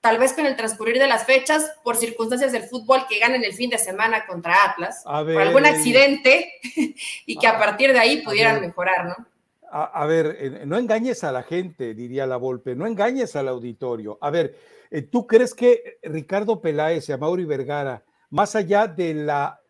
Tal 0.00 0.18
vez 0.18 0.32
con 0.32 0.46
el 0.46 0.56
transcurrir 0.56 0.98
de 0.98 1.06
las 1.06 1.24
fechas, 1.24 1.70
por 1.84 1.96
circunstancias 1.96 2.52
del 2.52 2.62
fútbol, 2.62 3.06
que 3.08 3.18
ganen 3.18 3.44
el 3.44 3.52
fin 3.52 3.68
de 3.68 3.78
semana 3.78 4.26
contra 4.26 4.54
Atlas, 4.64 5.02
por 5.04 5.40
algún 5.40 5.66
accidente, 5.66 6.52
y 7.26 7.36
que 7.36 7.46
a 7.46 7.58
partir 7.58 7.92
de 7.92 7.98
ahí 7.98 8.22
pudieran 8.22 8.60
mejorar, 8.60 9.06
¿no? 9.06 9.30
a, 9.70 10.04
ver, 10.06 10.66
no 10.66 10.76
engañes 10.78 11.22
a 11.22 11.30
la 11.30 11.42
gente, 11.42 11.94
diría 11.94 12.26
la 12.26 12.36
Volpe, 12.36 12.74
no 12.74 12.86
engañes 12.86 13.36
al 13.36 13.48
auditorio. 13.48 14.18
A 14.20 14.30
ver, 14.30 14.56
eh, 14.90 15.02
¿tú 15.02 15.26
crees 15.26 15.54
que 15.54 15.98
Ricardo 16.02 16.60
Peláez 16.60 17.08
y 17.08 17.16
Mauri 17.16 17.44
Vergara, 17.44 18.04
más 18.30 18.56
allá 18.56 18.88
de 18.88 19.14
la 19.14 19.60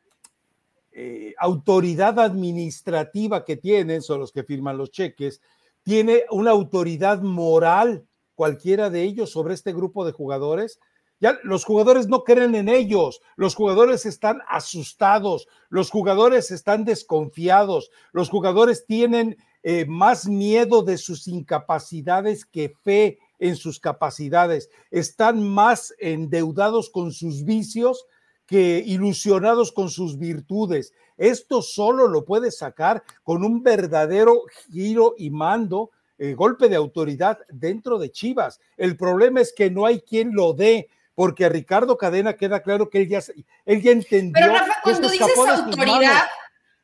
eh, 0.92 1.34
autoridad 1.38 2.18
administrativa 2.18 3.44
que 3.44 3.56
tienen, 3.56 4.00
son 4.00 4.20
los 4.20 4.32
que 4.32 4.42
firman 4.42 4.78
los 4.78 4.90
cheques, 4.90 5.42
tiene 5.82 6.24
una 6.30 6.52
autoridad 6.52 7.20
moral 7.20 8.06
cualquiera 8.40 8.88
de 8.88 9.02
ellos 9.02 9.28
sobre 9.28 9.52
este 9.52 9.74
grupo 9.74 10.06
de 10.06 10.12
jugadores? 10.12 10.80
Ya 11.20 11.38
los 11.42 11.66
jugadores 11.66 12.08
no 12.08 12.24
creen 12.24 12.54
en 12.54 12.70
ellos, 12.70 13.20
los 13.36 13.54
jugadores 13.54 14.06
están 14.06 14.38
asustados, 14.48 15.46
los 15.68 15.90
jugadores 15.90 16.50
están 16.50 16.86
desconfiados, 16.86 17.90
los 18.12 18.30
jugadores 18.30 18.86
tienen 18.86 19.36
eh, 19.62 19.84
más 19.84 20.26
miedo 20.26 20.82
de 20.82 20.96
sus 20.96 21.28
incapacidades 21.28 22.46
que 22.46 22.72
fe 22.82 23.18
en 23.38 23.56
sus 23.56 23.78
capacidades. 23.78 24.70
Están 24.90 25.46
más 25.46 25.92
endeudados 25.98 26.88
con 26.88 27.12
sus 27.12 27.44
vicios 27.44 28.06
que 28.46 28.82
ilusionados 28.86 29.70
con 29.70 29.90
sus 29.90 30.16
virtudes. 30.16 30.94
Esto 31.18 31.60
solo 31.60 32.08
lo 32.08 32.24
puede 32.24 32.50
sacar 32.50 33.02
con 33.22 33.44
un 33.44 33.62
verdadero 33.62 34.44
giro 34.72 35.14
y 35.18 35.28
mando, 35.28 35.90
eh, 36.20 36.34
golpe 36.34 36.68
de 36.68 36.76
autoridad 36.76 37.38
dentro 37.48 37.98
de 37.98 38.10
Chivas. 38.10 38.60
El 38.76 38.96
problema 38.96 39.40
es 39.40 39.54
que 39.54 39.70
no 39.70 39.86
hay 39.86 40.00
quien 40.02 40.34
lo 40.34 40.52
dé 40.52 40.88
porque 41.14 41.46
a 41.46 41.48
Ricardo 41.48 41.96
Cadena 41.96 42.34
queda 42.34 42.60
claro 42.60 42.90
que 42.90 42.98
él 42.98 43.08
ya, 43.08 43.20
él 43.64 43.80
ya 43.80 43.90
entendió. 43.90 44.34
Pero 44.34 44.52
Rafa, 44.52 44.74
cuando 44.84 45.08
dices 45.08 45.36
autoridad, 45.36 46.24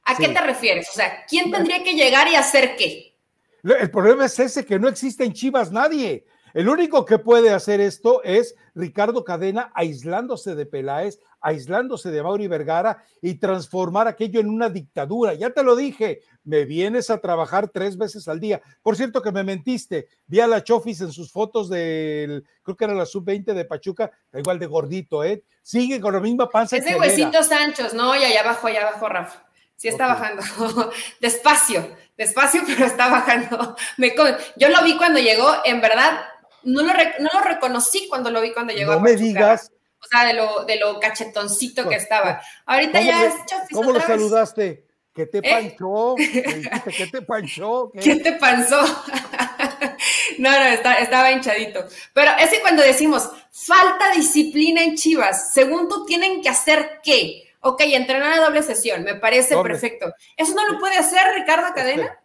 ¿A 0.06 0.16
qué 0.16 0.28
te 0.28 0.40
refieres? 0.40 0.88
O 0.88 0.92
sea, 0.94 1.24
¿quién 1.28 1.50
tendría 1.50 1.82
que 1.82 1.92
llegar 1.92 2.28
y 2.28 2.36
hacer 2.36 2.76
qué? 2.76 3.14
El 3.62 3.90
problema 3.90 4.24
es 4.24 4.38
ese, 4.38 4.64
que 4.64 4.78
no 4.78 4.88
existe 4.88 5.24
en 5.24 5.32
Chivas 5.32 5.70
nadie. 5.70 6.24
El 6.54 6.68
único 6.68 7.04
que 7.04 7.18
puede 7.18 7.50
hacer 7.50 7.80
esto 7.80 8.22
es 8.22 8.54
Ricardo 8.74 9.24
Cadena 9.24 9.70
aislándose 9.74 10.54
de 10.54 10.66
Peláez, 10.66 11.18
aislándose 11.40 12.10
de 12.10 12.22
Mauri 12.22 12.48
Vergara 12.48 13.04
y 13.20 13.34
transformar 13.34 14.08
aquello 14.08 14.40
en 14.40 14.48
una 14.48 14.68
dictadura. 14.68 15.34
Ya 15.34 15.50
te 15.50 15.62
lo 15.62 15.76
dije, 15.76 16.22
me 16.44 16.64
vienes 16.64 17.10
a 17.10 17.20
trabajar 17.20 17.68
tres 17.68 17.96
veces 17.96 18.26
al 18.28 18.40
día. 18.40 18.60
Por 18.82 18.96
cierto 18.96 19.22
que 19.22 19.32
me 19.32 19.44
mentiste, 19.44 20.08
vi 20.26 20.40
a 20.40 20.46
la 20.46 20.64
Chofis 20.64 21.00
en 21.02 21.12
sus 21.12 21.30
fotos 21.30 21.68
del, 21.68 22.44
creo 22.62 22.76
que 22.76 22.84
era 22.84 22.94
la 22.94 23.06
sub-20 23.06 23.52
de 23.52 23.64
Pachuca, 23.64 24.10
igual 24.32 24.58
de 24.58 24.66
gordito, 24.66 25.24
¿eh? 25.24 25.44
Sigue 25.62 26.00
con 26.00 26.14
la 26.14 26.20
misma 26.20 26.48
panza. 26.48 26.76
Es 26.76 26.84
de 26.84 26.96
huesitos 26.96 27.50
anchos, 27.52 27.92
¿no? 27.92 28.14
Y 28.16 28.24
allá 28.24 28.40
abajo, 28.40 28.66
allá 28.68 28.88
abajo, 28.88 29.08
Rafa. 29.08 29.46
Sí 29.76 29.88
está 29.88 30.06
bajando, 30.06 30.42
despacio, 31.20 31.96
despacio, 32.16 32.62
pero 32.66 32.86
está 32.86 33.08
bajando. 33.08 33.76
Me, 33.98 34.14
yo 34.56 34.70
lo 34.70 34.82
vi 34.82 34.96
cuando 34.96 35.20
llegó, 35.20 35.54
en 35.64 35.82
verdad, 35.82 36.20
no 36.66 36.82
lo, 36.82 36.92
no 36.92 37.30
lo 37.32 37.40
reconocí 37.40 38.06
cuando 38.08 38.30
lo 38.30 38.40
vi 38.40 38.52
cuando 38.52 38.72
llegó. 38.72 38.92
No 38.92 39.00
me 39.00 39.16
digas. 39.16 39.72
O 39.98 40.06
sea, 40.06 40.26
de 40.26 40.34
lo, 40.34 40.64
de 40.64 40.76
lo 40.76 41.00
cachetoncito 41.00 41.88
que 41.88 41.96
estaba. 41.96 42.40
Ahorita 42.66 43.00
ya 43.00 43.24
es 43.24 43.34
¿Cómo 43.72 43.92
lo 43.92 44.00
saludaste? 44.00 44.84
¿Qué 45.14 45.26
te 45.26 45.38
¿Eh? 45.38 45.50
panchó? 45.50 46.14
¿Qué 46.16 47.08
te 47.10 47.22
panchó? 47.22 47.90
¿Qué, 47.98 48.16
te 48.16 48.32
panzó? 48.32 48.82
no, 50.38 50.50
no, 50.50 50.64
estaba 50.98 51.32
hinchadito. 51.32 51.86
Pero 52.12 52.32
es 52.38 52.50
que 52.50 52.60
cuando 52.60 52.82
decimos 52.82 53.30
falta 53.50 54.12
disciplina 54.14 54.82
en 54.82 54.94
Chivas, 54.94 55.54
según 55.54 55.88
tú 55.88 56.04
tienen 56.04 56.42
que 56.42 56.50
hacer 56.50 57.00
qué? 57.02 57.46
ok, 57.66 57.80
entrenar 57.80 58.32
a 58.32 58.44
doble 58.44 58.62
sesión, 58.62 59.02
me 59.02 59.16
parece 59.16 59.56
perfecto. 59.60 60.14
¿Eso 60.36 60.54
no 60.54 60.68
lo 60.68 60.78
puede 60.78 60.96
hacer 60.96 61.20
Ricardo 61.34 61.74
Cadena? 61.74 62.18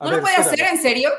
¿No 0.00 0.10
lo 0.10 0.20
puede 0.20 0.36
hacer 0.36 0.60
en 0.60 0.80
serio? 0.80 1.10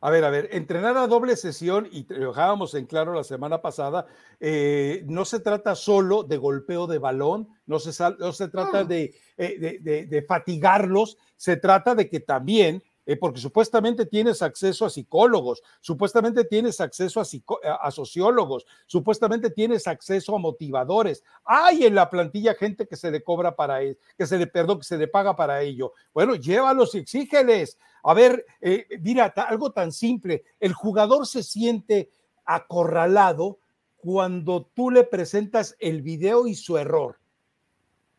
A 0.00 0.10
ver, 0.10 0.24
a 0.24 0.30
ver, 0.30 0.48
entrenar 0.52 0.96
a 0.96 1.06
doble 1.06 1.36
sesión, 1.36 1.88
y 1.90 2.04
trabajábamos 2.04 2.74
en 2.74 2.86
claro 2.86 3.14
la 3.14 3.24
semana 3.24 3.62
pasada, 3.62 4.06
eh, 4.40 5.04
no 5.06 5.24
se 5.24 5.40
trata 5.40 5.74
solo 5.74 6.22
de 6.22 6.36
golpeo 6.36 6.86
de 6.86 6.98
balón, 6.98 7.48
no 7.66 7.78
se, 7.78 7.90
no 8.18 8.32
se 8.32 8.48
trata 8.48 8.84
mm. 8.84 8.88
de, 8.88 9.14
de, 9.36 10.06
de, 10.08 10.22
fatigarlos, 10.22 11.16
se 11.36 11.56
trata 11.56 11.94
de 11.94 12.08
que 12.08 12.20
también 12.20 12.82
eh, 13.06 13.16
porque 13.16 13.38
supuestamente 13.40 14.04
tienes 14.04 14.42
acceso 14.42 14.84
a 14.84 14.90
psicólogos, 14.90 15.62
supuestamente 15.80 16.44
tienes 16.44 16.80
acceso 16.80 17.20
a, 17.20 17.90
sociólogos, 17.92 18.66
supuestamente 18.86 19.50
tienes 19.50 19.86
acceso 19.86 20.34
a 20.34 20.38
motivadores. 20.40 21.22
Hay 21.44 21.86
en 21.86 21.94
la 21.94 22.10
plantilla 22.10 22.54
gente 22.54 22.88
que 22.88 22.96
se 22.96 23.12
le 23.12 23.22
cobra 23.22 23.54
para 23.54 23.80
eso, 23.80 24.00
que 24.18 24.26
se 24.26 24.36
le, 24.36 24.48
perdón, 24.48 24.78
que 24.78 24.84
se 24.84 24.98
le 24.98 25.06
paga 25.06 25.36
para 25.36 25.62
ello. 25.62 25.92
Bueno, 26.12 26.34
llévalos 26.34 26.96
y 26.96 26.98
exígeles. 26.98 27.78
A 28.02 28.12
ver, 28.12 28.44
eh, 28.60 28.86
mira, 29.00 29.26
algo 29.26 29.70
tan 29.70 29.92
simple, 29.92 30.42
el 30.58 30.72
jugador 30.72 31.28
se 31.28 31.44
siente 31.44 32.10
acorralado 32.44 33.58
cuando 33.98 34.68
tú 34.74 34.90
le 34.90 35.04
presentas 35.04 35.76
el 35.78 36.02
video 36.02 36.48
y 36.48 36.56
su 36.56 36.76
error. 36.76 37.18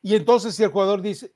Y 0.01 0.15
entonces 0.15 0.55
si 0.55 0.63
el 0.63 0.69
jugador 0.69 1.01
dice, 1.01 1.33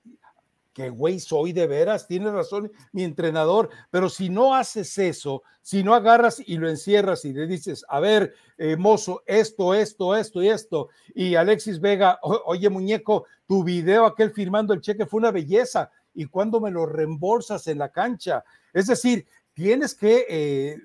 que 0.74 0.90
güey 0.90 1.20
soy 1.20 1.54
de 1.54 1.68
veras, 1.68 2.08
tiene 2.08 2.32
razón 2.32 2.72
mi 2.92 3.04
entrenador, 3.04 3.70
pero 3.90 4.10
si 4.10 4.30
no 4.30 4.56
haces 4.56 4.98
eso, 4.98 5.44
si 5.62 5.84
no 5.84 5.94
agarras 5.94 6.42
y 6.46 6.58
lo 6.58 6.70
encierras 6.70 7.26
y 7.26 7.34
le 7.34 7.46
dices, 7.48 7.86
a 7.90 8.00
ver, 8.00 8.34
eh, 8.58 8.78
mozo, 8.78 9.22
esto, 9.26 9.74
esto, 9.74 10.16
esto 10.16 10.42
y 10.42 10.50
esto, 10.50 10.90
y 11.14 11.36
Alexis 11.36 11.80
Vega, 11.80 12.20
oye 12.22 12.70
muñeco, 12.70 13.26
tu 13.46 13.64
video 13.64 14.06
aquel 14.06 14.32
firmando 14.32 14.74
el 14.74 14.82
cheque 14.82 15.06
fue 15.06 15.20
una 15.20 15.32
belleza, 15.32 15.92
y 16.14 16.26
cuando 16.26 16.60
me 16.60 16.72
lo 16.72 16.86
reembolsas 16.86 17.68
en 17.68 17.78
la 17.78 17.90
cancha, 17.90 18.44
es 18.74 18.88
decir, 18.88 19.28
tienes 19.54 19.94
que, 19.96 20.26
eh, 20.30 20.78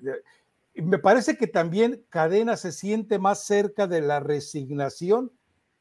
me 0.75 0.99
parece 0.99 1.37
que 1.37 1.47
también 1.47 2.03
Cadena 2.09 2.57
se 2.57 2.71
siente 2.71 3.19
más 3.19 3.45
cerca 3.45 3.87
de 3.87 4.01
la 4.01 4.19
resignación 4.19 5.31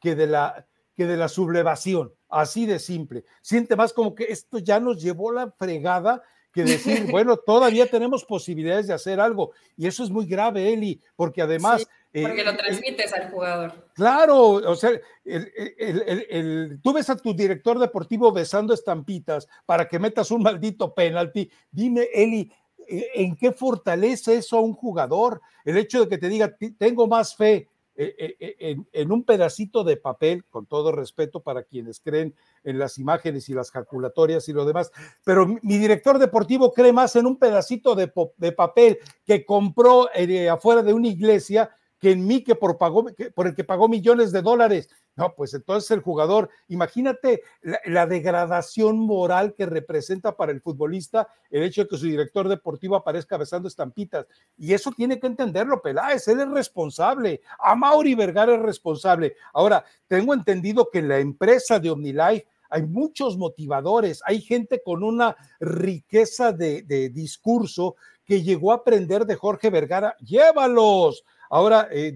que 0.01 0.15
de 0.15 0.27
la, 0.27 0.67
que 0.97 1.07
de 1.07 1.17
la 1.17 1.29
sublevación 1.29 2.13
Así 2.37 2.67
de 2.67 2.79
simple. 2.79 3.25
Siente 3.41 3.77
más 3.77 3.95
como 3.95 4.15
que 4.15 4.25
esto 4.25 4.59
ya 4.59 4.79
nos 4.79 5.03
llevó 5.03 5.33
la 5.33 5.51
fregada 5.53 6.23
que 6.53 6.65
decir, 6.65 7.07
bueno, 7.11 7.39
todavía 7.39 7.87
tenemos 7.87 8.27
posibilidades 8.27 8.89
de 8.89 8.93
hacer 8.93 9.21
algo. 9.21 9.53
Y 9.75 9.87
eso 9.87 10.05
es 10.05 10.11
muy 10.11 10.27
grave, 10.27 10.71
Eli, 10.71 11.01
porque 11.17 11.41
además... 11.41 11.89
porque 12.13 12.45
lo 12.45 12.51
eh, 12.51 12.57
transmites 12.59 13.13
al 13.15 13.31
jugador. 13.31 13.91
Claro, 13.95 14.49
o 14.49 14.77
sea, 14.77 14.91
el, 15.25 16.79
tú 16.83 16.93
ves 16.93 17.09
a 17.09 17.17
tu 17.17 17.35
director 17.35 17.79
deportivo 17.79 18.31
besando 18.31 18.75
estampitas 18.75 19.49
para 19.65 19.89
que 19.89 19.99
metas 19.99 20.31
un 20.31 20.43
maldito 20.43 20.93
penalti. 20.95 21.51
Dime, 21.71 22.07
Eli, 22.13 22.53
eh, 22.87 23.09
¿en 23.15 23.35
qué 23.35 23.53
fortalece 23.53 24.37
eso 24.37 24.59
a 24.59 24.61
un 24.61 24.75
jugador? 24.75 25.41
El 25.65 25.79
hecho 25.79 26.01
de 26.01 26.09
que 26.11 26.19
te 26.19 26.29
diga, 26.29 26.55
tengo 26.77 27.07
más 27.07 27.35
fe 27.35 27.67
eh, 27.99 28.15
eh, 28.19 28.57
eh, 28.59 28.77
en, 28.93 29.11
un 29.11 29.25
pedacito 29.25 29.83
de 29.83 29.97
papel, 29.97 30.45
con 30.51 30.67
todo 30.67 30.93
respeto 30.93 31.41
para 31.41 31.63
quienes 31.63 32.01
creen 32.01 32.35
en 32.63 32.79
las 32.79 32.99
imágenes 32.99 33.49
y 33.49 33.55
las 33.55 33.71
calculatorias 33.71 34.49
y 34.49 34.53
lo 34.53 34.67
demás, 34.67 34.93
pero 35.25 35.47
mi 35.47 35.79
director 35.79 36.19
deportivo 36.19 36.73
cree 36.73 36.93
más 36.93 37.17
en 37.17 37.25
un 37.25 37.39
pedacito 37.39 37.95
de, 37.95 38.13
de 38.37 38.53
papel 38.53 38.99
que 39.25 39.47
compró 39.47 40.09
afuera 40.51 40.83
de 40.83 40.93
una 40.93 41.09
iglesia 41.09 41.71
que 41.99 42.11
en 42.13 42.27
mí, 42.27 42.45
que 42.45 42.55
por, 42.55 42.77
pagó, 42.77 43.07
por 43.35 43.47
el 43.47 43.55
que 43.55 43.65
pagó 43.65 43.89
millones 43.89 44.31
de 44.31 44.43
dólares. 44.43 44.91
No, 45.17 45.35
pues 45.35 45.55
entonces 45.55 45.91
el 45.93 46.01
jugador, 46.01 46.51
imagínate 46.69 47.43
la, 47.87 48.07
degradación 48.07 48.99
moral 48.99 49.55
que 49.55 49.65
representa 49.65 50.37
para 50.37 50.53
el 50.53 50.61
futbolista 50.61 51.27
el 51.51 51.63
hecho 51.63 51.83
de 51.83 51.89
que 51.89 51.97
su 51.97 52.05
director 52.05 52.49
deportivo 52.49 52.97
aparezca 52.97 53.39
besando 53.39 53.67
estampitas. 53.67 54.27
Y 54.59 54.75
eso 54.75 54.93
tiene 54.93 55.19
que 55.19 55.27
entenderlo, 55.27 55.81
Peláez, 55.81 56.29
él 56.29 56.41
es 56.41 56.51
responsable. 56.51 57.41
A 57.59 57.75
Mauri 57.75 58.15
Vergara 58.15 58.57
es 58.57 58.61
responsable. 58.61 59.37
Ahora, 59.55 59.83
tengo 60.07 60.35
entendido 60.35 60.91
que 60.93 60.99
en 60.99 61.09
la 61.09 61.19
empresa 61.19 61.79
de 61.79 61.91
OmniLife 61.91 62.47
hay 62.69 62.83
muchos 62.83 63.39
motivadores, 63.39 64.21
hay 64.27 64.43
gente 64.43 64.83
con 64.85 65.03
una 65.03 65.35
riqueza 65.61 66.53
de, 66.53 66.83
discurso 67.11 67.97
que 68.27 68.43
llegó 68.43 68.73
a 68.73 68.77
aprender 68.77 69.25
de 69.25 69.37
Jorge 69.37 69.71
Vergara. 69.71 70.15
Llévalos 70.21 71.25
Ahora, 71.51 71.89
eh, 71.91 72.13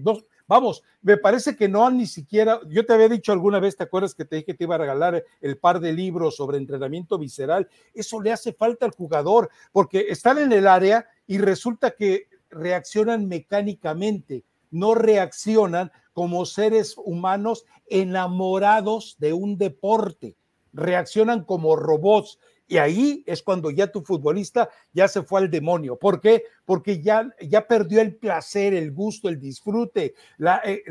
vamos, 0.51 0.83
me 1.01 1.15
parece 1.15 1.55
que 1.55 1.69
no 1.69 1.87
han 1.87 1.97
ni 1.97 2.05
siquiera, 2.05 2.59
yo 2.67 2.85
te 2.85 2.91
había 2.91 3.07
dicho 3.07 3.31
alguna 3.31 3.61
vez, 3.61 3.77
¿te 3.77 3.83
acuerdas 3.83 4.13
que 4.13 4.25
te 4.25 4.35
dije 4.35 4.47
que 4.47 4.53
te 4.53 4.65
iba 4.65 4.75
a 4.75 4.79
regalar 4.79 5.23
el 5.39 5.57
par 5.57 5.79
de 5.79 5.93
libros 5.93 6.35
sobre 6.35 6.57
entrenamiento 6.57 7.17
visceral? 7.17 7.69
Eso 7.93 8.19
le 8.19 8.33
hace 8.33 8.51
falta 8.51 8.85
al 8.85 8.91
jugador, 8.91 9.49
porque 9.71 10.07
están 10.09 10.39
en 10.39 10.51
el 10.51 10.67
área 10.67 11.07
y 11.25 11.37
resulta 11.37 11.91
que 11.91 12.27
reaccionan 12.49 13.29
mecánicamente, 13.29 14.43
no 14.71 14.93
reaccionan 14.93 15.89
como 16.11 16.45
seres 16.45 16.95
humanos 16.97 17.63
enamorados 17.87 19.15
de 19.19 19.31
un 19.31 19.57
deporte, 19.57 20.35
reaccionan 20.73 21.45
como 21.45 21.77
robots. 21.77 22.39
Y 22.71 22.77
ahí 22.77 23.23
es 23.27 23.43
cuando 23.43 23.69
ya 23.69 23.91
tu 23.91 24.01
futbolista 24.01 24.69
ya 24.93 25.09
se 25.09 25.23
fue 25.23 25.41
al 25.41 25.51
demonio. 25.51 25.99
¿Por 25.99 26.21
qué? 26.21 26.45
Porque 26.63 27.01
ya, 27.01 27.27
ya 27.41 27.67
perdió 27.67 27.99
el 27.99 28.15
placer, 28.15 28.73
el 28.73 28.93
gusto, 28.93 29.27
el 29.27 29.37
disfrute, 29.37 30.15
la, 30.37 30.61
eh, 30.63 30.81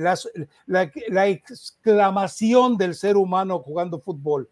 la, 0.67 1.27
exclamación 1.27 2.77
del 2.77 2.95
ser 2.95 3.17
humano 3.17 3.61
jugando 3.61 3.99
fútbol. 3.99 4.51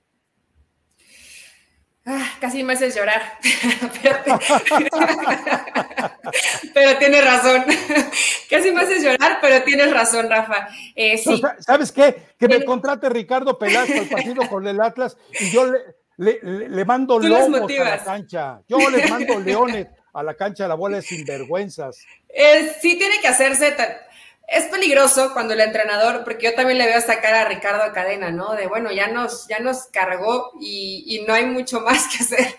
Ah, 2.06 2.30
casi 2.40 2.64
me 2.64 2.72
haces 2.72 2.96
llorar. 2.96 3.20
pero, 6.72 6.98
tienes 6.98 7.24
razón. 7.26 7.64
Casi 8.48 8.72
me 8.72 8.80
haces 8.80 9.04
llorar, 9.04 9.36
pero 9.42 9.62
tienes 9.64 9.92
razón, 9.92 10.30
Rafa. 10.30 10.68
Eh, 10.96 11.22
¿Sabes 11.58 11.92
qué? 11.92 12.22
Que 12.38 12.48
me 12.48 12.64
contrate 12.64 13.10
Ricardo 13.10 13.58
Pelasco 13.58 13.98
al 13.98 14.08
partido 14.08 14.48
con 14.48 14.66
el 14.66 14.80
Atlas 14.80 15.18
y 15.38 15.50
yo 15.50 15.70
le, 15.70 15.97
le, 16.18 16.84
mando 16.84 17.18
lobos 17.18 17.70
a 17.70 17.84
la 17.84 18.04
cancha. 18.04 18.60
Yo 18.68 18.78
les 18.90 19.08
mando 19.10 19.38
leones 19.38 19.86
a 20.12 20.22
la 20.22 20.34
cancha 20.34 20.64
de 20.64 20.68
la 20.68 20.74
bola 20.74 20.96
de 20.96 21.02
sinvergüenzas. 21.02 22.04
Eh, 22.28 22.76
sí 22.80 22.98
tiene 22.98 23.20
que 23.20 23.28
hacerse. 23.28 23.76
Es 24.48 24.64
peligroso 24.64 25.32
cuando 25.32 25.54
el 25.54 25.60
entrenador, 25.60 26.24
porque 26.24 26.46
yo 26.46 26.54
también 26.54 26.78
le 26.78 26.86
veo 26.86 27.00
sacar 27.00 27.34
a 27.34 27.44
Ricardo 27.44 27.92
Cadena, 27.92 28.30
¿no? 28.30 28.54
De 28.54 28.66
bueno, 28.66 28.90
ya 28.90 29.08
nos, 29.08 29.46
ya 29.46 29.60
nos 29.60 29.84
cargó 29.86 30.52
y, 30.60 31.24
no 31.26 31.34
hay 31.34 31.46
mucho 31.46 31.80
más 31.80 32.08
que 32.08 32.24
hacer. 32.24 32.54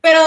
Pero 0.00 0.20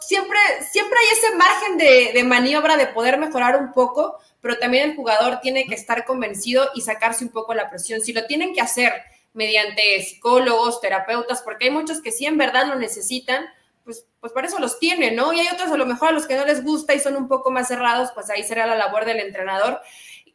siempre, 0.00 0.38
siempre 0.70 0.98
hay 0.98 1.16
ese 1.16 1.36
margen 1.36 1.78
de, 1.78 2.12
de 2.12 2.24
maniobra 2.24 2.76
de 2.76 2.86
poder 2.86 3.18
mejorar 3.18 3.60
un 3.60 3.72
poco, 3.72 4.18
pero 4.40 4.58
también 4.58 4.90
el 4.90 4.96
jugador 4.96 5.40
tiene 5.40 5.66
que 5.66 5.74
estar 5.74 6.04
convencido 6.04 6.70
y 6.74 6.80
sacarse 6.80 7.22
un 7.22 7.30
poco 7.30 7.54
la 7.54 7.68
presión. 7.68 8.00
Si 8.00 8.12
lo 8.12 8.26
tienen 8.26 8.54
que 8.54 8.62
hacer 8.62 8.94
mediante 9.36 10.02
psicólogos, 10.02 10.80
terapeutas, 10.80 11.42
porque 11.42 11.66
hay 11.66 11.70
muchos 11.70 12.00
que 12.00 12.10
sí 12.10 12.24
en 12.24 12.38
verdad 12.38 12.66
lo 12.66 12.76
necesitan, 12.76 13.46
pues, 13.84 14.06
pues 14.18 14.32
para 14.32 14.48
eso 14.48 14.58
los 14.58 14.80
tienen, 14.80 15.14
¿no? 15.14 15.32
Y 15.32 15.40
hay 15.40 15.48
otros 15.52 15.70
a 15.70 15.76
lo 15.76 15.86
mejor 15.86 16.08
a 16.08 16.12
los 16.12 16.26
que 16.26 16.36
no 16.36 16.46
les 16.46 16.64
gusta 16.64 16.94
y 16.94 17.00
son 17.00 17.16
un 17.16 17.28
poco 17.28 17.50
más 17.50 17.68
cerrados, 17.68 18.10
pues 18.14 18.30
ahí 18.30 18.42
será 18.42 18.66
la 18.66 18.74
labor 18.74 19.04
del 19.04 19.20
entrenador, 19.20 19.80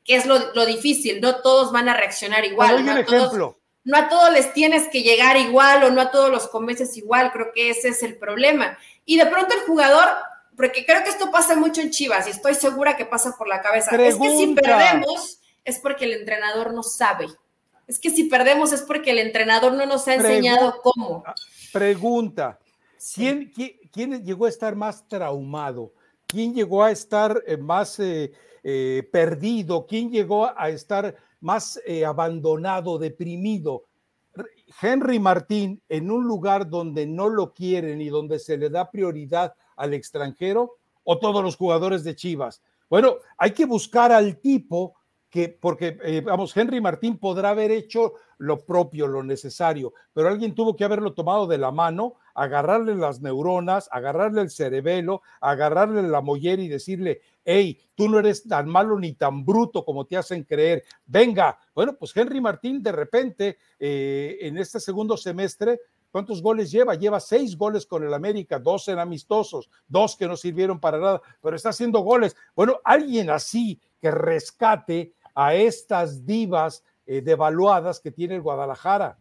que 0.06 0.16
es 0.16 0.28
lo, 0.28 0.66
difícil, 0.66 1.20
no 1.20 1.42
todos 1.42 1.72
van 1.72 1.90
a 1.90 1.98
reaccionar 1.98 2.46
igual. 2.46 2.86
No, 2.86 2.92
a 2.92 3.04
todos, 3.04 3.56
no 3.84 3.98
a 3.98 4.08
todos 4.08 4.32
les 4.32 4.54
tienes 4.54 4.88
que 4.88 5.02
llegar 5.02 5.36
igual 5.36 5.84
o 5.84 5.90
no 5.90 6.00
a 6.00 6.12
todos 6.12 6.30
los 6.30 6.48
convences 6.48 6.96
igual, 6.96 7.32
creo 7.32 7.52
que 7.54 7.72
ese 7.72 7.90
es 7.90 8.04
el 8.04 8.18
problema. 8.18 8.78
Y 9.04 9.18
de 9.18 9.26
pronto 9.26 9.56
el 9.56 9.62
jugador, 9.62 10.10
porque 10.56 10.86
creo 10.86 11.04
que 11.04 11.10
esto 11.10 11.32
pasa 11.32 11.56
mucho 11.56 11.82
en 11.82 11.90
Chivas 11.90 12.28
y 12.28 12.30
estoy 12.32 12.54
segura 12.54 12.96
que 12.96 13.06
pasa 13.06 13.36
por 13.36 13.48
la 13.48 13.62
cabeza, 13.62 13.96
es 13.96 14.16
que 14.16 14.38
si 14.38 14.54
perdemos 14.54 15.40
es 15.66 15.80
porque 15.80 16.06
el 16.06 16.14
entrenador 16.14 16.72
no 16.74 16.84
sabe 16.84 17.28
es 17.92 18.00
que 18.00 18.10
si 18.10 18.24
perdemos 18.24 18.72
es 18.72 18.84
porque 18.84 19.12
el 19.12 19.20
entrenador 19.20 19.74
no 19.74 19.86
nos 19.86 20.08
ha 20.08 20.16
enseñado 20.16 20.76
cómo. 20.82 21.26
Pregunta, 21.74 22.58
¿quién, 23.14 23.52
quién, 23.92 24.24
llegó 24.24 24.46
a 24.46 24.50
estar 24.50 24.78
más 24.78 25.06
traumado? 25.10 25.92
¿Quién 26.26 26.54
llegó 26.54 26.86
a 26.86 26.92
estar 26.92 27.44
eh, 27.46 27.58
más 27.58 28.00
eh, 28.00 28.32
eh, 28.64 29.06
perdido? 29.12 29.86
¿Quién 29.86 30.10
llegó 30.10 30.50
a 30.58 30.70
estar 30.70 31.18
más 31.42 31.82
abandonado, 32.08 32.98
deprimido? 32.98 33.84
Henry 34.82 35.20
Martín 35.20 35.82
en 35.90 36.12
un 36.12 36.26
lugar 36.26 36.70
donde 36.70 37.06
no 37.06 37.28
lo 37.28 37.54
quieren 37.54 38.00
y 38.00 38.08
donde 38.08 38.40
se 38.40 38.56
le 38.56 38.70
da 38.70 38.90
prioridad 38.90 39.54
al 39.76 39.94
extranjero 39.94 40.78
o 41.04 41.20
todos 41.20 41.44
los 41.44 41.58
jugadores 41.58 42.06
de 42.06 42.16
Chivas. 42.16 42.62
Bueno, 42.90 43.18
hay 43.38 43.52
que 43.52 43.66
buscar 43.66 44.14
al 44.14 44.38
tipo 44.40 44.94
que, 45.32 45.48
porque, 45.48 45.98
eh, 46.04 46.22
vamos, 46.22 46.56
Henry 46.56 46.82
Martín 46.82 47.18
podrá 47.18 47.52
haber 47.52 47.72
hecho 47.72 48.16
lo 48.38 48.66
propio, 48.66 49.08
lo 49.08 49.24
necesario, 49.24 49.94
pero 50.14 50.28
alguien 50.28 50.54
tuvo 50.54 50.76
que 50.76 50.84
haberlo 50.84 51.14
tomado 51.14 51.48
de 51.48 51.58
la 51.58 51.72
mano, 51.72 52.16
agarrarle 52.36 52.96
las 52.96 53.22
neuronas, 53.22 53.88
agarrarle 53.94 54.42
el 54.42 54.50
cerebelo, 54.50 55.22
agarrarle 55.40 56.04
la 56.04 56.20
mollera 56.20 56.62
y 56.62 56.68
decirle, 56.68 57.22
hey, 57.46 57.80
tú 57.96 58.10
no 58.10 58.20
eres 58.20 58.44
tan 58.44 58.68
malo 58.68 59.00
ni 59.00 59.14
tan 59.14 59.46
bruto 59.46 59.86
como 59.86 60.06
te 60.06 60.18
hacen 60.18 60.44
creer, 60.44 60.84
venga. 61.06 61.58
Bueno, 61.74 61.96
pues 61.98 62.16
Henry 62.16 62.42
Martín 62.42 62.84
de 62.84 62.92
repente, 62.92 63.58
eh, 63.80 64.38
en 64.42 64.58
este 64.58 64.80
segundo 64.82 65.16
semestre, 65.16 65.80
¿Cuántos 66.12 66.42
goles 66.42 66.70
lleva? 66.70 66.96
Lleva 66.96 67.22
seis 67.22 67.58
goles 67.58 67.86
con 67.86 68.04
el 68.04 68.14
América, 68.14 68.60
dos 68.60 68.90
en 68.90 69.00
amistosos, 69.00 69.70
dos 69.88 70.18
que 70.18 70.28
no 70.28 70.36
sirvieron 70.36 70.78
para 70.78 71.00
nada, 71.00 71.22
pero 71.42 71.56
está 71.56 71.70
haciendo 71.70 72.00
goles. 72.02 72.36
Bueno, 72.54 72.82
alguien 72.84 73.30
así 73.30 73.80
que 74.02 74.12
rescate 74.12 75.14
a 75.36 75.54
estas 75.54 76.26
divas 76.26 76.84
eh, 77.06 77.22
devaluadas 77.22 78.00
que 78.00 78.12
tiene 78.12 78.36
el 78.36 78.42
Guadalajara, 78.42 79.18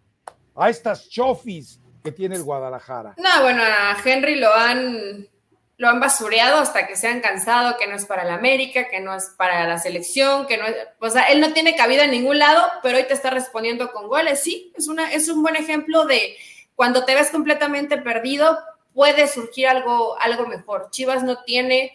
a 0.55 0.71
estas 0.71 1.09
chofis 1.09 1.81
que 2.03 2.13
tiene 2.13 2.37
el 2.37 2.43
Guadalajara. 2.43 3.15
No, 3.17 3.43
bueno, 3.43 3.63
a 3.63 3.97
Henry 4.05 4.37
lo 4.37 4.53
han 4.55 5.29
lo 5.81 5.89
han 5.89 5.99
basureado 5.99 6.59
hasta 6.59 6.87
que 6.87 6.95
se 6.95 7.09
han 7.09 7.23
cansado, 7.23 7.79
que 7.79 7.87
no 7.87 7.97
es 7.97 8.05
para 8.05 8.25
la 8.25 8.35
América, 8.35 8.91
que 8.91 9.01
no 9.01 9.15
es 9.15 9.33
para 9.39 9.67
la 9.67 9.79
selección, 9.79 10.47
que 10.47 10.59
no 10.59 10.67
es, 10.67 10.77
o 10.99 11.09
sea, 11.09 11.23
él 11.31 11.41
no 11.41 11.55
tiene 11.55 11.75
cabida 11.75 12.05
en 12.05 12.11
ningún 12.11 12.39
lado, 12.39 12.63
pero 12.83 12.99
hoy 12.99 13.05
te 13.05 13.15
está 13.15 13.31
respondiendo 13.31 13.91
con 13.91 14.07
goles. 14.07 14.43
Sí, 14.43 14.75
es, 14.77 14.89
una, 14.89 15.11
es 15.11 15.31
un 15.31 15.43
buen 15.43 15.57
ejemplo 15.57 16.05
de 16.05 16.37
cuando 16.77 17.07
te 17.07 17.15
ves 17.15 17.31
completamente 17.31 17.97
perdido, 17.97 18.59
puede 18.93 19.27
surgir 19.27 19.69
algo, 19.69 20.21
algo 20.21 20.47
mejor. 20.47 20.89
Chivas 20.91 21.23
no 21.23 21.45
tiene 21.45 21.93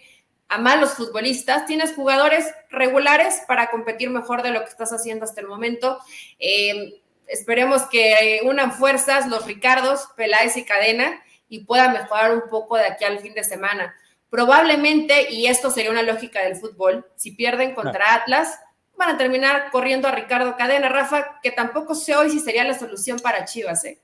a 0.47 0.57
malos 0.57 0.93
futbolistas, 0.93 1.65
tienes 1.65 1.93
jugadores 1.93 2.45
regulares 2.69 3.41
para 3.47 3.71
competir 3.71 4.09
mejor 4.09 4.43
de 4.43 4.51
lo 4.51 4.59
que 4.59 4.69
estás 4.69 4.91
haciendo 4.91 5.25
hasta 5.25 5.41
el 5.41 5.47
momento. 5.47 5.99
Eh, 6.39 7.01
esperemos 7.27 7.83
que 7.83 8.41
unan 8.43 8.71
fuerzas 8.71 9.27
los 9.27 9.45
Ricardos, 9.45 10.09
Peláez 10.15 10.55
y 10.57 10.65
Cadena 10.65 11.21
y 11.49 11.63
pueda 11.65 11.89
mejorar 11.89 12.33
un 12.33 12.49
poco 12.49 12.77
de 12.77 12.85
aquí 12.85 13.03
al 13.03 13.19
fin 13.19 13.33
de 13.33 13.43
semana. 13.43 13.95
Probablemente, 14.29 15.31
y 15.31 15.47
esto 15.47 15.71
sería 15.71 15.91
una 15.91 16.03
lógica 16.03 16.41
del 16.43 16.55
fútbol, 16.55 17.05
si 17.15 17.31
pierden 17.31 17.73
contra 17.73 18.15
Atlas, 18.15 18.59
van 18.97 19.09
a 19.15 19.17
terminar 19.17 19.71
corriendo 19.71 20.07
a 20.07 20.11
Ricardo 20.11 20.55
Cadena, 20.57 20.89
Rafa, 20.89 21.39
que 21.41 21.51
tampoco 21.51 21.95
sé 21.95 22.15
hoy 22.15 22.29
si 22.29 22.39
sería 22.39 22.63
la 22.63 22.77
solución 22.77 23.19
para 23.19 23.45
Chivas, 23.45 23.85
¿eh? 23.85 24.01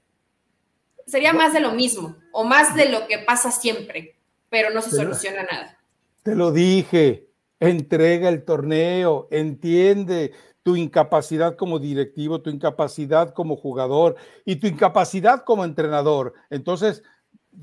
Sería 1.08 1.34
más 1.34 1.54
de 1.54 1.60
lo 1.60 1.72
mismo, 1.72 2.16
o 2.32 2.44
más 2.44 2.76
de 2.76 2.88
lo 2.88 3.08
que 3.08 3.18
pasa 3.20 3.52
siempre, 3.52 4.16
pero 4.50 4.70
no 4.70 4.82
se 4.82 4.92
soluciona 4.92 5.44
nada. 5.44 5.81
Te 6.24 6.36
lo 6.36 6.52
dije, 6.52 7.30
entrega 7.60 8.30
el 8.30 8.44
torneo, 8.46 9.28
entiende 9.32 10.34
tu 10.64 10.76
incapacidad 10.76 11.56
como 11.56 11.80
directivo, 11.80 12.42
tu 12.42 12.52
incapacidad 12.52 13.34
como 13.34 13.56
jugador 13.56 14.16
y 14.46 14.58
tu 14.58 14.68
incapacidad 14.68 15.44
como 15.44 15.66
entrenador. 15.66 16.34
Entonces, 16.52 17.02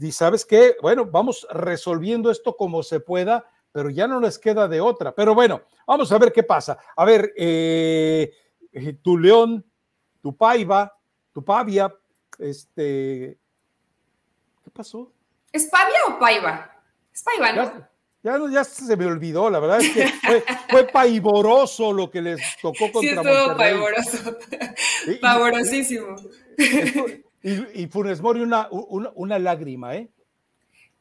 y 0.00 0.10
sabes 0.10 0.44
qué, 0.44 0.76
bueno, 0.82 1.06
vamos 1.06 1.46
resolviendo 1.52 2.30
esto 2.30 2.56
como 2.56 2.82
se 2.82 2.98
pueda, 3.00 3.48
pero 3.70 3.90
ya 3.90 4.08
no 4.08 4.20
les 4.20 4.38
queda 4.38 4.66
de 4.66 4.80
otra. 4.80 5.14
Pero 5.14 5.34
bueno, 5.34 5.62
vamos 5.86 6.10
a 6.10 6.18
ver 6.18 6.32
qué 6.32 6.42
pasa. 6.42 6.78
A 6.96 7.04
ver, 7.04 7.32
eh, 7.36 8.32
eh, 8.72 8.92
tu 8.94 9.16
León, 9.16 9.64
tu 10.20 10.36
Paiva, 10.36 10.92
tu 11.32 11.44
Pavia, 11.44 11.94
este, 12.38 13.38
¿qué 14.64 14.70
pasó? 14.72 15.12
¿Es 15.52 15.66
Pavia 15.66 15.98
o 16.08 16.18
Paiva? 16.18 16.72
Es 17.12 17.22
Paiva, 17.22 17.52
¿no? 17.52 17.62
Ya, 17.64 17.90
ya, 18.50 18.64
se 18.64 18.96
me 18.96 19.06
olvidó, 19.06 19.50
la 19.50 19.58
verdad 19.60 19.80
es 19.80 19.90
que 19.90 20.08
fue, 20.26 20.44
fue 20.68 20.84
paivoroso 20.88 21.92
lo 21.92 22.10
que 22.10 22.22
les 22.22 22.40
tocó 22.60 22.90
contra 22.92 23.00
sí, 23.00 23.28
estuvo 23.28 23.56
paivoroso. 23.56 24.38
Pavorosísimo. 25.20 26.16
Y, 27.42 27.86
Funes 27.86 28.20
Mori 28.20 28.40
una, 28.40 28.68
una, 28.70 29.38
lágrima, 29.38 29.94
¿eh? 29.94 30.08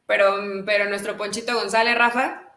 Pero, 0.06 0.36
pero 0.64 0.88
nuestro 0.88 1.16
Ponchito 1.16 1.54
González, 1.54 1.96
Rafa, 1.96 2.48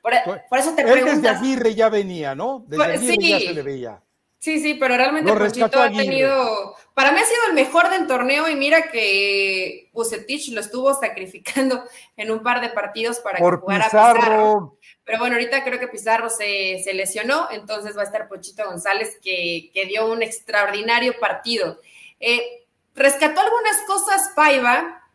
por, 0.00 0.12
eso 0.58 0.74
te 0.74 0.82
Él 0.82 1.04
desde 1.04 1.28
Aguirre 1.28 1.74
ya 1.74 1.88
venía, 1.88 2.34
¿no? 2.34 2.64
Desde 2.68 2.84
Aguirre 2.84 3.28
ya 3.28 3.40
se 3.40 3.54
le 3.54 3.62
veía. 3.62 4.02
Sí, 4.44 4.60
sí, 4.60 4.74
pero 4.74 4.98
realmente 4.98 5.32
Ponchito 5.32 5.80
ha 5.80 5.90
tenido. 5.90 6.76
Para 6.92 7.12
mí 7.12 7.18
ha 7.18 7.24
sido 7.24 7.40
el 7.48 7.54
mejor 7.54 7.88
del 7.88 8.06
torneo 8.06 8.46
y 8.46 8.54
mira 8.54 8.90
que 8.90 9.88
Bucetich 9.94 10.50
lo 10.50 10.60
estuvo 10.60 10.92
sacrificando 10.92 11.82
en 12.18 12.30
un 12.30 12.42
par 12.42 12.60
de 12.60 12.68
partidos 12.68 13.20
para 13.20 13.38
que 13.38 13.42
jugara 13.42 13.86
Pizarro. 13.86 14.76
Pero 15.02 15.18
bueno, 15.18 15.36
ahorita 15.36 15.64
creo 15.64 15.80
que 15.80 15.88
Pizarro 15.88 16.28
se, 16.28 16.82
se, 16.84 16.92
lesionó, 16.92 17.48
entonces 17.52 17.96
va 17.96 18.02
a 18.02 18.04
estar 18.04 18.28
Ponchito 18.28 18.66
González 18.66 19.18
que, 19.22 19.70
que 19.72 19.86
dio 19.86 20.12
un 20.12 20.22
extraordinario 20.22 21.18
partido. 21.18 21.80
Eh, 22.20 22.66
rescató 22.94 23.40
algunas 23.40 23.78
cosas 23.86 24.30
Paiva. 24.36 25.08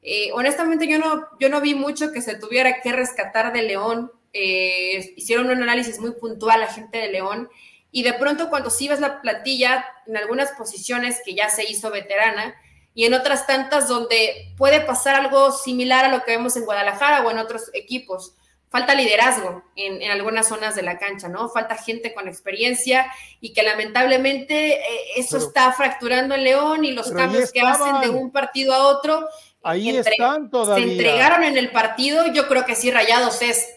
Eh, 0.00 0.30
honestamente, 0.32 0.88
yo 0.88 0.98
no, 0.98 1.28
yo 1.38 1.50
no 1.50 1.60
vi 1.60 1.74
mucho 1.74 2.12
que 2.12 2.22
se 2.22 2.36
tuviera 2.36 2.80
que 2.80 2.92
rescatar 2.92 3.52
de 3.52 3.60
León. 3.60 4.10
Eh, 4.32 5.12
hicieron 5.16 5.50
un 5.50 5.62
análisis 5.62 6.00
muy 6.00 6.12
puntual 6.12 6.60
la 6.60 6.72
gente 6.72 6.96
de 6.96 7.08
León. 7.08 7.50
Y 7.92 8.02
de 8.02 8.12
pronto, 8.14 8.48
cuando 8.48 8.70
sí 8.70 8.88
ves 8.88 9.00
la 9.00 9.20
plantilla, 9.20 9.84
en 10.06 10.16
algunas 10.16 10.52
posiciones 10.52 11.20
que 11.24 11.34
ya 11.34 11.50
se 11.50 11.64
hizo 11.64 11.90
veterana, 11.90 12.54
y 12.94 13.04
en 13.04 13.14
otras 13.14 13.46
tantas 13.46 13.88
donde 13.88 14.52
puede 14.56 14.80
pasar 14.80 15.14
algo 15.14 15.52
similar 15.52 16.04
a 16.04 16.08
lo 16.08 16.22
que 16.24 16.32
vemos 16.32 16.56
en 16.56 16.64
Guadalajara 16.64 17.24
o 17.24 17.30
en 17.30 17.38
otros 17.38 17.70
equipos 17.72 18.34
falta 18.70 18.94
liderazgo 18.94 19.64
en, 19.74 20.10
algunas 20.10 20.48
zonas 20.48 20.76
de 20.76 20.82
la 20.82 20.96
cancha, 20.98 21.28
¿no? 21.28 21.48
Falta 21.48 21.76
gente 21.76 22.14
con 22.14 22.28
experiencia 22.28 23.12
y 23.40 23.52
que 23.52 23.64
lamentablemente 23.64 24.74
eh, 24.74 25.00
eso 25.16 25.38
está 25.38 25.72
fracturando 25.72 26.36
el 26.36 26.44
León 26.44 26.84
y 26.84 26.92
los 26.92 27.10
cambios 27.10 27.50
que 27.50 27.60
hacen 27.60 28.00
de 28.00 28.08
un 28.10 28.30
partido 28.30 28.72
a 28.72 28.86
otro. 28.86 29.28
Ahí 29.62 29.90
están 29.90 30.50
todavía. 30.50 30.84
Se 30.84 30.92
entregaron 30.92 31.42
en 31.42 31.58
el 31.58 31.72
partido, 31.72 32.32
yo 32.32 32.46
creo 32.46 32.64
que 32.64 32.76
sí, 32.76 32.90
Rayados 32.90 33.42
es, 33.42 33.68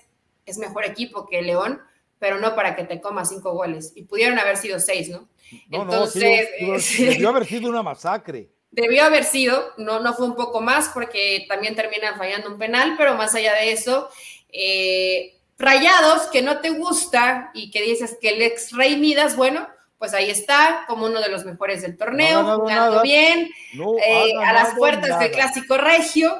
es 0.46 0.60
mejor 0.60 0.86
equipo 0.86 1.28
que 1.28 1.42
León, 1.42 1.82
pero 2.24 2.40
no 2.40 2.56
para 2.56 2.74
que 2.74 2.86
te 2.86 3.02
coma 3.02 3.26
cinco 3.26 3.52
goles. 3.52 3.92
Y 3.98 4.04
pudieron 4.04 4.40
haber 4.40 4.56
sido 4.56 4.80
seis, 4.80 5.10
¿no? 5.10 5.28
Entonces. 5.70 6.48
debió 6.98 7.28
haber 7.28 7.46
sido 7.46 7.70
una 7.70 7.84
masacre 7.84 8.50
debió 8.72 9.04
haber 9.04 9.26
sido, 9.26 9.72
no, 9.78 10.00
no 10.00 10.16
fue 10.16 10.26
un 10.26 10.36
poco 10.36 10.60
más 10.60 10.90
porque 10.96 11.46
también 11.48 11.76
terminan 11.76 12.18
fallando 12.18 12.50
un 12.50 12.58
penal, 12.58 12.96
pero 12.98 13.14
más 13.14 13.36
allá 13.36 13.54
de 13.54 13.72
eso, 13.72 14.10
eh, 14.52 15.36
rayados 15.60 16.24
que 16.32 16.42
no 16.42 16.60
te 16.60 16.72
gusta 16.72 17.52
y 17.54 17.70
que 17.70 17.84
dices 17.84 18.18
que 18.20 18.30
el 18.30 18.42
ex 18.42 18.72
Rey 18.72 18.98
Midas, 18.98 19.36
bueno, 19.36 19.68
pues 20.00 20.16
ahí 20.16 20.32
está, 20.32 20.86
como 20.88 21.06
uno 21.06 21.22
de 21.22 21.30
los 21.30 21.46
mejores 21.46 21.84
del 21.84 21.98
torneo, 21.98 22.58
jugando 22.58 23.04
bien, 23.04 23.52
eh, 24.08 24.34
a 24.44 24.54
las 24.54 24.74
puertas 24.74 25.20
del 25.20 25.32
clásico 25.32 25.78
regio. 25.78 26.36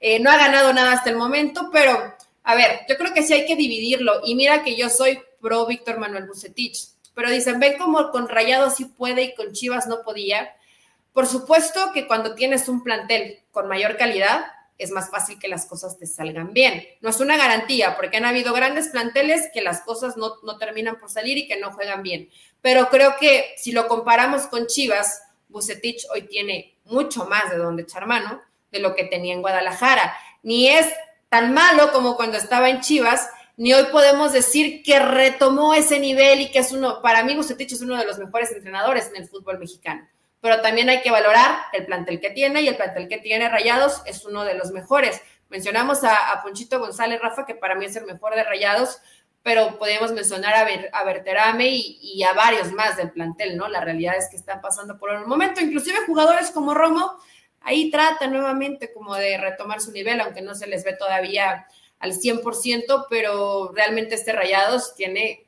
Eh, 0.00 0.18
no 0.18 0.30
ha 0.30 0.36
ganado 0.36 0.72
nada 0.72 0.92
hasta 0.92 1.10
el 1.10 1.16
momento, 1.16 1.70
pero 1.72 2.16
a 2.48 2.54
ver, 2.54 2.86
yo 2.88 2.96
creo 2.96 3.12
que 3.12 3.24
sí 3.24 3.32
hay 3.32 3.44
que 3.44 3.56
dividirlo. 3.56 4.20
Y 4.24 4.36
mira 4.36 4.62
que 4.62 4.76
yo 4.76 4.88
soy 4.88 5.18
pro 5.40 5.66
Víctor 5.66 5.98
Manuel 5.98 6.26
Bucetich, 6.26 6.88
pero 7.14 7.30
dicen, 7.30 7.58
ven 7.58 7.78
como 7.78 8.10
con 8.10 8.28
Rayados 8.28 8.76
sí 8.76 8.84
puede 8.84 9.22
y 9.22 9.34
con 9.34 9.52
Chivas 9.52 9.86
no 9.86 10.02
podía. 10.02 10.54
Por 11.12 11.26
supuesto 11.26 11.92
que 11.94 12.06
cuando 12.06 12.34
tienes 12.34 12.68
un 12.68 12.82
plantel 12.82 13.40
con 13.50 13.68
mayor 13.68 13.96
calidad, 13.96 14.44
es 14.78 14.90
más 14.90 15.10
fácil 15.10 15.38
que 15.38 15.48
las 15.48 15.66
cosas 15.66 15.98
te 15.98 16.06
salgan 16.06 16.52
bien. 16.52 16.84
No 17.00 17.08
es 17.10 17.20
una 17.20 17.36
garantía, 17.36 17.96
porque 17.96 18.18
han 18.18 18.26
habido 18.26 18.52
grandes 18.52 18.88
planteles 18.88 19.48
que 19.52 19.62
las 19.62 19.80
cosas 19.80 20.16
no, 20.16 20.36
terminan 20.58 20.98
por 20.98 21.10
salir 21.10 21.38
y 21.38 21.48
que 21.48 21.58
no 21.58 21.72
juegan 21.72 22.02
bien. 22.02 22.28
Pero 22.60 22.88
creo 22.90 23.16
que 23.18 23.54
si 23.56 23.72
lo 23.72 23.88
comparamos 23.88 24.46
con 24.48 24.66
Chivas, 24.66 25.22
Bucetich 25.48 26.06
hoy 26.12 26.22
tiene 26.22 26.76
mucho 26.84 27.24
más 27.24 27.50
de 27.50 27.56
donde 27.56 27.84
echar 27.84 28.06
mano 28.06 28.42
de 28.70 28.80
lo 28.80 28.94
que 28.94 29.04
tenía 29.04 29.32
en 29.32 29.40
Guadalajara. 29.40 30.14
Ni 30.42 30.68
es 30.68 30.86
tan 31.28 31.54
malo 31.54 31.92
como 31.92 32.16
cuando 32.16 32.36
estaba 32.36 32.68
en 32.68 32.80
Chivas, 32.80 33.28
ni 33.56 33.72
hoy 33.72 33.84
podemos 33.90 34.32
decir 34.32 34.82
que 34.82 34.98
retomó 34.98 35.74
ese 35.74 35.98
nivel 35.98 36.40
y 36.40 36.50
que 36.50 36.58
es 36.58 36.72
uno, 36.72 37.00
para 37.02 37.24
mí 37.24 37.34
Bucetich 37.34 37.72
es 37.72 37.82
uno 37.82 37.96
de 37.96 38.04
los 38.04 38.18
mejores 38.18 38.52
entrenadores 38.52 39.08
en 39.08 39.22
el 39.22 39.28
fútbol 39.28 39.58
mexicano 39.58 40.06
pero 40.46 40.62
también 40.62 40.88
hay 40.88 41.02
que 41.02 41.10
valorar 41.10 41.58
el 41.72 41.86
plantel 41.86 42.20
que 42.20 42.30
tiene 42.30 42.62
y 42.62 42.68
el 42.68 42.76
plantel 42.76 43.08
que 43.08 43.18
tiene 43.18 43.48
Rayados 43.48 44.02
es 44.06 44.24
uno 44.24 44.44
de 44.44 44.54
los 44.54 44.70
mejores. 44.70 45.20
Mencionamos 45.48 46.04
a, 46.04 46.40
Ponchito 46.42 46.78
González 46.78 47.20
Rafa, 47.20 47.44
que 47.44 47.56
para 47.56 47.74
mí 47.74 47.84
es 47.84 47.96
el 47.96 48.06
mejor 48.06 48.36
de 48.36 48.44
Rayados, 48.44 49.00
pero 49.42 49.76
podemos 49.76 50.12
mencionar 50.12 50.54
a, 50.54 51.04
Berterame 51.04 51.68
y, 51.68 52.22
a 52.22 52.32
varios 52.32 52.70
más 52.72 52.96
del 52.96 53.10
plantel, 53.10 53.56
¿no? 53.56 53.66
La 53.66 53.80
realidad 53.80 54.16
es 54.16 54.28
que 54.30 54.36
están 54.36 54.60
pasando 54.60 54.98
por 54.98 55.10
un 55.10 55.28
momento, 55.28 55.60
inclusive 55.60 55.98
jugadores 56.06 56.52
como 56.52 56.74
Romo, 56.74 57.18
ahí 57.60 57.90
trata 57.90 58.28
nuevamente 58.28 58.92
como 58.92 59.16
de 59.16 59.38
retomar 59.38 59.80
su 59.80 59.90
nivel, 59.90 60.20
aunque 60.20 60.42
no 60.42 60.54
se 60.54 60.68
les 60.68 60.84
ve 60.84 60.92
todavía 60.92 61.66
al 61.98 62.12
100%, 62.12 63.06
pero 63.08 63.72
realmente 63.74 64.14
este 64.14 64.32
Rayados 64.32 64.94
tiene, 64.94 65.46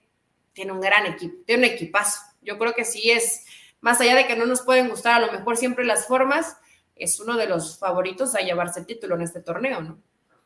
tiene 0.52 0.72
un 0.72 0.80
gran 0.80 1.06
equipo, 1.06 1.36
tiene 1.44 1.66
un 1.66 1.74
equipazo. 1.74 2.20
Yo 2.42 2.58
creo 2.58 2.74
que 2.74 2.84
sí 2.84 3.10
es 3.10 3.44
más 3.80 4.00
allá 4.00 4.14
de 4.16 4.26
que 4.26 4.36
no 4.36 4.46
nos 4.46 4.62
pueden 4.62 4.88
gustar 4.88 5.22
a 5.22 5.26
lo 5.26 5.32
mejor 5.32 5.56
siempre 5.56 5.84
las 5.84 6.06
formas, 6.06 6.56
es 6.96 7.20
uno 7.20 7.36
de 7.36 7.46
los 7.46 7.78
favoritos 7.78 8.34
a 8.34 8.40
llevarse 8.40 8.80
el 8.80 8.86
título 8.86 9.14
en 9.14 9.22
este 9.22 9.40
torneo, 9.40 9.80
¿no? 9.80 10.02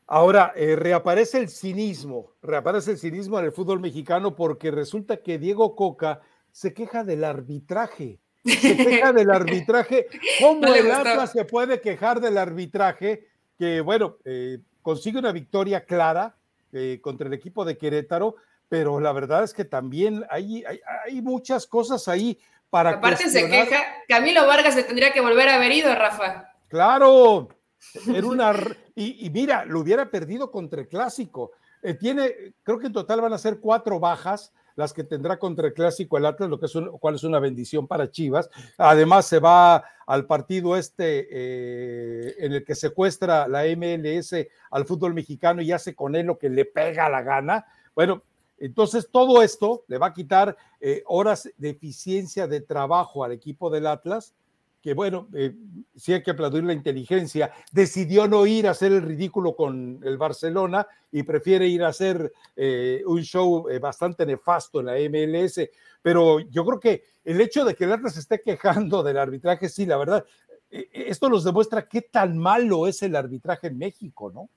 Ahora, 0.07 0.53
eh, 0.57 0.77
reaparece 0.77 1.39
el 1.39 1.49
cinismo, 1.49 2.33
reaparece 2.43 2.91
el 2.91 2.99
cinismo 2.99 3.39
en 3.39 3.47
el 3.47 3.53
fútbol 3.53 3.81
mexicano 3.81 4.37
porque 4.37 4.71
resulta 4.71 5.19
que 5.19 5.39
Diego 5.39 5.75
Coca 5.75 6.21
se 6.51 6.75
queja 6.75 7.05
del 7.05 7.25
arbitraje. 7.25 8.21
Se 8.45 8.77
queja 8.77 9.13
del 9.13 9.31
arbitraje. 9.31 10.09
¿Cómo 10.41 10.67
el 10.75 10.91
Atlas 10.91 11.33
se 11.33 11.45
puede 11.47 11.81
quejar 11.81 12.21
del 12.21 12.37
arbitraje? 12.37 13.27
Que, 13.59 13.81
bueno, 13.81 14.19
eh, 14.25 14.59
consigue 14.83 15.19
una 15.19 15.33
victoria 15.33 15.85
clara 15.85 16.37
eh, 16.73 16.99
contra 17.01 17.29
el 17.29 17.35
equipo 17.35 17.65
de 17.65 17.79
Querétaro, 17.79 18.37
pero 18.69 19.01
la 19.01 19.13
verdad 19.13 19.45
es 19.45 19.55
que 19.55 19.65
también 19.65 20.25
hay, 20.31 20.65
hay, 20.65 20.81
hay 21.07 21.23
muchas 21.23 21.67
cosas 21.67 22.09
ahí 22.09 22.39
Aparte 22.73 23.29
se 23.29 23.49
queja, 23.49 23.83
Camilo 24.09 24.47
Vargas 24.47 24.75
se 24.75 24.83
tendría 24.83 25.13
que 25.13 25.21
volver 25.21 25.49
a 25.51 25.57
haber 25.57 25.73
ido, 25.73 25.95
Rafa. 25.95 26.55
Claro, 26.69 27.49
era 28.15 28.27
una. 28.27 28.55
Y, 28.95 29.29
mira, 29.31 29.67
lo 29.67 29.81
hubiera 29.81 30.11
perdido 30.11 30.51
contra 30.51 30.81
el 30.81 30.89
clásico. 30.89 31.53
Eh, 31.83 31.95
tiene, 31.95 32.55
creo 32.63 32.79
que 32.79 32.87
en 32.87 32.93
total 32.93 33.21
van 33.21 33.33
a 33.35 33.39
ser 33.39 33.59
cuatro 33.61 34.01
bajas 34.01 34.53
las 34.77 34.93
que 34.93 35.05
tendrá 35.05 35.39
contra 35.39 35.69
el 35.69 35.75
clásico 35.75 36.19
el 36.19 36.27
Atlas, 36.27 36.49
lo 36.49 36.59
que 36.59 36.67
es 36.67 36.73
cual 37.01 37.15
es 37.15 37.25
una 37.25 37.39
bendición 37.39 37.87
para 37.87 38.11
Chivas. 38.11 38.51
Además, 38.79 39.27
se 39.27 39.39
va 39.39 39.85
al 40.07 40.27
partido 40.27 40.77
este 40.77 41.29
eh, 41.31 42.35
en 42.39 42.53
el 42.53 42.65
que 42.65 42.75
secuestra 42.75 43.49
la 43.49 43.65
MLS 43.77 44.35
al 44.71 44.87
fútbol 44.87 45.15
mexicano 45.15 45.63
y 45.63 45.73
hace 45.73 45.95
con 45.95 46.17
él 46.17 46.27
lo 46.27 46.39
que 46.39 46.49
le 46.49 46.65
pega 46.65 47.09
la 47.09 47.23
gana. 47.23 47.67
Bueno, 47.95 48.23
entonces 48.59 49.09
todo 49.11 49.43
esto 49.43 49.85
le 49.89 49.99
va 49.99 50.09
a 50.09 50.13
quitar 50.13 50.57
eh, 50.81 51.03
horas 51.07 51.51
de 51.57 51.71
eficiencia 51.71 52.47
de 52.47 52.61
trabajo 52.61 53.25
al 53.25 53.33
equipo 53.33 53.71
del 53.71 53.87
Atlas 53.87 54.35
que 54.83 54.95
bueno, 54.95 55.29
eh, 55.33 55.55
sí 55.95 56.13
hay 56.13 56.23
que 56.23 56.33
aplaudir 56.33 56.65
la 56.65 56.73
inteligencia, 56.73 57.53
decidió 57.71 58.27
no 58.27 58.45
ir 58.47 58.67
a 58.67 58.73
hacer 58.73 58.91
el 58.91 59.03
ridículo 59.03 59.55
con 59.55 60.01
el 60.03 60.19
Barcelona 60.19 60.87
y 61.13 61.23
prefiere 61.23 61.69
ir 61.69 61.85
a 61.85 61.89
hacer 61.89 62.33
eh, 62.57 63.03
un 63.07 63.23
show 63.23 63.69
eh, 63.69 63.79
bastante 63.79 64.27
nefasto 64.27 64.81
en 64.81 64.87
la 64.87 64.95
MLS. 65.09 65.61
Pero 66.03 66.41
yo 66.41 66.65
creo 66.67 66.81
que 66.81 67.05
el 67.25 67.41
hecho 67.41 67.65
de 67.65 67.77
que 67.77 67.85
el 67.85 67.93
Atlas 67.93 68.17
esté 68.17 68.43
quejando 68.43 69.05
del 69.05 69.19
arbitraje, 69.19 69.69
sí, 69.69 69.87
la 69.87 69.97
verdad, 69.97 70.25
esto 70.69 71.29
nos 71.29 71.45
demuestra 71.45 71.87
qué 71.87 72.03
tan 72.03 72.37
malo 72.37 72.89
es 72.89 73.03
el 73.03 73.15
arbitraje 73.15 73.69
en 73.69 73.79
México, 73.79 74.33
¿no? 74.33 74.49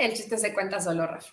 El 0.00 0.14
chiste 0.14 0.38
se 0.38 0.54
cuenta 0.54 0.80
solo, 0.80 1.06
Rafa. 1.06 1.30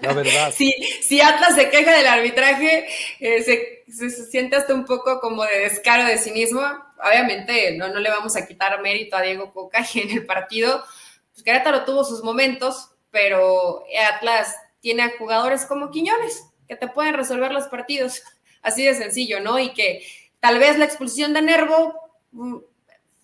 la 0.00 0.12
verdad. 0.12 0.52
si, 0.56 0.72
si, 1.02 1.20
Atlas 1.20 1.54
se 1.54 1.68
queja 1.70 1.96
del 1.96 2.06
arbitraje, 2.06 2.88
se, 3.18 3.84
se, 3.88 4.10
siente 4.10 4.56
hasta 4.56 4.74
un 4.74 4.84
poco 4.84 5.20
como 5.20 5.44
de 5.44 5.58
descaro 5.60 6.04
de 6.04 6.18
sí 6.18 6.30
mismo 6.30 6.62
obviamente 7.04 7.76
no, 7.76 7.88
no 7.88 8.00
le 8.00 8.10
vamos 8.10 8.36
a 8.36 8.46
quitar 8.46 8.80
mérito 8.82 9.16
a 9.16 9.22
Diego 9.22 9.52
Coca 9.52 9.84
y 9.92 10.00
en 10.00 10.10
el 10.10 10.26
partido, 10.26 10.82
pues 11.32 11.42
Querétaro 11.42 11.84
tuvo 11.84 12.04
sus 12.04 12.22
momentos, 12.22 12.90
pero 13.10 13.84
Atlas 14.12 14.56
tiene 14.80 15.02
a 15.02 15.12
jugadores 15.18 15.66
como 15.66 15.90
Quiñones 15.90 16.46
que 16.68 16.76
te 16.76 16.88
pueden 16.88 17.14
resolver 17.14 17.52
los 17.52 17.68
partidos, 17.68 18.22
así 18.62 18.84
de 18.84 18.94
sencillo, 18.94 19.40
¿no? 19.40 19.58
Y 19.58 19.72
que 19.72 20.04
tal 20.40 20.58
vez 20.58 20.78
la 20.78 20.84
expulsión 20.84 21.32
de 21.32 21.42
Nervo 21.42 21.94
mm, 22.32 22.56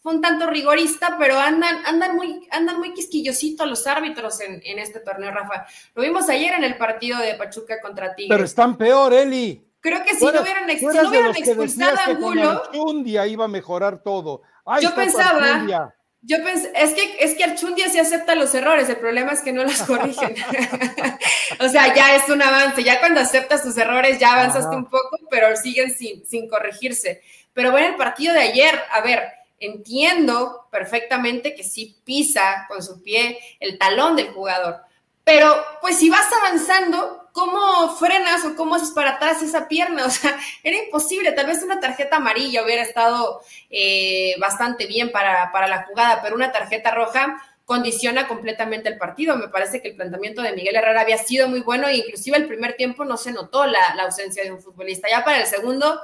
fue 0.02 0.14
un 0.14 0.20
tanto 0.20 0.48
rigorista, 0.48 1.16
pero 1.16 1.38
andan, 1.38 1.86
andan, 1.86 2.16
muy, 2.16 2.48
andan 2.50 2.78
muy 2.78 2.92
quisquillositos 2.92 3.68
los 3.68 3.86
árbitros 3.86 4.40
en, 4.40 4.60
en, 4.64 4.80
este 4.80 4.98
torneo, 4.98 5.30
Rafa. 5.30 5.64
Lo 5.94 6.02
vimos 6.02 6.28
ayer 6.28 6.54
en 6.54 6.64
el 6.64 6.76
partido 6.76 7.20
de 7.20 7.34
Pachuca 7.34 7.80
contra 7.80 8.14
Tigres. 8.14 8.34
Pero 8.36 8.44
están 8.44 8.76
peor, 8.76 9.14
Eli. 9.14 9.64
Creo 9.80 10.02
que 10.04 10.14
si 10.14 10.24
no 10.24 10.30
hubieran, 10.42 10.68
si 10.76 10.86
no 10.86 11.08
hubieran 11.08 11.36
expulsado 11.36 11.98
a 11.98 12.04
Angulo. 12.04 12.62
Un 12.74 13.04
día 13.04 13.26
iba 13.28 13.44
a 13.44 13.48
mejorar 13.48 14.02
todo. 14.02 14.42
yo 14.80 14.94
pensaba. 14.94 15.92
Yo 16.24 16.36
pensé, 16.44 16.70
es 16.76 16.94
que, 16.94 17.16
es 17.18 17.34
que 17.34 17.42
Archundia 17.42 17.88
sí 17.88 17.98
acepta 17.98 18.36
los 18.36 18.54
errores, 18.54 18.88
el 18.88 18.96
problema 18.96 19.32
es 19.32 19.40
que 19.40 19.52
no 19.52 19.64
los 19.64 19.82
corrigen. 19.82 20.36
o 21.60 21.68
sea, 21.68 21.92
ya 21.96 22.14
es 22.14 22.28
un 22.28 22.40
avance, 22.40 22.84
ya 22.84 23.00
cuando 23.00 23.20
aceptas 23.20 23.64
tus 23.64 23.76
errores 23.76 24.20
ya 24.20 24.34
avanzaste 24.34 24.74
un 24.76 24.84
poco, 24.84 25.18
pero 25.28 25.56
siguen 25.56 25.92
sin, 25.92 26.24
sin 26.24 26.48
corregirse. 26.48 27.22
Pero 27.52 27.72
bueno, 27.72 27.88
el 27.88 27.96
partido 27.96 28.34
de 28.34 28.40
ayer, 28.40 28.72
a 28.92 29.00
ver, 29.00 29.20
entiendo 29.66 30.68
perfectamente 30.70 31.54
que 31.54 31.64
sí 31.64 31.96
pisa 32.04 32.66
con 32.68 32.82
su 32.82 33.02
pie 33.02 33.38
el 33.60 33.78
talón 33.78 34.16
del 34.16 34.32
jugador, 34.32 34.80
pero 35.24 35.54
pues 35.80 35.98
si 35.98 36.10
vas 36.10 36.26
avanzando, 36.32 37.28
¿cómo 37.32 37.94
frenas 37.96 38.44
o 38.44 38.56
cómo 38.56 38.74
haces 38.74 38.90
para 38.90 39.12
atrás 39.12 39.42
esa 39.42 39.68
pierna? 39.68 40.06
O 40.06 40.10
sea, 40.10 40.36
era 40.62 40.76
imposible. 40.76 41.32
Tal 41.32 41.46
vez 41.46 41.62
una 41.62 41.80
tarjeta 41.80 42.16
amarilla 42.16 42.62
hubiera 42.64 42.82
estado 42.82 43.40
eh, 43.70 44.34
bastante 44.40 44.86
bien 44.86 45.12
para, 45.12 45.50
la 45.68 45.84
jugada, 45.84 46.20
pero 46.22 46.34
una 46.34 46.52
tarjeta 46.52 46.90
roja 46.90 47.40
condiciona 47.64 48.26
completamente 48.26 48.88
el 48.88 48.98
partido. 48.98 49.36
Me 49.36 49.48
parece 49.48 49.80
que 49.80 49.88
el 49.88 49.96
planteamiento 49.96 50.42
de 50.42 50.52
Miguel 50.52 50.76
Herrera 50.76 51.02
había 51.02 51.18
sido 51.18 51.48
muy 51.48 51.60
bueno 51.60 51.86
e 51.86 51.96
inclusive 51.96 52.36
el 52.36 52.48
primer 52.48 52.74
tiempo 52.74 53.04
no 53.04 53.16
se 53.16 53.32
notó 53.32 53.64
la, 53.66 53.96
ausencia 54.02 54.42
de 54.42 54.52
un 54.52 54.60
futbolista. 54.60 55.08
Ya 55.08 55.24
para 55.24 55.40
el 55.40 55.46
segundo, 55.46 56.00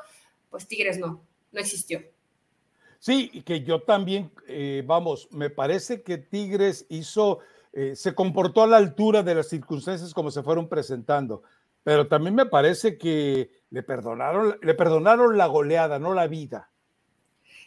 pues 0.49 0.69
Tigres 0.69 0.99
no, 0.99 1.25
no 1.51 1.61
existió. 1.61 2.03
Sí, 2.99 3.43
que 3.45 3.63
yo 3.63 3.83
también, 3.83 4.31
eh, 4.47 4.83
vamos, 4.85 5.29
me 5.31 5.51
parece 5.51 6.03
que 6.03 6.19
Tigres 6.19 6.87
hizo 6.89 7.41
eh, 7.73 7.95
se 7.95 8.15
comportó 8.15 8.63
a 8.63 8.67
la 8.67 8.77
altura 8.77 9.23
de 9.23 9.35
las 9.35 9.49
circunstancias 9.49 10.15
como 10.15 10.31
se 10.31 10.43
fueron 10.43 10.69
presentando. 10.69 11.43
Pero 11.85 12.09
también 12.09 12.35
me 12.35 12.47
parece 12.47 12.99
que 12.99 13.51
le 13.71 13.83
perdonaron, 13.83 14.59
le 14.61 14.75
perdonaron 14.75 15.39
la 15.39 15.47
goleada, 15.47 15.99
no 15.99 16.13
la 16.13 16.27
vida. 16.27 16.71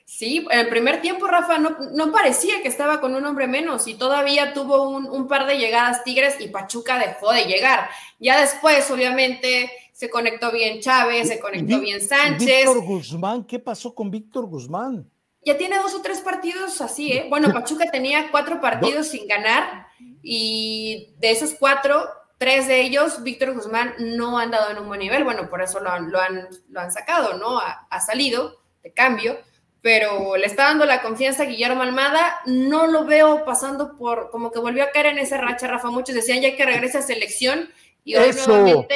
Sí, 0.03 0.45
en 0.51 0.59
el 0.59 0.67
primer 0.67 1.01
tiempo, 1.01 1.27
Rafa, 1.27 1.57
no, 1.59 2.11
parecía 2.11 2.61
que 2.61 2.67
estaba 2.67 2.99
con 2.99 3.15
un 3.15 3.25
hombre 3.25 3.47
menos 3.47 3.87
y 3.87 3.93
todavía 3.93 4.53
tuvo 4.53 4.89
un, 4.89 5.27
par 5.27 5.47
de 5.47 5.57
llegadas 5.57 6.03
Tigres 6.03 6.35
y 6.41 6.49
Pachuca 6.49 6.99
dejó 6.99 7.31
de 7.31 7.45
llegar. 7.45 7.89
Ya 8.19 8.41
después, 8.41 8.91
obviamente, 8.91 9.71
se 9.93 10.09
conectó 10.09 10.51
bien 10.51 10.81
Chávez, 10.81 11.29
se 11.29 11.39
conectó 11.39 11.79
bien 11.79 12.01
Sánchez. 12.01 12.65
Víctor 12.65 12.83
Guzmán, 12.83 13.45
¿qué 13.45 13.59
pasó 13.59 13.95
con 13.95 14.11
Víctor 14.11 14.45
Guzmán? 14.47 15.09
Ya 15.43 15.57
tiene 15.57 15.77
dos 15.77 15.95
o 15.95 16.01
tres 16.01 16.21
partidos 16.21 16.81
así, 16.81 17.13
¿eh? 17.13 17.25
Bueno, 17.29 17.51
Pachuca 17.51 17.89
tenía 17.89 18.29
cuatro 18.29 18.61
partidos 18.61 19.07
sin 19.07 19.27
ganar 19.27 19.87
y 20.21 21.15
de 21.17 21.31
esos 21.31 21.55
cuatro, 21.59 22.07
tres 22.37 22.67
de 22.67 22.81
ellos, 22.81 23.23
Víctor 23.23 23.53
Guzmán 23.53 23.93
no 23.99 24.37
han 24.37 24.51
dado 24.51 24.71
en 24.71 24.77
un 24.77 24.87
buen 24.87 24.99
nivel. 24.99 25.23
Bueno, 25.23 25.49
por 25.49 25.61
eso 25.61 25.79
lo 25.79 25.91
han, 25.91 26.11
lo 26.11 26.19
han, 26.19 26.47
lo 26.69 26.79
han 26.79 26.91
sacado, 26.91 27.37
¿no? 27.37 27.59
Ha, 27.59 27.99
salido 28.01 28.61
de 28.83 28.93
cambio, 28.93 29.39
pero 29.81 30.37
le 30.37 30.45
está 30.45 30.65
dando 30.65 30.85
la 30.85 31.01
confianza 31.01 31.43
a 31.43 31.47
Guillermo 31.47 31.81
Almada. 31.81 32.39
No 32.45 32.87
lo 32.87 33.05
veo 33.05 33.43
pasando 33.45 33.97
por, 33.97 34.29
como 34.29 34.51
que 34.51 34.59
volvió 34.59 34.83
a 34.83 34.91
caer 34.91 35.07
en 35.07 35.19
esa 35.19 35.37
racha, 35.37 35.67
Rafa. 35.67 35.89
Muchos 35.89 36.15
decían 36.15 36.41
ya 36.41 36.55
que 36.55 36.65
regrese 36.65 36.99
a 36.99 37.01
selección 37.01 37.69
y 38.03 38.15
hoy 38.15 38.31
nuevamente 38.33 38.95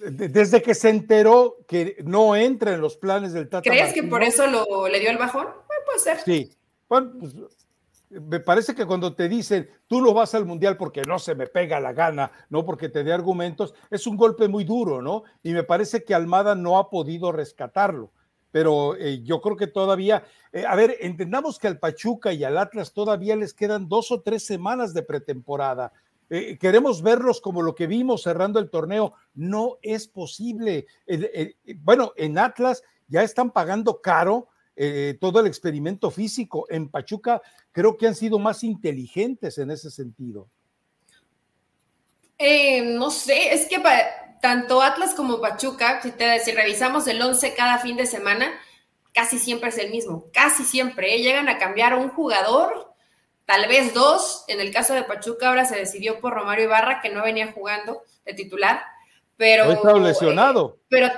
desde 0.00 0.62
que 0.62 0.74
se 0.74 0.90
enteró 0.90 1.56
que 1.66 1.96
no 2.04 2.36
entra 2.36 2.74
en 2.74 2.80
los 2.80 2.96
planes 2.96 3.32
del 3.32 3.48
Tata. 3.48 3.68
¿Crees 3.68 3.92
que 3.92 4.02
por 4.02 4.22
eso 4.22 4.46
lo, 4.46 4.88
le 4.88 5.00
dio 5.00 5.10
el 5.10 5.18
bajón? 5.18 5.46
puede 5.86 5.98
ser. 5.98 6.18
Sí. 6.24 6.50
Bueno, 6.88 7.12
pues, 7.18 7.34
me 8.10 8.40
parece 8.40 8.74
que 8.74 8.86
cuando 8.86 9.14
te 9.14 9.28
dicen 9.28 9.68
tú 9.86 10.00
no 10.00 10.14
vas 10.14 10.34
al 10.34 10.46
mundial 10.46 10.76
porque 10.76 11.02
no 11.02 11.18
se 11.18 11.34
me 11.34 11.46
pega 11.46 11.80
la 11.80 11.92
gana, 11.92 12.30
no 12.48 12.64
porque 12.64 12.88
te 12.88 13.04
dé 13.04 13.12
argumentos, 13.12 13.74
es 13.90 14.06
un 14.06 14.16
golpe 14.16 14.48
muy 14.48 14.64
duro, 14.64 15.02
¿no? 15.02 15.24
Y 15.42 15.52
me 15.52 15.64
parece 15.64 16.04
que 16.04 16.14
Almada 16.14 16.54
no 16.54 16.78
ha 16.78 16.90
podido 16.90 17.32
rescatarlo. 17.32 18.12
Pero 18.50 18.96
eh, 18.96 19.22
yo 19.22 19.42
creo 19.42 19.56
que 19.56 19.66
todavía, 19.66 20.24
eh, 20.52 20.64
a 20.66 20.74
ver, 20.74 20.96
entendamos 21.00 21.58
que 21.58 21.66
al 21.66 21.78
Pachuca 21.78 22.32
y 22.32 22.44
al 22.44 22.56
Atlas 22.56 22.94
todavía 22.94 23.36
les 23.36 23.52
quedan 23.52 23.88
dos 23.88 24.10
o 24.10 24.22
tres 24.22 24.46
semanas 24.46 24.94
de 24.94 25.02
pretemporada. 25.02 25.92
Eh, 26.30 26.58
queremos 26.58 27.02
verlos 27.02 27.40
como 27.40 27.62
lo 27.62 27.74
que 27.74 27.86
vimos 27.86 28.22
cerrando 28.22 28.58
el 28.58 28.70
torneo. 28.70 29.14
No 29.34 29.78
es 29.82 30.08
posible. 30.08 30.86
bueno, 31.82 32.12
en 32.16 32.38
Atlas 32.38 32.82
ya 33.08 33.22
están 33.22 33.50
pagando 33.50 34.00
caro 34.00 34.48
eh, 34.80 35.18
todo 35.20 35.40
el 35.40 35.48
experimento 35.48 36.08
físico. 36.10 36.66
En 36.70 36.88
Pachuca 36.88 37.42
creo 37.72 37.96
que 37.96 38.06
han 38.06 38.14
sido 38.14 38.38
más 38.38 38.62
inteligentes 38.62 39.58
en 39.58 39.72
ese 39.72 39.90
sentido. 39.90 40.48
Eh, 42.38 42.82
no 42.82 43.10
sé, 43.10 43.52
es 43.52 43.66
que 43.66 43.82
tanto 44.40 44.80
Atlas 44.80 45.14
como 45.14 45.40
Pachuca, 45.40 46.00
si, 46.00 46.12
te, 46.12 46.38
si 46.38 46.52
revisamos 46.52 47.08
el 47.08 47.20
11 47.20 47.54
cada 47.54 47.78
fin 47.78 47.96
de 47.96 48.06
semana, 48.06 48.52
casi 49.12 49.40
siempre 49.40 49.70
es 49.70 49.78
el 49.78 49.90
mismo, 49.90 50.26
casi 50.32 50.62
siempre. 50.62 51.12
¿eh? 51.16 51.22
Llegan 51.22 51.48
a 51.48 51.58
cambiar 51.58 51.94
un 51.96 52.10
jugador, 52.10 52.94
tal 53.48 53.66
vez 53.66 53.94
dos. 53.94 54.44
En 54.46 54.60
el 54.60 54.70
caso 54.70 54.92
de 54.92 55.04
Pachuca 55.04 55.48
ahora 55.48 55.64
se 55.64 55.74
decidió 55.74 56.20
por 56.20 56.34
Romario 56.34 56.66
Ibarra, 56.66 57.00
que 57.00 57.08
no 57.08 57.22
venía 57.22 57.50
jugando 57.50 58.02
de 58.26 58.34
titular, 58.34 58.82
pero... 59.38 59.72
Está 59.72 59.94
lesionado. 59.94 60.78
pero 60.90 61.08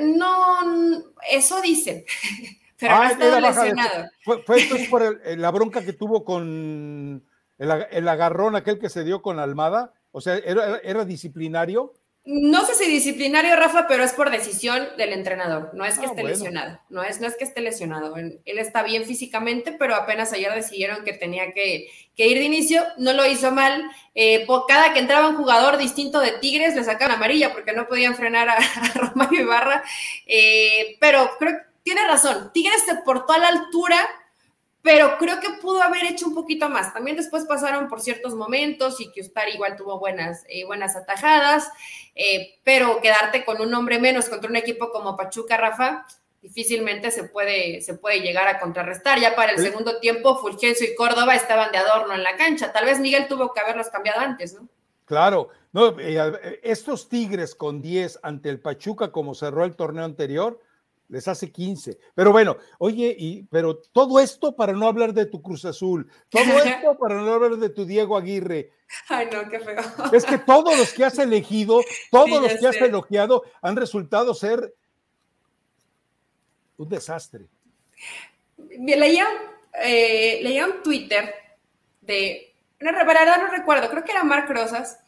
no, 0.00 1.02
eso 1.28 1.60
dicen. 1.60 2.04
Pero 2.76 2.96
ah, 2.96 3.12
no 3.16 3.40
lesionado. 3.40 4.10
Fue, 4.24 4.42
esto 4.56 4.74
por 4.90 5.20
la 5.24 5.50
bronca 5.52 5.84
que 5.84 5.92
tuvo 5.92 6.24
con 6.24 7.24
el, 7.56 8.08
agarrón 8.08 8.56
aquel 8.56 8.78
que 8.78 8.90
se 8.90 9.04
dio 9.04 9.22
con 9.22 9.38
Almada. 9.38 9.94
O 10.10 10.20
sea, 10.20 10.36
era, 10.36 11.04
disciplinario. 11.04 11.94
No 12.26 12.64
sé 12.64 12.74
si 12.74 12.90
disciplinario, 12.90 13.54
Rafa, 13.54 13.86
pero 13.86 14.02
es 14.02 14.12
por 14.12 14.30
decisión 14.30 14.88
del 14.96 15.12
entrenador. 15.12 15.70
No 15.74 15.84
es 15.84 15.98
que 15.98 16.06
ah, 16.06 16.08
esté 16.08 16.24
lesionado. 16.24 16.80
No 16.88 17.02
es, 17.02 17.20
no 17.20 17.26
es 17.26 17.36
que 17.36 17.44
esté 17.44 17.60
lesionado. 17.60 18.16
Él 18.16 18.40
está 18.46 18.82
bien 18.82 19.04
físicamente, 19.04 19.72
pero 19.72 19.94
apenas 19.94 20.32
ayer 20.32 20.52
decidieron 20.54 21.04
que 21.04 21.12
tenía 21.12 21.52
que, 21.52 21.90
ir 22.16 22.38
de 22.38 22.44
inicio. 22.44 22.82
No 22.96 23.12
lo 23.12 23.26
hizo 23.26 23.50
mal. 23.50 23.84
Eh, 24.14 24.46
por 24.46 24.66
cada 24.66 24.94
que 24.94 25.00
entraba 25.00 25.28
un 25.28 25.36
jugador 25.36 25.76
distinto 25.76 26.20
de 26.20 26.32
Tigres, 26.32 26.74
le 26.74 26.84
sacaban 26.84 27.16
amarilla 27.16 27.52
porque 27.52 27.72
no 27.72 27.86
podían 27.86 28.14
frenar 28.14 28.48
a, 28.48 28.56
a 28.56 28.92
Romario 28.94 29.42
Ibarra. 29.42 29.84
Eh, 30.26 30.96
pero 31.00 31.30
creo 31.38 31.58
que 31.58 31.74
tiene 31.84 32.06
razón, 32.06 32.50
Tigres 32.52 32.82
se 32.86 32.96
portó 32.96 33.34
a 33.34 33.38
la 33.38 33.48
altura, 33.48 34.08
pero 34.84 35.16
creo 35.16 35.40
que 35.40 35.48
pudo 35.62 35.82
haber 35.82 36.04
hecho 36.04 36.26
un 36.26 36.34
poquito 36.34 36.68
más. 36.68 36.92
También 36.92 37.16
después 37.16 37.46
pasaron 37.46 37.88
por 37.88 38.02
ciertos 38.02 38.34
momentos 38.34 39.00
y 39.00 39.10
que 39.10 39.22
Ustar 39.22 39.48
igual 39.48 39.76
tuvo 39.76 39.98
buenas, 39.98 40.44
eh, 40.46 40.66
buenas 40.66 40.94
atajadas, 40.94 41.70
eh, 42.14 42.60
pero 42.64 43.00
quedarte 43.00 43.46
con 43.46 43.62
un 43.62 43.72
hombre 43.72 43.98
menos 43.98 44.28
contra 44.28 44.50
un 44.50 44.56
equipo 44.56 44.92
como 44.92 45.16
Pachuca, 45.16 45.56
Rafa, 45.56 46.04
difícilmente 46.42 47.10
se 47.10 47.24
puede, 47.24 47.80
se 47.80 47.94
puede 47.94 48.20
llegar 48.20 48.46
a 48.46 48.60
contrarrestar. 48.60 49.18
Ya 49.18 49.34
para 49.34 49.52
el 49.52 49.58
segundo 49.58 50.00
tiempo, 50.00 50.36
Fulgencio 50.36 50.86
y 50.86 50.94
Córdoba 50.94 51.34
estaban 51.34 51.72
de 51.72 51.78
adorno 51.78 52.12
en 52.12 52.22
la 52.22 52.36
cancha. 52.36 52.70
Tal 52.70 52.84
vez 52.84 53.00
Miguel 53.00 53.26
tuvo 53.26 53.54
que 53.54 53.60
haberlos 53.60 53.88
cambiado 53.88 54.20
antes, 54.20 54.52
¿no? 54.52 54.68
Claro, 55.06 55.48
no, 55.72 55.98
eh, 55.98 56.60
estos 56.62 57.08
Tigres 57.08 57.54
con 57.54 57.80
10 57.80 58.20
ante 58.22 58.50
el 58.50 58.60
Pachuca, 58.60 59.12
como 59.12 59.34
cerró 59.34 59.64
el 59.64 59.76
torneo 59.76 60.04
anterior, 60.04 60.60
les 61.08 61.28
hace 61.28 61.50
15. 61.50 61.98
Pero 62.14 62.32
bueno, 62.32 62.56
oye, 62.78 63.14
y, 63.18 63.42
pero 63.44 63.76
todo 63.76 64.20
esto 64.20 64.54
para 64.54 64.72
no 64.72 64.86
hablar 64.86 65.12
de 65.12 65.26
tu 65.26 65.42
Cruz 65.42 65.64
Azul, 65.64 66.10
todo 66.28 66.42
esto 66.64 66.96
para 66.98 67.16
no 67.16 67.32
hablar 67.32 67.56
de 67.56 67.70
tu 67.70 67.84
Diego 67.84 68.16
Aguirre. 68.16 68.72
Ay, 69.08 69.28
no, 69.32 69.48
qué 69.48 69.60
feo. 69.60 69.80
Es 70.12 70.24
que 70.24 70.38
todos 70.38 70.76
los 70.76 70.92
que 70.92 71.04
has 71.04 71.18
elegido, 71.18 71.80
todos 72.10 72.42
los 72.42 72.54
que 72.54 72.66
has 72.66 72.76
elogiado, 72.76 73.42
han 73.62 73.76
resultado 73.76 74.34
ser 74.34 74.74
un 76.76 76.88
desastre. 76.88 77.46
Leía, 78.56 79.26
eh, 79.82 80.40
leía 80.42 80.66
un 80.66 80.82
Twitter 80.82 81.34
de 82.00 82.54
no, 82.92 83.06
verdad 83.06 83.40
no 83.40 83.48
recuerdo, 83.48 83.88
creo 83.90 84.04
que 84.04 84.12
era 84.12 84.24
Marc 84.24 84.48
Rosas, 84.50 84.98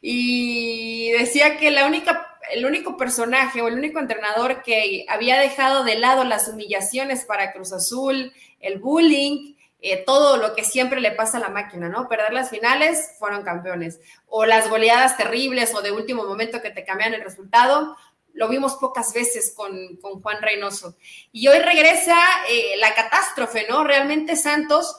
y 0.00 1.10
decía 1.12 1.56
que 1.58 1.70
la 1.70 1.86
única, 1.86 2.35
el 2.52 2.66
único 2.66 2.96
personaje 2.96 3.60
o 3.62 3.68
el 3.68 3.74
único 3.74 3.98
entrenador 3.98 4.62
que 4.62 5.04
había 5.08 5.38
dejado 5.38 5.84
de 5.84 5.98
lado 5.98 6.24
las 6.24 6.48
humillaciones 6.48 7.24
para 7.24 7.52
Cruz 7.52 7.72
Azul, 7.72 8.32
el 8.60 8.78
bullying, 8.78 9.54
eh, 9.80 10.02
todo 10.04 10.36
lo 10.36 10.54
que 10.54 10.64
siempre 10.64 11.00
le 11.00 11.12
pasa 11.12 11.36
a 11.36 11.40
la 11.40 11.48
máquina, 11.48 11.88
¿no? 11.88 12.08
Perder 12.08 12.32
las 12.32 12.50
finales, 12.50 13.12
fueron 13.18 13.42
campeones. 13.42 14.00
O 14.26 14.46
las 14.46 14.68
goleadas 14.70 15.16
terribles 15.16 15.74
o 15.74 15.82
de 15.82 15.92
último 15.92 16.24
momento 16.24 16.62
que 16.62 16.70
te 16.70 16.84
cambian 16.84 17.14
el 17.14 17.22
resultado, 17.22 17.96
lo 18.32 18.48
vimos 18.48 18.76
pocas 18.76 19.12
veces 19.12 19.54
con, 19.54 19.98
Juan 20.00 20.42
Reynoso. 20.42 20.96
Y 21.32 21.48
hoy 21.48 21.58
regresa 21.58 22.16
eh, 22.48 22.76
la 22.78 22.94
catástrofe, 22.94 23.66
¿no? 23.68 23.84
Realmente 23.84 24.36
Santos 24.36 24.96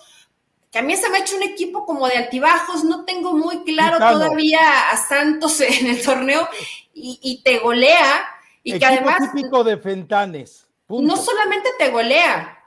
que 0.78 0.82
a 0.82 0.86
mí 0.86 0.96
se 0.96 1.10
me 1.10 1.18
ha 1.18 1.22
hecho 1.22 1.36
un 1.36 1.42
equipo 1.42 1.88
como 1.88 2.08
de 2.08 2.18
altibajos, 2.18 2.84
no 2.84 3.04
tengo 3.04 3.34
muy 3.34 3.64
claro 3.64 3.98
todavía 3.98 4.92
a 4.92 4.98
Santos 4.98 5.60
en 5.62 5.88
el 5.88 6.04
torneo 6.04 6.48
y, 6.94 7.42
te 7.44 7.58
golea 7.58 8.28
y 8.62 8.78
que 8.78 8.86
además 8.86 9.18
típico 9.34 9.64
de 9.64 9.80
Fentanes. 9.80 10.68
No 10.88 11.18
solamente 11.18 11.70
te 11.80 11.90
golea, 11.90 12.64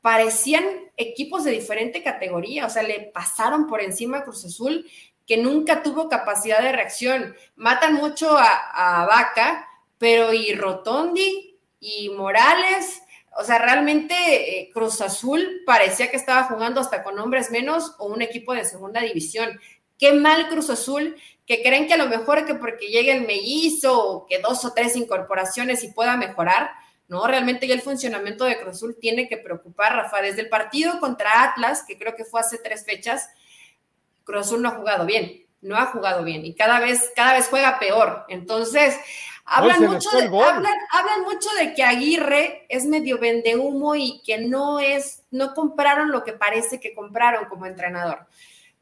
parecían 0.00 0.64
equipos 0.96 1.42
de 1.42 1.50
diferente 1.50 2.04
categoría, 2.04 2.66
o 2.66 2.70
sea, 2.70 2.84
le 2.84 3.10
pasaron 3.12 3.66
por 3.66 3.82
encima 3.82 4.18
a 4.18 4.22
Cruz 4.22 4.44
Azul 4.44 4.86
que 5.26 5.36
nunca 5.36 5.82
tuvo 5.82 6.08
capacidad 6.08 6.62
de 6.62 6.70
reacción. 6.70 7.34
Matan 7.56 7.94
mucho 7.94 8.38
a, 8.38 9.00
a 9.00 9.06
Vaca, 9.06 9.68
pero 9.98 10.32
y 10.32 10.54
Rotondi 10.54 11.58
y 11.80 12.10
Morales 12.10 12.99
o 13.36 13.44
sea, 13.44 13.58
realmente 13.58 14.14
eh, 14.60 14.70
Cruz 14.72 15.00
Azul 15.00 15.62
parecía 15.64 16.10
que 16.10 16.16
estaba 16.16 16.44
jugando 16.44 16.80
hasta 16.80 17.02
con 17.02 17.18
hombres 17.18 17.50
menos 17.50 17.94
o 17.98 18.06
un 18.06 18.22
equipo 18.22 18.54
de 18.54 18.64
segunda 18.64 19.00
división. 19.00 19.60
Qué 19.98 20.12
mal 20.12 20.48
Cruz 20.48 20.70
Azul, 20.70 21.16
que 21.46 21.62
creen 21.62 21.86
que 21.86 21.94
a 21.94 21.98
lo 21.98 22.08
mejor 22.08 22.44
que 22.44 22.54
porque 22.54 22.88
llegue 22.88 23.12
el 23.12 23.26
mellizo 23.26 23.98
o 23.98 24.26
que 24.26 24.38
dos 24.38 24.64
o 24.64 24.72
tres 24.72 24.96
incorporaciones 24.96 25.84
y 25.84 25.92
pueda 25.92 26.16
mejorar. 26.16 26.70
No, 27.06 27.26
realmente 27.26 27.66
ya 27.66 27.74
el 27.74 27.82
funcionamiento 27.82 28.44
de 28.44 28.58
Cruz 28.58 28.76
Azul 28.76 28.96
tiene 29.00 29.28
que 29.28 29.36
preocupar, 29.36 29.94
Rafa. 29.94 30.22
Desde 30.22 30.42
el 30.42 30.48
partido 30.48 30.98
contra 31.00 31.44
Atlas, 31.44 31.84
que 31.86 31.98
creo 31.98 32.16
que 32.16 32.24
fue 32.24 32.40
hace 32.40 32.58
tres 32.58 32.84
fechas, 32.84 33.28
Cruz 34.24 34.46
Azul 34.46 34.62
no 34.62 34.68
ha 34.68 34.76
jugado 34.76 35.06
bien, 35.06 35.46
no 35.60 35.76
ha 35.76 35.86
jugado 35.86 36.24
bien 36.24 36.44
y 36.46 36.54
cada 36.54 36.80
vez, 36.80 37.10
cada 37.14 37.34
vez 37.34 37.46
juega 37.48 37.78
peor. 37.78 38.24
Entonces, 38.28 38.96
Hablan, 39.52 39.84
mucho 39.84 40.10
de, 40.10 40.26
hablan, 40.26 41.22
mucho 41.24 41.48
de 41.58 41.74
que 41.74 41.82
Aguirre 41.82 42.66
es 42.68 42.84
medio 42.86 43.18
vende 43.18 43.56
humo 43.56 43.96
y 43.96 44.22
que 44.24 44.38
no 44.38 44.78
es, 44.78 45.24
no 45.32 45.54
compraron 45.54 46.12
lo 46.12 46.22
que 46.22 46.32
parece 46.32 46.78
que 46.78 46.94
compraron 46.94 47.46
como 47.46 47.66
entrenador. 47.66 48.28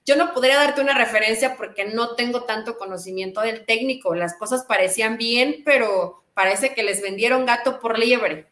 Yo 0.04 0.16
no 0.16 0.34
podría 0.34 0.56
darte 0.56 0.82
una 0.82 0.92
referencia 0.92 1.56
porque 1.56 1.86
no 1.86 2.16
tengo 2.16 2.44
tanto 2.44 2.76
conocimiento 2.76 3.40
del 3.40 3.64
técnico. 3.64 4.14
Las 4.14 4.36
cosas 4.36 4.64
parecían 4.64 5.16
bien, 5.16 5.62
pero 5.64 6.22
parece 6.34 6.74
que 6.74 6.82
les 6.82 7.00
vendieron 7.00 7.46
gato 7.46 7.80
por 7.80 7.98
liebre 7.98 8.46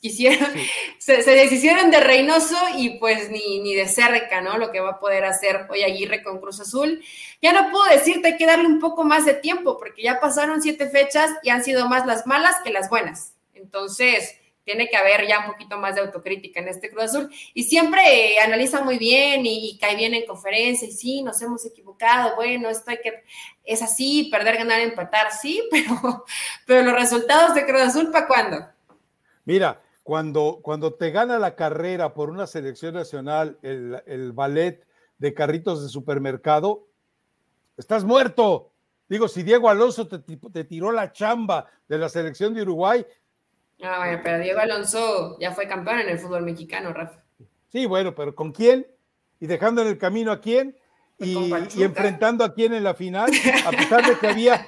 quisieron, 0.00 0.48
se, 0.98 1.22
deshicieron 1.22 1.90
de 1.90 2.00
Reynoso 2.00 2.56
y 2.76 2.98
pues 2.98 3.30
ni, 3.30 3.60
ni 3.60 3.74
de 3.74 3.88
cerca, 3.88 4.40
¿no? 4.40 4.58
Lo 4.58 4.70
que 4.70 4.80
va 4.80 4.92
a 4.92 5.00
poder 5.00 5.24
hacer 5.24 5.66
hoy 5.70 5.82
Aguirre 5.82 6.22
con 6.22 6.40
Cruz 6.40 6.60
Azul. 6.60 7.02
Ya 7.42 7.52
no 7.52 7.70
puedo 7.70 7.84
decirte, 7.90 8.28
hay 8.28 8.36
que 8.36 8.46
darle 8.46 8.66
un 8.66 8.80
poco 8.80 9.04
más 9.04 9.24
de 9.24 9.34
tiempo 9.34 9.78
porque 9.78 10.02
ya 10.02 10.20
pasaron 10.20 10.62
siete 10.62 10.88
fechas 10.88 11.30
y 11.42 11.50
han 11.50 11.64
sido 11.64 11.88
más 11.88 12.06
las 12.06 12.26
malas 12.26 12.56
que 12.64 12.70
las 12.70 12.88
buenas. 12.88 13.34
Entonces, 13.54 14.36
tiene 14.66 14.88
que 14.88 14.96
haber 14.96 15.26
ya 15.28 15.38
un 15.38 15.52
poquito 15.52 15.78
más 15.78 15.94
de 15.94 16.00
autocrítica 16.00 16.60
en 16.60 16.68
este 16.68 16.90
Cruz 16.90 17.04
Azul. 17.04 17.32
Y 17.54 17.62
siempre 17.62 18.38
analiza 18.40 18.82
muy 18.82 18.98
bien 18.98 19.46
y, 19.46 19.78
cae 19.78 19.94
bien 19.94 20.12
en 20.12 20.26
conferencia 20.26 20.88
y 20.88 20.92
sí, 20.92 21.22
nos 21.22 21.40
hemos 21.40 21.64
equivocado, 21.64 22.34
bueno, 22.34 22.68
esto 22.68 22.90
hay 22.90 22.98
que, 22.98 23.22
es 23.64 23.80
así, 23.80 24.28
perder, 24.30 24.56
ganar, 24.58 24.80
empatar, 24.80 25.32
sí, 25.32 25.62
pero, 25.70 26.24
pero 26.66 26.82
los 26.82 26.94
resultados 26.94 27.54
de 27.54 27.64
Cruz 27.64 27.82
Azul, 27.82 28.10
¿para 28.10 28.26
cuándo? 28.26 28.75
Mira, 29.46 29.80
cuando, 30.02 30.58
cuando 30.62 30.94
te 30.94 31.10
gana 31.10 31.38
la 31.38 31.54
carrera 31.54 32.12
por 32.12 32.30
una 32.30 32.46
selección 32.46 32.94
nacional, 32.94 33.58
el, 33.62 34.32
ballet 34.32 34.84
de 35.18 35.32
carritos 35.32 35.82
de 35.82 35.88
supermercado, 35.88 36.88
estás 37.76 38.04
muerto. 38.04 38.72
Digo, 39.08 39.28
si 39.28 39.44
Diego 39.44 39.70
Alonso 39.70 40.08
te, 40.08 40.64
tiró 40.64 40.92
la 40.92 41.12
chamba 41.12 41.66
de 41.88 41.96
la 41.96 42.08
selección 42.08 42.54
de 42.54 42.62
Uruguay. 42.62 43.06
Ah, 43.82 43.98
bueno, 43.98 44.20
pero 44.22 44.38
Diego 44.40 44.60
Alonso 44.60 45.38
ya 45.38 45.52
fue 45.52 45.68
campeón 45.68 46.00
en 46.00 46.08
el 46.08 46.18
fútbol 46.18 46.42
mexicano, 46.42 46.92
Rafa. 46.92 47.22
Sí, 47.68 47.86
bueno, 47.86 48.14
pero 48.14 48.34
¿con 48.34 48.52
quién? 48.52 48.86
¿Y 49.38 49.46
dejando 49.46 49.82
en 49.82 49.88
el 49.88 49.98
camino 49.98 50.32
a 50.32 50.40
quién? 50.40 50.76
Pues 51.18 51.30
y, 51.30 51.80
y, 51.80 51.82
enfrentando 51.84 52.44
a 52.44 52.52
quién 52.52 52.74
en 52.74 52.82
la 52.82 52.94
final, 52.94 53.30
a 53.64 53.70
pesar 53.70 54.04
de 54.06 54.18
que 54.18 54.26
había 54.26 54.66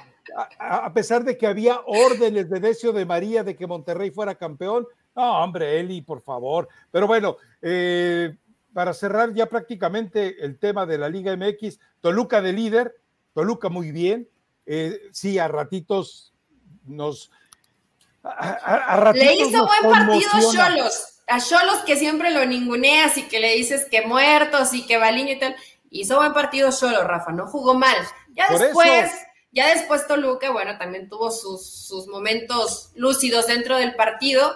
a, 0.57 0.91
pesar 0.93 1.23
de 1.23 1.37
que 1.37 1.47
había 1.47 1.81
órdenes 1.85 2.49
de 2.49 2.59
Decio 2.59 2.91
de 2.91 3.05
María 3.05 3.43
de 3.43 3.55
que 3.55 3.67
Monterrey 3.67 4.11
fuera 4.11 4.35
campeón. 4.35 4.87
No, 5.15 5.43
hombre, 5.43 5.79
Eli, 5.79 6.01
por 6.01 6.21
favor. 6.21 6.67
Pero 6.91 7.07
bueno, 7.07 7.37
eh, 7.61 8.35
para 8.73 8.93
cerrar 8.93 9.33
ya 9.33 9.47
prácticamente 9.47 10.43
el 10.43 10.57
tema 10.57 10.85
de 10.85 10.97
la 10.97 11.09
Liga 11.09 11.35
MX, 11.35 11.79
Toluca 12.01 12.41
de 12.41 12.53
líder, 12.53 12.95
Toluca 13.33 13.69
muy 13.69 13.91
bien. 13.91 14.29
Eh, 14.65 15.09
sí, 15.11 15.39
a 15.39 15.47
ratitos 15.47 16.33
nos. 16.85 17.31
le 19.13 19.35
hizo 19.35 19.65
buen 19.65 19.91
partido 19.91 20.29
a 20.33 20.41
Cholos. 20.41 21.21
A 21.27 21.39
Cholos 21.39 21.79
que 21.85 21.95
siempre 21.95 22.31
lo 22.31 22.45
ninguneas 22.45 23.17
y 23.17 23.27
que 23.27 23.39
le 23.39 23.55
dices 23.55 23.85
que 23.89 24.05
muertos 24.05 24.73
y 24.73 24.85
que 24.85 24.97
Baliño 24.97 25.33
y 25.33 25.39
tal. 25.39 25.55
Hizo 25.91 26.17
buen 26.17 26.33
partido 26.33 26.71
solo, 26.71 27.03
Rafa, 27.03 27.31
no 27.31 27.47
jugó 27.47 27.73
mal. 27.73 27.97
Ya 28.35 28.47
después. 28.49 29.11
Ya 29.51 29.73
después 29.73 30.07
Toluca, 30.07 30.51
bueno, 30.51 30.77
también 30.77 31.09
tuvo 31.09 31.31
sus, 31.31 32.07
momentos 32.07 32.91
lúcidos 32.95 33.47
dentro 33.47 33.77
del 33.77 33.95
partido, 33.95 34.53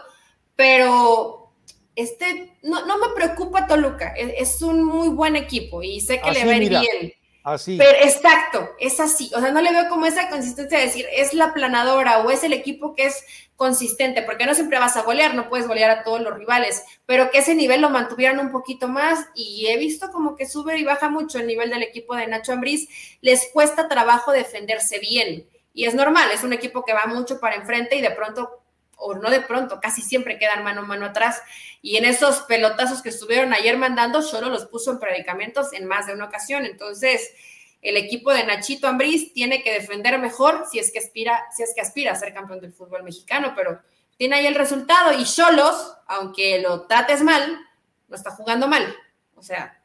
pero 0.56 1.52
este, 1.96 2.58
no, 2.62 2.86
no 2.86 2.98
me 3.00 3.14
preocupa 3.16 3.66
Toluca, 3.66 4.14
e, 4.16 4.36
es, 4.38 4.62
un 4.62 4.84
muy 4.84 5.10
buen 5.10 5.36
equipo 5.36 5.82
y 5.82 6.00
sé 6.00 6.22
que 6.22 6.32
le 6.32 6.46
va 6.46 6.52
a 6.52 6.58
ir 6.58 6.70
bien. 6.70 7.14
Así. 7.44 7.78
Pero 7.78 7.92
exacto, 8.02 8.70
es 8.80 9.00
así. 9.02 9.30
O 9.36 9.42
sea, 9.42 9.52
no 9.52 9.62
le 9.62 9.72
veo 9.72 9.90
como 9.90 10.06
esa 10.06 10.30
consistencia 10.30 10.78
de 10.78 10.86
decir 10.86 11.06
es 11.14 11.34
la 11.34 11.54
planadora 11.54 12.20
o 12.20 12.32
es 12.32 12.44
el 12.44 12.54
equipo 12.54 12.96
que 12.96 13.06
es 13.08 13.26
consistente, 13.56 14.24
porque 14.24 14.46
no 14.46 14.56
siempre 14.56 14.80
vas 14.80 14.98
a 14.98 15.04
golear, 15.04 15.36
no 15.36 15.50
puedes 15.50 15.68
golear 15.68 15.90
a 15.92 16.04
todos 16.04 16.22
los 16.22 16.38
rivales, 16.38 16.84
pero 17.06 17.30
que 17.32 17.40
ese 17.40 17.54
nivel 17.54 17.82
lo 17.82 17.90
mantuvieran 17.90 18.40
un 18.40 18.52
poquito 18.52 18.88
más 18.88 19.26
y 19.36 19.68
he 19.68 19.78
visto 19.78 20.12
como 20.12 20.36
que 20.36 20.48
sube 20.48 20.78
y 20.78 20.84
baja 20.84 21.10
mucho 21.10 21.40
el 21.40 21.48
nivel 21.48 21.70
del 21.70 21.84
equipo 21.84 22.16
de 22.16 22.28
Nacho 22.28 22.54
Ambriz, 22.54 22.90
les 23.22 23.50
cuesta 23.54 23.88
trabajo 23.88 24.32
defenderse 24.32 25.00
bien 25.00 25.48
y 25.74 25.86
es 25.86 25.96
normal, 25.96 26.30
es 26.34 26.44
un 26.44 26.54
equipo 26.54 26.84
que 26.84 26.94
va 26.94 27.06
mucho 27.06 27.40
para 27.40 27.56
enfrente 27.56 27.96
y 27.96 28.02
de 28.02 28.12
pronto 28.12 28.63
o 29.04 29.16
no 29.16 29.30
de 29.30 29.42
pronto, 29.42 29.80
casi 29.82 30.02
siempre 30.02 30.40
quedan 30.40 30.64
mano 30.64 30.82
a 30.82 30.86
mano 30.86 31.06
atrás. 31.06 31.42
Y 31.82 31.98
en 31.98 32.06
esos 32.06 32.42
pelotazos 32.42 33.02
que 33.02 33.10
estuvieron 33.10 33.54
ayer 33.54 33.78
mandando, 33.78 34.22
solo 34.22 34.50
los 34.50 34.66
puso 34.66 34.92
en 34.92 35.00
predicamentos 35.00 35.74
en 35.74 35.86
más 35.86 36.08
de 36.08 36.14
una 36.14 36.26
ocasión. 36.26 36.66
Entonces, 36.66 37.34
el 37.82 37.98
equipo 37.98 38.32
de 38.32 38.46
Nachito 38.46 38.88
Ambriz 38.88 39.34
tiene 39.34 39.62
que 39.62 39.74
defender 39.74 40.18
mejor 40.20 40.66
si 40.72 40.80
es 40.80 40.92
que 40.92 41.00
aspira, 41.00 41.44
si 41.56 41.64
es 41.64 41.74
que 41.76 41.82
aspira 41.82 42.14
a 42.14 42.16
ser 42.16 42.34
campeón 42.34 42.62
del 42.62 42.72
fútbol 42.72 43.04
mexicano, 43.04 43.54
pero 43.56 43.82
tiene 44.18 44.38
ahí 44.38 44.48
el 44.48 44.56
resultado. 44.56 45.12
Y 45.12 45.26
Cholos, 45.26 45.98
aunque 46.08 46.62
lo 46.62 46.88
trates 46.88 47.22
mal, 47.22 47.60
no 48.08 48.16
está 48.16 48.32
jugando 48.32 48.70
mal. 48.70 48.96
O 49.36 49.44
sea, 49.44 49.78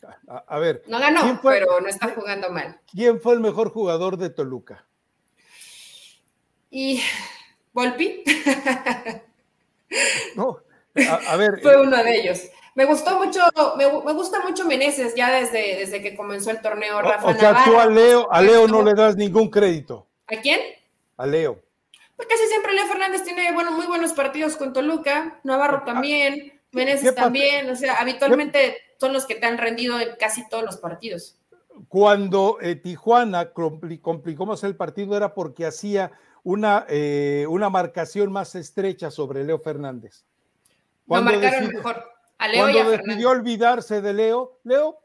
a, 0.46 0.58
ver, 0.60 0.84
no 0.86 1.00
ganó, 1.00 1.40
pero 1.42 1.80
no 1.80 1.88
está 1.88 2.10
jugando 2.10 2.48
mal. 2.50 2.80
¿Quién 2.88 3.20
fue 3.20 3.34
el 3.34 3.40
mejor 3.40 3.70
jugador 3.70 4.16
de 4.16 4.30
Toluca? 4.30 4.86
Y 6.70 7.02
Volpi. 7.78 8.24
no, 10.34 10.58
a, 11.28 11.36
ver. 11.36 11.60
Fue 11.62 11.80
uno 11.80 12.02
de 12.02 12.16
ellos. 12.16 12.42
Me 12.74 12.86
gustó 12.86 13.18
mucho, 13.18 13.40
me, 13.76 13.86
gusta 14.14 14.40
mucho 14.40 14.64
Meneses 14.64 15.14
ya 15.14 15.30
desde, 15.30 15.76
desde 15.76 16.02
que 16.02 16.16
comenzó 16.16 16.50
el 16.50 16.60
torneo. 16.60 17.00
Rafa 17.00 17.28
o, 17.28 17.34
sea, 17.34 17.62
tú 17.64 17.78
a 17.78 17.86
Leo, 17.86 18.26
a 18.32 18.42
Leo 18.42 18.66
no 18.66 18.82
le 18.82 18.94
das 18.94 19.14
ningún 19.14 19.48
crédito. 19.48 20.08
¿A 20.26 20.40
quién? 20.40 20.58
A 21.18 21.26
Leo. 21.26 21.62
Pues 22.16 22.26
casi 22.26 22.48
siempre 22.48 22.72
Leo 22.72 22.86
Fernández 22.86 23.22
tiene 23.22 23.52
bueno, 23.52 23.70
muy 23.70 23.86
buenos 23.86 24.12
partidos 24.12 24.56
con 24.56 24.72
Toluca, 24.72 25.38
Navarro 25.44 25.84
también, 25.84 26.60
Meneses 26.72 27.14
también, 27.14 27.70
o 27.70 27.76
sea, 27.76 27.94
habitualmente 27.94 28.76
son 28.98 29.12
los 29.12 29.24
que 29.24 29.36
te 29.36 29.46
han 29.46 29.56
rendido 29.56 30.00
en 30.00 30.16
casi 30.18 30.48
todos 30.48 30.64
los 30.64 30.78
partidos. 30.78 31.38
Cuando 31.86 32.58
eh, 32.60 32.74
Tijuana 32.74 33.52
complicó 33.52 34.46
más 34.46 34.64
el 34.64 34.74
partido 34.74 35.16
era 35.16 35.32
porque 35.32 35.64
hacía 35.64 36.10
una, 36.48 36.86
eh, 36.88 37.44
una 37.46 37.68
marcación 37.68 38.32
más 38.32 38.54
estrecha 38.54 39.10
sobre 39.10 39.44
Leo 39.44 39.58
Fernández. 39.58 40.24
Cuando 41.06 41.30
marcaron 41.30 41.68
mejor. 41.68 42.02
A 42.38 42.48
Leo 42.48 42.72
cuando 42.72 42.90
decidió 42.92 43.28
olvidarse 43.28 44.00
de 44.00 44.14
Leo, 44.14 44.58
Leo, 44.64 44.98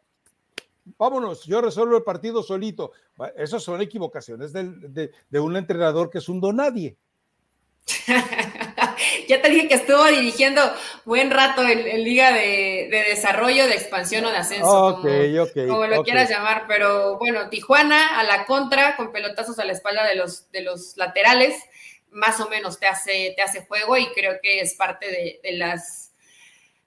vámonos, 0.98 1.44
yo 1.44 1.60
resuelvo 1.60 1.98
el 1.98 2.04
partido 2.04 2.44
solito. 2.44 2.94
Esas 3.36 3.62
son 3.62 3.82
equivocaciones 3.82 4.54
de, 4.54 5.12
de 5.30 5.40
un 5.42 5.58
entrenador 5.58 6.10
que 6.10 6.20
es 6.20 6.30
un 6.30 6.40
donadie. 6.40 6.96
ya 9.28 9.42
te 9.42 9.50
dije 9.50 9.68
que 9.68 9.76
estuvo 9.76 10.04
dirigiendo 10.06 10.62
buen 11.06 11.32
rato 11.32 11.62
en, 11.68 12.04
Liga 12.04 12.32
de, 12.32 12.88
Desarrollo, 13.10 13.68
de 13.68 13.76
Expansión 13.76 14.26
o 14.26 14.32
de 14.32 14.38
Ascenso, 14.38 15.02
como, 15.68 15.88
lo 15.88 16.04
quieras 16.04 16.30
llamar, 16.30 16.66
pero 16.68 17.18
bueno, 17.18 17.50
Tijuana 17.50 18.20
a 18.20 18.24
la 18.24 18.46
contra, 18.46 18.96
con 18.96 19.12
pelotazos 19.12 19.60
a 19.60 19.66
la 19.66 19.74
espalda 19.74 20.06
de 20.06 20.16
los, 20.16 20.50
de 20.52 20.62
los 20.62 20.98
laterales, 20.98 21.56
más 22.12 22.40
o 22.40 22.50
menos 22.50 22.80
te 22.80 22.88
hace, 22.88 23.34
te 23.36 23.42
hace 23.42 23.66
juego 23.66 23.98
y 23.98 24.08
creo 24.14 24.40
que 24.42 24.60
es 24.60 24.76
parte 24.76 25.40
de 25.44 25.52
las 25.54 26.13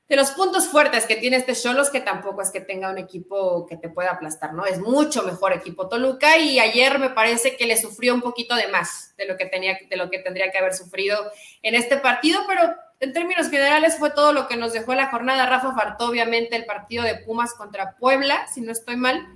de 0.09 0.17
los 0.17 0.31
puntos 0.31 0.69
fuertes 0.69 1.05
que 1.05 1.17
tiene 1.17 1.37
este 1.37 1.55
Cholos, 1.55 1.91
que 1.91 2.01
tampoco 2.01 2.41
es 2.41 2.51
que 2.51 2.61
tenga 2.61 2.91
un 2.91 2.99
equipo 2.99 3.67
que 3.67 3.77
te 3.77 3.89
pueda 3.89 4.13
aplastar, 4.13 4.55
¿no? 4.55 4.65
Es 4.65 4.79
mucho 4.79 5.25
mejor 5.25 5.53
equipo 5.53 5.89
Toluca 5.89 6.39
y 6.39 6.61
ayer 6.61 6.99
me 6.99 7.11
parece 7.11 7.57
que 7.57 7.67
le 7.67 7.77
sufrió 7.77 8.15
un 8.15 8.21
poquito 8.21 8.55
de 8.55 8.69
más 8.69 9.15
de 9.17 9.27
lo 9.27 9.37
que 9.37 9.47
tenía, 9.47 9.77
de 9.89 9.97
lo 9.97 10.09
que 10.09 10.21
tendría 10.21 10.53
que 10.53 10.59
haber 10.59 10.75
sufrido 10.75 11.19
en 11.63 11.75
este 11.75 11.97
partido, 11.97 12.43
pero 12.47 12.75
en 13.01 13.13
términos 13.13 13.51
generales 13.51 13.99
fue 13.99 14.11
todo 14.11 14.33
lo 14.33 14.47
que 14.47 14.57
nos 14.57 14.73
dejó 14.73 14.95
la 14.95 15.11
jornada. 15.11 15.47
Rafa 15.47 15.75
faltó 15.75 16.07
obviamente 16.07 16.55
el 16.55 16.67
partido 16.67 17.03
de 17.03 17.17
Pumas 17.17 17.55
contra 17.55 17.97
Puebla, 17.97 18.47
si 18.47 18.61
no 18.61 18.71
estoy 18.71 18.97
mal, 18.97 19.27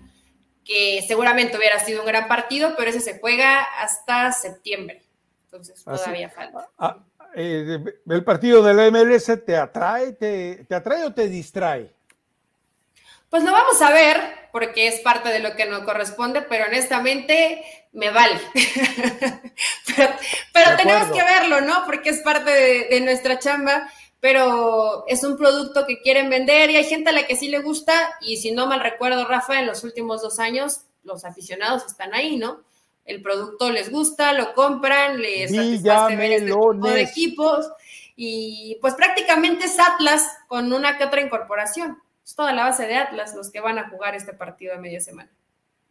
que 0.64 1.04
seguramente 1.06 1.56
hubiera 1.56 1.80
sido 1.80 2.00
un 2.00 2.06
gran 2.06 2.28
partido, 2.28 2.74
pero 2.76 2.90
ese 2.90 3.00
se 3.00 3.18
juega 3.18 3.60
hasta 3.60 4.30
septiembre. 4.30 5.02
Entonces 5.44 5.82
todavía 5.82 6.30
falta. 6.30 6.68
Ah, 6.78 6.98
eh, 7.34 7.78
el 8.08 8.24
partido 8.24 8.62
de 8.62 8.74
la 8.74 8.90
MLS 8.90 9.44
te 9.44 9.56
atrae, 9.56 10.12
te, 10.12 10.66
atrae 10.74 11.04
o 11.04 11.12
te 11.12 11.28
distrae? 11.28 11.92
Pues 13.28 13.44
lo 13.44 13.52
vamos 13.52 13.80
a 13.80 13.92
ver, 13.92 14.48
porque 14.52 14.88
es 14.88 15.00
parte 15.00 15.28
de 15.28 15.38
lo 15.38 15.54
que 15.54 15.66
nos 15.66 15.84
corresponde, 15.84 16.42
pero 16.42 16.66
honestamente 16.66 17.64
me 17.92 18.10
vale. 18.10 18.40
pero, 20.52 20.76
tenemos 20.76 21.16
que 21.16 21.22
verlo, 21.22 21.60
¿no? 21.60 21.84
Porque 21.86 22.10
es 22.10 22.20
parte 22.22 22.50
de, 22.90 23.00
nuestra 23.00 23.38
chamba, 23.38 23.88
pero 24.18 25.04
es 25.06 25.22
un 25.22 25.36
producto 25.36 25.86
que 25.86 26.00
quieren 26.00 26.28
vender 26.28 26.70
y 26.70 26.76
hay 26.76 26.84
gente 26.84 27.10
a 27.10 27.12
la 27.12 27.26
que 27.26 27.36
sí 27.36 27.48
le 27.48 27.60
gusta 27.60 27.94
y 28.20 28.38
si 28.38 28.50
no 28.50 28.66
mal 28.66 28.80
recuerdo, 28.80 29.26
Rafa, 29.26 29.60
en 29.60 29.66
los 29.66 29.84
últimos 29.84 30.22
dos 30.22 30.40
años 30.40 30.82
los 31.04 31.24
aficionados 31.24 31.86
están 31.86 32.12
ahí, 32.14 32.36
¿no? 32.36 32.64
El 33.04 33.22
producto 33.22 33.70
les 33.70 33.90
gusta, 33.90 34.32
lo 34.32 34.52
compran, 34.54 35.20
les 35.20 35.54
satisface 35.54 36.16
ver 36.16 36.32
este 36.32 36.46
tipo 36.46 36.74
de 36.74 37.02
equipos 37.02 37.70
y 38.16 38.78
pues 38.80 38.94
prácticamente 38.94 39.64
es 39.64 39.78
Atlas 39.78 40.26
con 40.46 40.72
una 40.72 40.98
que 40.98 41.04
otra 41.04 41.20
incorporación. 41.20 41.98
Es 42.24 42.34
toda 42.34 42.52
la 42.52 42.64
base 42.64 42.86
de 42.86 42.96
Atlas 42.96 43.34
los 43.34 43.50
que 43.50 43.60
van 43.60 43.78
a 43.78 43.88
jugar 43.88 44.14
este 44.14 44.32
partido 44.34 44.74
a 44.74 44.78
media 44.78 45.00
semana. 45.00 45.30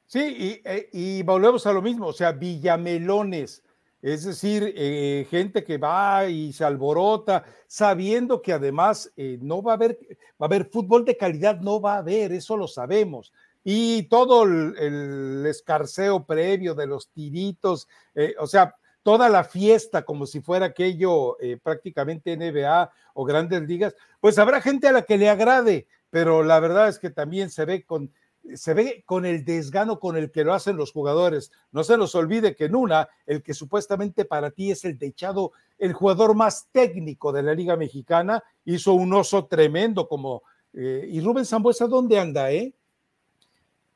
Sí, 0.05 0.61
y, 0.91 1.21
volvemos 1.23 1.67
a 1.67 1.73
lo 1.73 1.83
mismo, 1.83 2.07
o 2.07 2.13
sea, 2.13 2.31
villamelones, 2.31 3.61
es 4.01 4.23
decir, 4.23 4.73
eh, 4.75 5.27
gente 5.29 5.63
que 5.63 5.77
va 5.77 6.25
y 6.25 6.51
se 6.51 6.63
alborota, 6.63 7.43
sabiendo 7.67 8.41
que 8.41 8.53
además 8.53 9.11
eh, 9.17 9.37
no 9.39 9.61
va 9.61 9.73
a 9.73 9.75
haber, 9.75 9.99
va 10.41 10.45
a 10.45 10.45
haber 10.45 10.65
fútbol 10.65 11.05
de 11.05 11.15
calidad, 11.15 11.59
no 11.59 11.79
va 11.79 11.95
a 11.95 11.97
haber, 11.97 12.31
eso 12.31 12.57
lo 12.57 12.67
sabemos 12.67 13.31
y 13.63 14.03
todo 14.03 14.43
el, 14.43 15.45
escarceo 15.45 16.25
previo 16.25 16.75
de 16.75 16.87
los 16.87 17.09
tiritos, 17.09 17.87
eh, 18.15 18.35
o 18.39 18.47
sea, 18.47 18.75
toda 19.03 19.29
la 19.29 19.43
fiesta 19.43 20.03
como 20.03 20.25
si 20.25 20.41
fuera 20.41 20.67
aquello 20.67 21.39
eh, 21.39 21.57
prácticamente 21.61 22.35
NBA 22.35 22.91
o 23.13 23.25
grandes 23.25 23.61
ligas, 23.63 23.95
pues 24.19 24.37
habrá 24.37 24.61
gente 24.61 24.87
a 24.87 24.91
la 24.91 25.03
que 25.03 25.17
le 25.17 25.29
agrade, 25.29 25.87
pero 26.09 26.43
la 26.43 26.59
verdad 26.59 26.87
es 26.87 26.99
que 26.99 27.09
también 27.09 27.49
se 27.49 27.65
ve 27.65 27.83
con 27.83 28.11
se 28.55 28.73
ve 28.73 29.03
con 29.05 29.25
el 29.25 29.45
desgano 29.45 29.99
con 29.99 30.17
el 30.17 30.31
que 30.31 30.43
lo 30.43 30.53
hacen 30.53 30.77
los 30.77 30.91
jugadores. 30.91 31.51
No 31.71 31.83
se 31.83 31.97
nos 31.97 32.15
olvide 32.15 32.55
que 32.55 32.65
en 32.65 32.75
una, 32.75 33.09
el 33.25 33.43
que 33.43 33.53
supuestamente 33.53 34.25
para 34.25 34.51
ti 34.51 34.71
es 34.71 34.85
el 34.85 34.97
dechado, 34.97 35.51
el 35.77 35.93
jugador 35.93 36.35
más 36.35 36.67
técnico 36.71 37.31
de 37.31 37.43
la 37.43 37.53
Liga 37.53 37.75
Mexicana, 37.75 38.43
hizo 38.65 38.93
un 38.93 39.13
oso 39.13 39.45
tremendo 39.45 40.07
como... 40.07 40.43
Eh, 40.73 41.07
¿Y 41.09 41.21
Rubén 41.21 41.45
Zambuesa 41.45 41.87
dónde 41.87 42.19
anda, 42.19 42.51
eh? 42.51 42.73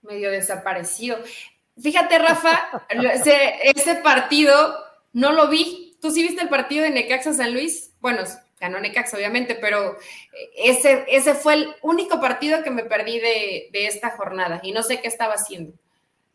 Medio 0.03 0.31
desaparecido. 0.31 1.17
Fíjate, 1.81 2.19
Rafa, 2.19 2.85
ese, 2.89 3.53
ese, 3.63 3.95
partido 3.95 4.53
no 5.13 5.31
lo 5.31 5.49
vi. 5.49 5.97
¿Tú 6.01 6.11
sí 6.11 6.21
viste 6.21 6.41
el 6.41 6.49
partido 6.49 6.83
de 6.83 6.91
Necaxa 6.91 7.33
San 7.33 7.53
Luis? 7.53 7.91
Bueno, 8.01 8.23
ganó 8.59 8.79
Necaxa, 8.79 9.17
obviamente, 9.17 9.55
pero 9.55 9.97
ese, 10.55 11.05
ese 11.07 11.33
fue 11.33 11.53
el 11.55 11.75
único 11.81 12.19
partido 12.19 12.63
que 12.63 12.71
me 12.71 12.83
perdí 12.83 13.19
de, 13.19 13.69
esta 13.73 14.11
jornada 14.11 14.59
y 14.63 14.71
no 14.71 14.83
sé 14.83 15.01
qué 15.01 15.07
estaba 15.07 15.33
haciendo. 15.33 15.73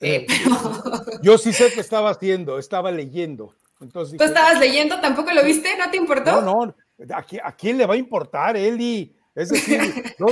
Eh, 0.01 0.27
eh, 0.29 0.39
yo 1.23 1.39
sí 1.39 1.53
sé 1.53 1.73
qué 1.73 1.81
estaba 1.81 2.11
haciendo, 2.11 2.59
estaba 2.59 2.91
leyendo. 2.91 3.55
Entonces, 3.81 4.19
¿Tú 4.19 4.25
estabas 4.25 4.59
leyendo? 4.59 5.01
¿Tampoco 5.01 5.31
lo 5.33 5.45
viste? 5.45 5.77
¿No 5.77 5.91
te 5.91 5.97
importó? 5.97 6.41
No, 6.41 6.66
no. 6.66 6.75
¿A, 7.14 7.25
a 7.45 7.57
quién 7.57 7.79
le 7.79 7.87
va 7.87 7.95
a 7.95 7.99
importar, 7.99 8.57
Eli? 8.57 9.14
Es 9.35 9.51
decir, 9.51 9.81
no, 10.19 10.27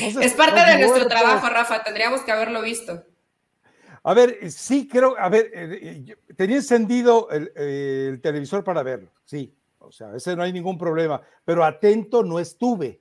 es 0.00 0.34
parte 0.34 0.60
de 0.60 0.78
nuestro 0.78 1.08
trabajo, 1.08 1.48
Rafa, 1.48 1.82
tendríamos 1.82 2.22
que 2.22 2.32
haberlo 2.32 2.62
visto. 2.62 3.04
A 4.02 4.14
ver, 4.14 4.50
sí 4.52 4.86
creo, 4.86 5.16
a 5.18 5.28
ver, 5.28 5.50
eh, 5.52 6.04
eh, 6.06 6.16
tenía 6.36 6.56
encendido 6.56 7.28
el, 7.30 8.20
televisor 8.22 8.62
para 8.62 8.84
verlo, 8.84 9.10
sí, 9.24 9.52
o 9.80 9.90
sea, 9.90 10.14
ese 10.14 10.36
no 10.36 10.44
hay 10.44 10.52
ningún 10.52 10.78
problema, 10.78 11.20
pero 11.44 11.64
atento 11.64 12.22
no 12.22 12.38
estuve. 12.38 13.00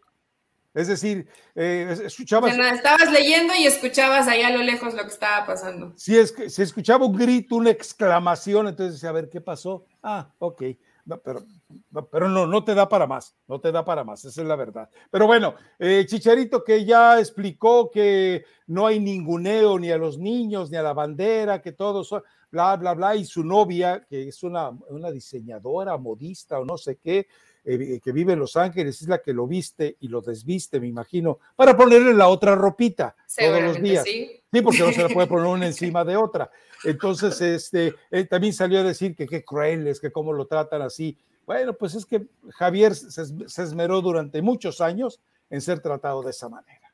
Es 0.73 0.87
decir, 0.87 1.27
eh, 1.53 1.95
escuchabas... 2.03 2.57
estabas 2.57 3.09
leyendo 3.11 3.53
y 3.55 3.65
escuchabas 3.65 4.27
allá 4.27 4.47
a 4.47 4.51
lo 4.51 4.61
lejos 4.61 4.93
lo 4.93 5.03
que 5.03 5.09
estaba 5.09 5.45
pasando. 5.45 5.93
Sí, 5.95 6.17
es 6.17 6.33
que 6.33 6.49
se 6.49 6.63
escuchaba 6.63 7.05
un 7.05 7.15
grito, 7.15 7.55
una 7.55 7.69
exclamación, 7.69 8.67
entonces 8.67 9.01
a 9.05 9.11
ver 9.13 9.29
qué 9.29 9.39
pasó. 9.39 9.85
Ah, 10.03 10.27
ok. 10.37 10.63
No, 11.05 11.17
pero, 11.19 11.45
no, 11.89 12.07
pero 12.07 12.29
no, 12.29 12.45
no 12.45 12.63
te 12.63 12.75
da 12.75 12.87
para 12.87 13.07
más, 13.07 13.35
no 13.47 13.59
te 13.59 13.71
da 13.71 13.83
para 13.83 14.03
más, 14.03 14.23
esa 14.25 14.41
es 14.41 14.47
la 14.47 14.55
verdad. 14.55 14.89
Pero 15.09 15.27
bueno, 15.27 15.55
eh, 15.79 16.05
Chicharito 16.07 16.63
que 16.63 16.85
ya 16.85 17.19
explicó 17.19 17.89
que 17.89 18.45
no 18.67 18.85
hay 18.87 18.99
ninguneo 18.99 19.79
ni 19.79 19.91
a 19.91 19.97
los 19.97 20.17
niños, 20.17 20.69
ni 20.69 20.77
a 20.77 20.83
la 20.83 20.93
bandera, 20.93 21.61
que 21.61 21.71
todos 21.71 22.07
son, 22.07 22.23
bla, 22.51 22.75
bla, 22.75 22.93
bla, 22.93 23.15
y 23.15 23.25
su 23.25 23.43
novia, 23.43 24.05
que 24.07 24.27
es 24.27 24.43
una, 24.43 24.69
una 24.89 25.11
diseñadora, 25.11 25.97
modista 25.97 26.59
o 26.59 26.65
no 26.65 26.77
sé 26.77 26.97
qué, 26.97 27.27
eh, 27.67 27.99
que 28.03 28.11
vive 28.11 28.33
en 28.33 28.39
Los 28.39 28.57
Ángeles, 28.57 29.01
es 29.01 29.07
la 29.07 29.23
que 29.23 29.33
lo 29.33 29.47
viste 29.47 29.97
y 29.99 30.07
lo 30.07 30.21
desviste, 30.21 30.79
me 30.79 30.87
imagino, 30.87 31.39
para 31.55 31.75
ponerle 31.75 32.13
la 32.13 32.27
otra 32.27 32.53
ropita 32.53 33.15
todos 33.35 33.61
los 33.61 33.81
días. 33.81 34.03
Sí. 34.03 34.39
porque 34.63 34.79
no 34.79 34.91
se 34.91 35.01
la 35.01 35.09
puede 35.09 35.27
poner 35.27 35.47
una 35.47 35.65
encima 35.65 36.05
de 36.05 36.15
otra. 36.15 36.51
Entonces, 36.83 37.41
este, 37.41 37.95
él 38.11 38.29
también 38.29 38.53
salió 38.53 38.79
a 38.79 38.83
decir 38.83 39.15
que 39.15 39.25
qué 39.25 39.43
crueles, 39.43 39.99
que 39.99 40.11
cómo 40.11 40.31
lo 40.31 40.45
tratan 40.45 40.83
así. 40.83 41.17
Bueno, 41.45 41.73
pues 41.73 41.95
es 41.95 42.05
que 42.05 42.25
Javier 42.55 42.95
se 42.95 43.63
esmeró 43.63 44.01
durante 44.01 44.41
muchos 44.41 44.81
años 44.81 45.19
en 45.49 45.61
ser 45.61 45.79
tratado 45.79 46.23
de 46.23 46.31
esa 46.31 46.49
manera. 46.49 46.91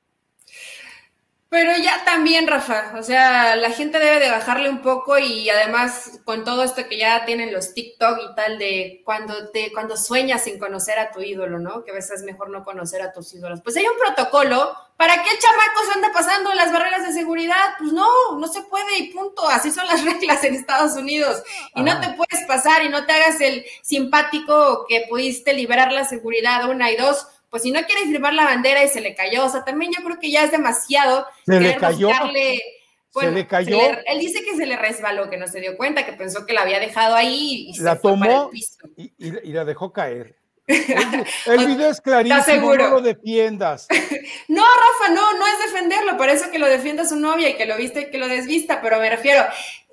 Pero 1.51 1.73
ya 1.75 2.05
también, 2.05 2.47
Rafa, 2.47 2.93
o 2.97 3.03
sea, 3.03 3.57
la 3.57 3.71
gente 3.71 3.99
debe 3.99 4.21
de 4.21 4.31
bajarle 4.31 4.69
un 4.69 4.81
poco 4.81 5.19
y 5.19 5.49
además 5.49 6.21
con 6.23 6.45
todo 6.45 6.63
esto 6.63 6.87
que 6.87 6.97
ya 6.97 7.25
tienen 7.25 7.51
los 7.51 7.73
TikTok 7.73 8.19
y 8.23 8.35
tal 8.35 8.57
de 8.57 9.01
cuando 9.03 9.49
te 9.49 9.69
cuando 9.73 9.97
sueñas 9.97 10.45
sin 10.45 10.57
conocer 10.57 10.97
a 10.97 11.11
tu 11.11 11.19
ídolo, 11.19 11.59
¿no? 11.59 11.83
Que 11.83 11.91
a 11.91 11.95
veces 11.95 12.21
es 12.21 12.23
mejor 12.23 12.51
no 12.51 12.63
conocer 12.63 13.01
a 13.01 13.11
tus 13.11 13.33
ídolos. 13.33 13.59
Pues 13.61 13.75
hay 13.75 13.85
un 13.85 13.97
protocolo 13.97 14.73
para 14.95 15.21
que 15.21 15.29
el 15.29 15.39
chamaco 15.39 15.85
se 15.85 15.91
ande 15.91 16.07
pasando 16.13 16.53
las 16.53 16.71
barreras 16.71 17.05
de 17.05 17.11
seguridad. 17.11 17.75
Pues 17.79 17.91
no, 17.91 18.07
no 18.39 18.47
se 18.47 18.61
puede 18.61 18.99
y 18.99 19.11
punto. 19.11 19.45
Así 19.49 19.71
son 19.71 19.85
las 19.87 20.05
reglas 20.05 20.41
en 20.45 20.55
Estados 20.55 20.93
Unidos. 20.93 21.43
Y 21.75 21.83
no 21.83 21.99
te 21.99 22.13
puedes 22.13 22.45
pasar 22.47 22.81
y 22.85 22.87
no 22.87 23.05
te 23.05 23.11
hagas 23.11 23.41
el 23.41 23.65
simpático 23.81 24.85
que 24.87 25.05
pudiste 25.09 25.51
liberar 25.51 25.91
la 25.91 26.05
seguridad 26.05 26.69
una 26.69 26.91
y 26.91 26.95
dos 26.95 27.27
pues 27.51 27.63
si 27.63 27.71
no 27.71 27.81
quiere 27.83 28.07
firmar 28.07 28.33
la 28.33 28.45
bandera 28.45 28.83
y 28.83 28.87
se 28.87 29.01
le 29.01 29.13
cayó, 29.13 29.45
o 29.45 29.49
sea, 29.49 29.65
también 29.65 29.91
yo 29.95 30.01
creo 30.03 30.17
que 30.19 30.31
ya 30.31 30.45
es 30.45 30.51
demasiado. 30.51 31.27
Se 31.45 31.59
le 31.59 31.75
cayó. 31.75 32.09
se 33.13 33.31
le 33.31 33.45
cayó. 33.45 33.77
él 34.05 34.19
dice 34.19 34.41
que 34.43 34.55
se 34.55 34.65
le 34.65 34.77
resbaló, 34.77 35.29
que 35.29 35.35
no 35.35 35.47
se 35.47 35.59
dio 35.59 35.75
cuenta, 35.75 36.05
que 36.05 36.13
pensó 36.13 36.45
que 36.45 36.53
la 36.53 36.61
había 36.61 36.79
dejado 36.79 37.13
ahí 37.13 37.71
y 37.75 37.79
la 37.81 37.99
tomó 37.99 38.49
Y, 38.95 39.51
la 39.51 39.65
dejó 39.65 39.91
caer. 39.91 40.37
El, 41.45 41.67
video 41.67 41.89
es 41.89 41.99
clarísimo, 41.99 42.73
no 42.75 42.89
lo 42.89 43.01
defiendas. 43.01 43.87
No, 44.47 44.63
Rafa, 44.63 45.13
no, 45.13 45.33
no 45.33 45.47
es 45.47 45.71
defenderlo, 45.71 46.17
por 46.17 46.29
eso 46.29 46.51
que 46.51 46.59
lo 46.59 46.67
defienda 46.67 47.05
su 47.05 47.15
novia 47.15 47.49
y 47.49 47.55
que 47.55 47.65
lo 47.65 47.75
viste 47.77 48.01
y 48.01 48.11
que 48.11 48.17
lo 48.17 48.27
desvista, 48.27 48.81
pero 48.81 48.99
me 48.99 49.09
refiero, 49.09 49.43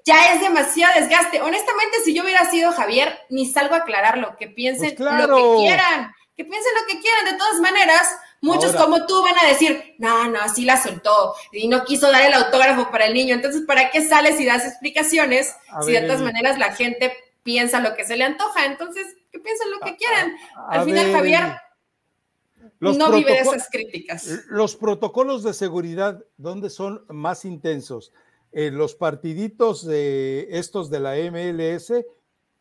ya 0.05 0.33
es 0.33 0.41
demasiado 0.41 1.01
desgaste. 1.01 1.41
Honestamente, 1.41 1.99
si 2.05 2.15
yo 2.15 2.23
hubiera 2.23 2.49
sido 2.51 2.73
Javier, 2.73 3.19
ni 3.31 3.47
salgo 3.47 3.75
a 3.75 3.79
aclararlo, 3.79 4.37
que 4.37 4.49
piensen 4.49 4.95
Pues 4.95 4.97
claro. 4.97 5.27
lo 5.27 5.37
que 5.37 5.67
quieran, 5.67 6.13
que 6.39 6.45
piensen 6.45 6.73
lo 6.81 6.87
que 6.87 7.01
quieran. 7.01 7.25
De 7.25 7.37
todas 7.37 7.61
maneras, 7.61 8.17
muchos 8.41 8.73
Ahora- 8.77 8.85
como 8.85 9.07
tú 9.07 9.21
van 9.23 9.35
a 9.45 9.49
decir, 9.49 9.97
no, 9.99 10.29
no, 10.31 10.39
sí 10.55 10.65
la 10.65 10.81
soltó 10.81 11.35
y 11.51 11.67
no 11.67 11.85
quiso 11.85 12.11
dar 12.13 12.23
el 12.23 12.33
autógrafo 12.33 12.93
para 12.93 13.07
el 13.07 13.15
niño. 13.15 13.35
Entonces, 13.35 13.63
¿para 13.67 13.91
qué 13.91 14.07
sales 14.09 14.39
y 14.41 14.47
das 14.47 14.65
explicaciones 14.65 15.53
si 15.85 15.91
ver, 15.93 16.03
de 16.03 16.07
todas 16.09 16.23
maneras 16.23 16.57
la 16.57 16.73
gente 16.73 17.13
piensa 17.43 17.81
lo 17.81 17.97
que 17.97 18.05
se 18.05 18.17
le 18.17 18.23
antoja? 18.23 18.67
Entonces, 18.67 19.05
que 19.33 19.41
piensen 19.41 19.69
lo 19.73 19.81
que 19.81 19.97
quieran. 19.97 20.33
A 20.57 20.69
Al 20.79 20.85
final, 20.85 21.07
ver, 21.07 21.17
Javier. 21.17 21.57
Los 22.79 22.97
no 22.97 23.11
vive 23.11 23.33
de 23.33 23.41
esas 23.41 23.69
críticas. 23.69 24.25
Los 24.49 24.77
protocolos 24.77 25.43
de 25.43 25.53
seguridad, 25.55 26.25
¿dónde 26.37 26.71
son 26.71 27.05
más 27.09 27.45
intensos? 27.45 28.13
En 28.53 28.79
los 28.79 28.95
partiditos 28.95 29.85
de 29.85 30.47
estos 30.53 30.89
de 30.89 31.01
la 31.01 31.17
MLS, 31.17 32.07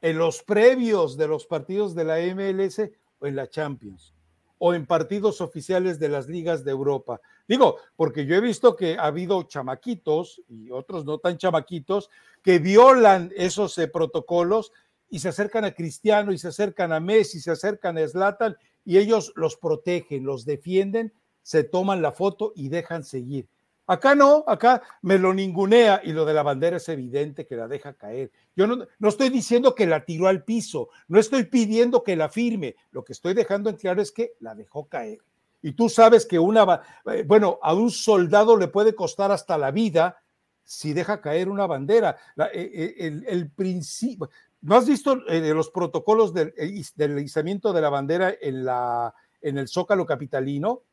en 0.01 0.17
los 0.17 0.41
previos 0.41 1.15
de 1.15 1.27
los 1.27 1.45
partidos 1.45 1.93
de 1.93 2.03
la 2.05 2.17
MLS 2.17 2.89
en 3.21 3.35
la 3.35 3.49
Champions, 3.49 4.13
o 4.59 4.73
en 4.73 4.85
partidos 4.85 5.41
oficiales 5.41 5.99
de 5.99 6.09
las 6.09 6.27
ligas 6.27 6.63
de 6.63 6.71
Europa. 6.71 7.21
Digo, 7.47 7.77
porque 7.95 8.25
yo 8.25 8.35
he 8.35 8.41
visto 8.41 8.75
que 8.75 8.97
ha 8.97 9.05
habido 9.05 9.43
chamaquitos 9.43 10.41
y 10.47 10.71
otros 10.71 11.05
no 11.05 11.19
tan 11.19 11.37
chamaquitos 11.37 12.09
que 12.43 12.59
violan 12.59 13.31
esos 13.35 13.77
eh, 13.77 13.87
protocolos 13.87 14.71
y 15.09 15.19
se 15.19 15.29
acercan 15.29 15.63
a 15.65 15.73
Cristiano 15.73 16.33
y 16.33 16.37
se 16.37 16.49
acercan 16.49 16.91
a 16.91 16.99
Messi, 16.99 17.39
se 17.39 17.51
acercan 17.51 17.97
a 17.97 18.07
Zlatan 18.07 18.57
y 18.83 18.97
ellos 18.97 19.31
los 19.35 19.57
protegen, 19.57 20.25
los 20.25 20.45
defienden, 20.45 21.13
se 21.41 21.63
toman 21.63 22.01
la 22.01 22.11
foto 22.11 22.51
y 22.55 22.69
dejan 22.69 23.03
seguir. 23.03 23.47
Acá 23.87 24.15
no, 24.15 24.43
acá 24.47 24.81
me 25.01 25.17
lo 25.17 25.33
ningunea 25.33 26.01
y 26.03 26.11
lo 26.11 26.25
de 26.25 26.33
la 26.33 26.43
bandera 26.43 26.75
es 26.75 26.89
evidente 26.89 27.47
que 27.47 27.55
la 27.55 27.69
deja 27.69 27.93
caer. 27.93 28.31
Yo 28.55 28.67
no, 28.67 28.85
no 28.99 29.09
estoy 29.09 29.29
diciendo 29.29 29.73
que 29.73 29.85
la 29.85 30.03
tiró 30.03 30.27
al 30.27 30.43
piso, 30.43 30.89
no 31.07 31.19
estoy 31.19 31.45
pidiendo 31.45 32.03
que 32.03 32.17
la 32.17 32.27
firme, 32.27 32.75
lo 32.91 33.05
que 33.05 33.13
estoy 33.13 33.33
dejando 33.33 33.69
en 33.69 33.77
claro 33.77 34.01
es 34.01 34.11
que 34.11 34.33
la 34.41 34.55
dejó 34.55 34.87
caer. 34.87 35.19
Y 35.61 35.73
tú 35.73 35.89
sabes 35.89 36.25
que 36.25 36.37
una, 36.37 36.81
eh, 37.11 37.23
bueno, 37.25 37.59
a 37.61 37.73
un 37.73 37.89
soldado 37.89 38.57
le 38.57 38.67
puede 38.67 38.93
costar 38.93 39.31
hasta 39.31 39.57
la 39.57 39.71
vida 39.71 40.21
si 40.63 40.93
deja 40.93 41.21
caer 41.21 41.49
una 41.49 41.65
bandera. 41.65 42.17
Eh, 42.53 42.95
eh, 42.99 43.21
el, 43.27 43.49
principio, 43.49 44.29
¿no 44.61 44.75
has 44.75 44.85
visto 44.85 45.15
los 45.15 45.69
protocolos 45.69 46.33
del, 46.33 46.53
del 46.95 47.19
izamiento 47.19 47.73
de 47.73 47.81
la 47.81 47.89
bandera 47.89 48.35
en 48.41 49.57
el 49.57 49.67
Zócalo 49.67 50.05
Capitalino? 50.05 50.83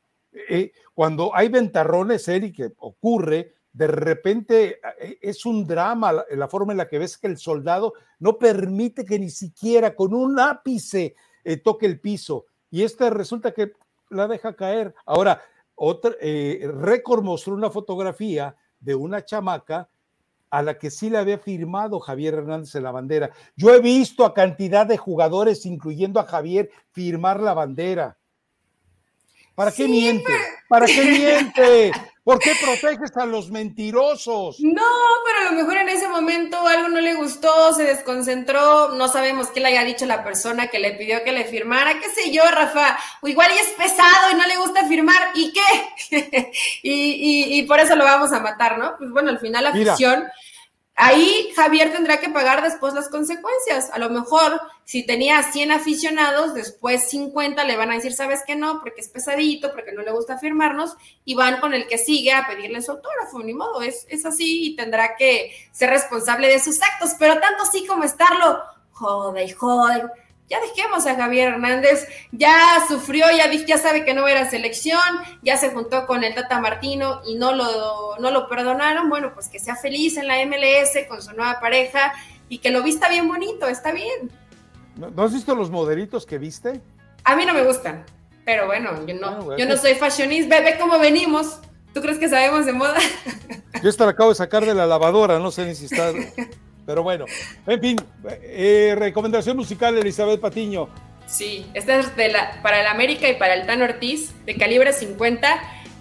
Eh, 0.49 0.73
cuando 0.93 1.35
hay 1.35 1.49
ventarrones, 1.49 2.27
Eri, 2.29 2.53
que 2.53 2.73
ocurre, 2.79 3.55
de 3.73 3.87
repente 3.87 4.81
eh, 5.01 5.19
es 5.21 5.47
un 5.47 5.67
drama 5.67 6.13
la, 6.13 6.25
la 6.31 6.49
forma 6.49 6.73
en 6.73 6.79
la 6.79 6.89
que 6.89 6.99
ves 6.99 7.19
que 7.19 7.27
el 7.27 7.39
soldado 7.39 7.95
no 8.19 8.39
permite 8.39 9.05
que 9.05 9.19
ni 9.19 9.31
siquiera 9.31 9.95
con 9.95 10.15
un 10.15 10.39
ápice 10.39 11.15
eh, 11.45 11.59
toque 11.59 11.87
el 11.87 12.01
piso. 12.01 12.47
Y 12.71 12.83
este 12.83 13.11
resulta 13.11 13.53
que 13.53 13.73
la 14.11 14.27
deja 14.27 14.55
caer. 14.57 14.95
Ahora, 15.05 15.43
otra, 15.75 16.13
eh, 16.21 16.69
Récord 16.73 17.23
mostró 17.23 17.55
una 17.55 17.71
fotografía 17.71 18.57
de 18.81 18.95
una 18.95 19.25
chamaca 19.25 19.89
a 20.51 20.63
la 20.63 20.79
que 20.79 20.91
sí 20.91 21.11
le 21.11 21.19
había 21.19 21.39
firmado 21.39 22.01
Javier 22.01 22.35
Hernández 22.35 22.75
en 22.77 22.85
la 22.85 22.93
bandera. 22.93 23.31
Yo 23.57 23.75
he 23.75 23.81
visto 23.81 24.25
a 24.25 24.35
cantidad 24.35 24.87
de 24.87 24.97
jugadores, 24.97 25.67
incluyendo 25.67 26.21
a 26.21 26.25
Javier, 26.25 26.71
firmar 26.93 27.41
la 27.41 27.55
bandera. 27.55 28.17
¿Para 29.55 29.71
qué 29.71 29.85
Sí, 29.85 29.89
miente? 29.89 30.33
¿Para 30.69 30.87
qué 30.87 31.03
miente? 31.05 31.93
¿Por 32.25 32.39
qué 32.39 32.53
proteges 32.61 33.15
a 33.19 33.27
los 33.27 33.51
mentirosos? 33.51 34.57
No, 34.61 34.83
pero 35.27 35.39
a 35.41 35.51
lo 35.51 35.53
mejor 35.53 35.77
en 35.77 35.91
ese 35.91 36.09
momento 36.09 36.67
algo 36.67 36.89
no 36.89 37.01
le 37.01 37.15
gustó, 37.15 37.75
se 37.75 37.85
desconcentró, 37.85 38.89
no 38.95 39.09
sabemos 39.09 39.49
qué 39.49 39.61
le 39.61 39.69
haya 39.69 39.85
dicho 39.85 40.07
la 40.07 40.25
persona 40.25 40.69
que 40.69 40.79
le 40.79 40.93
pidió 40.93 41.23
que 41.23 41.33
le 41.33 41.45
firmara, 41.45 42.01
qué 42.01 42.09
sé 42.09 42.31
yo, 42.33 42.43
Rafa, 42.51 42.99
o 43.21 43.29
igual 43.29 43.51
y 43.55 43.59
es 43.59 43.69
pesado 43.77 44.33
y 44.33 44.37
no 44.37 44.47
le 44.47 44.57
gusta 44.57 44.87
firmar, 44.89 45.21
¿y 45.35 45.53
qué? 45.53 46.51
y, 46.83 46.93
y- 46.93 47.59
y 47.59 47.63
por 47.65 47.79
eso 47.79 47.95
lo 47.95 48.05
vamos 48.05 48.33
a 48.33 48.41
matar, 48.41 48.79
¿no? 48.79 48.97
Pues 48.97 49.11
bueno, 49.11 49.29
al 49.31 49.39
final 49.39 49.65
la 49.65 49.73
Mira. 49.73 49.95
Ahí 50.97 51.53
Javier 51.57 51.93
tendrá 51.93 52.19
que 52.19 52.29
pagar 52.29 52.63
después 52.63 52.95
las 52.95 53.09
consecuencias. 53.09 53.91
A 53.93 53.99
lo 53.99 54.11
mejor 54.11 54.61
si 54.85 55.05
tenía 55.05 55.43
100 55.43 55.73
aficionados, 55.73 56.55
después 56.55 57.09
50 57.09 57.65
le 57.65 57.77
van 57.77 57.91
a 57.91 57.95
decir, 57.95 58.13
¿sabes 58.13 58.43
qué 58.47 58.55
no? 58.55 58.81
Porque 58.81 59.01
es 59.01 59.09
pesadito, 59.09 59.73
porque 59.73 59.93
no 59.93 60.03
le 60.03 60.13
gusta 60.13 60.39
firmarnos, 60.39 60.95
y 61.25 61.35
van 61.35 61.61
con 61.61 61.75
el 61.75 61.89
que 61.89 61.99
sigue 61.99 62.33
a 62.33 62.47
pedirle 62.47 62.83
su 62.83 62.93
autógrafo, 62.93 63.43
ni 63.43 63.55
modo, 63.55 63.83
es, 63.83 64.07
es 64.09 64.27
así 64.27 64.67
y 64.67 64.77
tendrá 64.77 65.17
que 65.17 65.53
ser 65.73 65.91
responsable 65.91 66.49
de 66.49 66.61
sus 66.61 66.81
actos, 66.83 67.13
pero 67.19 67.41
tanto 67.41 67.63
así 67.63 67.87
como 67.87 68.05
estarlo, 68.05 68.63
jode 68.93 69.45
y 69.45 69.51
jode. 69.51 70.11
Ya 70.49 70.61
dejemos 70.61 71.07
a 71.07 71.15
Javier 71.15 71.55
Hernández, 71.55 72.07
ya 72.31 72.55
sufrió, 72.87 73.25
ya, 73.35 73.51
ya 73.51 73.79
sabe 73.79 74.05
que 74.05 74.13
no 74.13 74.29
era 74.29 74.49
selección, 74.51 75.01
ya 75.43 75.57
se 75.57 75.71
juntó 75.71 76.07
con 76.07 76.23
el 76.23 76.35
Tata 76.35 76.61
Martino 76.61 77.23
y 77.27 77.37
no 77.37 77.55
lo, 77.55 78.19
no 78.19 78.31
lo 78.31 78.47
perdonaron. 78.47 79.09
Bueno, 79.09 79.33
pues 79.33 79.49
que 79.49 79.59
sea 79.59 79.75
feliz 79.75 80.19
en 80.19 80.29
la 80.29 80.45
MLS 80.45 81.09
con 81.09 81.23
su 81.23 81.33
nueva 81.33 81.61
pareja 81.61 82.13
y 82.51 82.59
que 82.59 82.71
lo 82.71 82.83
vista 82.83 83.09
bien 83.09 83.27
bonito, 83.27 83.67
está 83.69 83.93
bien. 83.93 84.31
¿No, 84.97 85.23
has 85.23 85.33
visto 85.33 85.55
los 85.55 85.71
modelitos 85.71 86.27
que 86.27 86.39
viste? 86.39 86.81
A 87.25 87.35
mí 87.37 87.47
no 87.47 87.55
me 87.55 87.65
gustan, 87.65 88.05
pero 88.45 88.67
bueno, 88.67 89.07
yo 89.07 89.15
no, 89.15 89.37
bueno. 89.43 89.59
yo 89.59 89.67
no 89.67 89.79
soy 89.79 89.95
fashionista, 89.95 90.61
ve, 90.61 90.73
ve 90.73 90.79
cómo 90.79 90.99
venimos. 90.99 91.59
¿Tú 91.95 92.03
crees 92.03 92.19
que 92.19 92.29
sabemos 92.29 92.67
de 92.67 92.73
moda? 92.73 92.99
Yo 93.83 93.89
esta 93.89 94.05
la 94.05 94.11
acabo 94.11 94.31
de 94.31 94.35
sacar 94.35 94.65
de 94.67 94.75
la 94.75 94.87
lavadora, 94.87 95.39
no 95.39 95.51
sé 95.51 95.65
ni 95.65 95.75
si 95.75 95.87
está. 95.87 96.13
Pero 96.87 97.03
bueno, 97.03 97.25
en 97.67 97.81
fin, 97.81 97.97
eh, 98.43 98.95
recomendación 98.99 99.57
musical, 99.57 99.97
Elizabeth 99.97 100.41
Patiño. 100.41 100.89
Sí, 101.27 101.67
esta 101.73 101.99
es 101.99 102.15
de 102.17 102.29
la, 102.31 102.61
para 102.63 102.81
el 102.81 102.87
América 102.87 103.29
y 103.29 103.35
para 103.37 103.55
el 103.55 103.67
Tan 103.67 103.81
Ortiz, 103.83 104.33
de 104.45 104.57
calibre 104.57 104.93
50. 104.93 105.49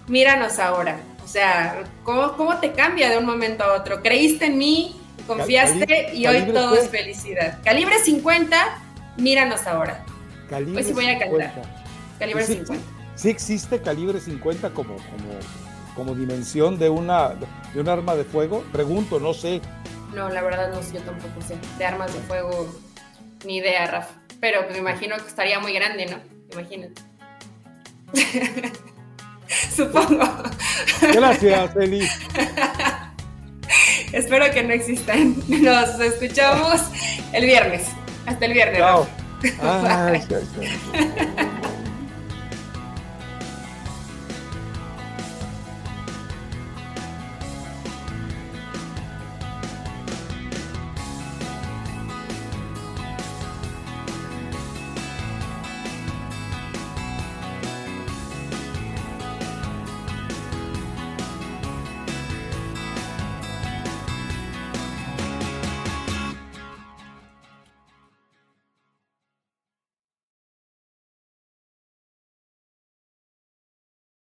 Míranos 0.08 0.58
ahora. 0.58 0.98
O 1.24 1.26
sea, 1.28 1.84
¿cómo, 2.02 2.32
cómo 2.36 2.58
te 2.58 2.72
cambia 2.72 3.08
de 3.08 3.16
un 3.16 3.24
momento 3.24 3.64
a 3.64 3.72
otro? 3.72 4.02
Creíste 4.02 4.46
en 4.46 4.58
mí, 4.58 4.94
confiaste 5.26 5.86
Cali- 5.86 6.18
y 6.18 6.26
hoy 6.26 6.34
¿calibre 6.40 6.52
todo 6.52 6.74
qué? 6.74 6.80
es 6.80 6.90
felicidad. 6.90 7.58
Calibre 7.64 7.98
50, 8.04 8.78
míranos 9.16 9.66
ahora. 9.66 10.04
Calibre 10.50 10.82
Hoy 10.82 10.84
sí 10.86 10.92
voy 10.92 11.06
a 11.06 11.18
cantar. 11.18 11.52
50. 11.54 11.62
Calibre 12.18 12.44
Sí, 12.44 12.52
50. 12.56 12.84
Sí 13.14 13.30
existe 13.30 13.80
calibre 13.80 14.20
50 14.20 14.70
como, 14.70 14.96
como, 14.96 15.38
como 15.96 16.14
dimensión 16.14 16.78
de 16.78 16.90
una 16.90 17.30
de 17.72 17.80
un 17.80 17.88
arma 17.88 18.14
de 18.14 18.24
fuego. 18.24 18.62
Pregunto, 18.70 19.18
no 19.18 19.32
sé. 19.32 19.62
No, 20.14 20.28
la 20.28 20.42
verdad 20.42 20.70
no, 20.72 20.80
yo 20.92 21.00
tampoco 21.00 21.42
sé. 21.42 21.56
De 21.78 21.84
armas 21.84 22.14
de 22.14 22.20
fuego, 22.20 22.72
ni 23.44 23.56
idea, 23.56 23.84
Rafa. 23.86 24.14
Pero 24.40 24.60
pues, 24.62 24.74
me 24.74 24.78
imagino 24.78 25.16
que 25.16 25.26
estaría 25.26 25.58
muy 25.58 25.72
grande, 25.72 26.06
¿no? 26.06 26.20
Imagínate. 26.52 27.02
Supongo. 29.74 30.24
Gracias, 31.12 31.74
Eli. 31.76 32.04
Espero 34.12 34.48
que 34.52 34.62
no 34.62 34.72
existan. 34.72 35.34
Nos 35.48 35.98
escuchamos 35.98 36.80
el 37.32 37.46
viernes. 37.46 37.88
Hasta 38.26 38.46
el 38.46 38.52
viernes. 38.52 38.78
Chao. 38.78 39.08
Rafa. 39.60 40.06
Ay, 40.06 40.24
ay, 40.30 40.48
ay. 40.60 41.50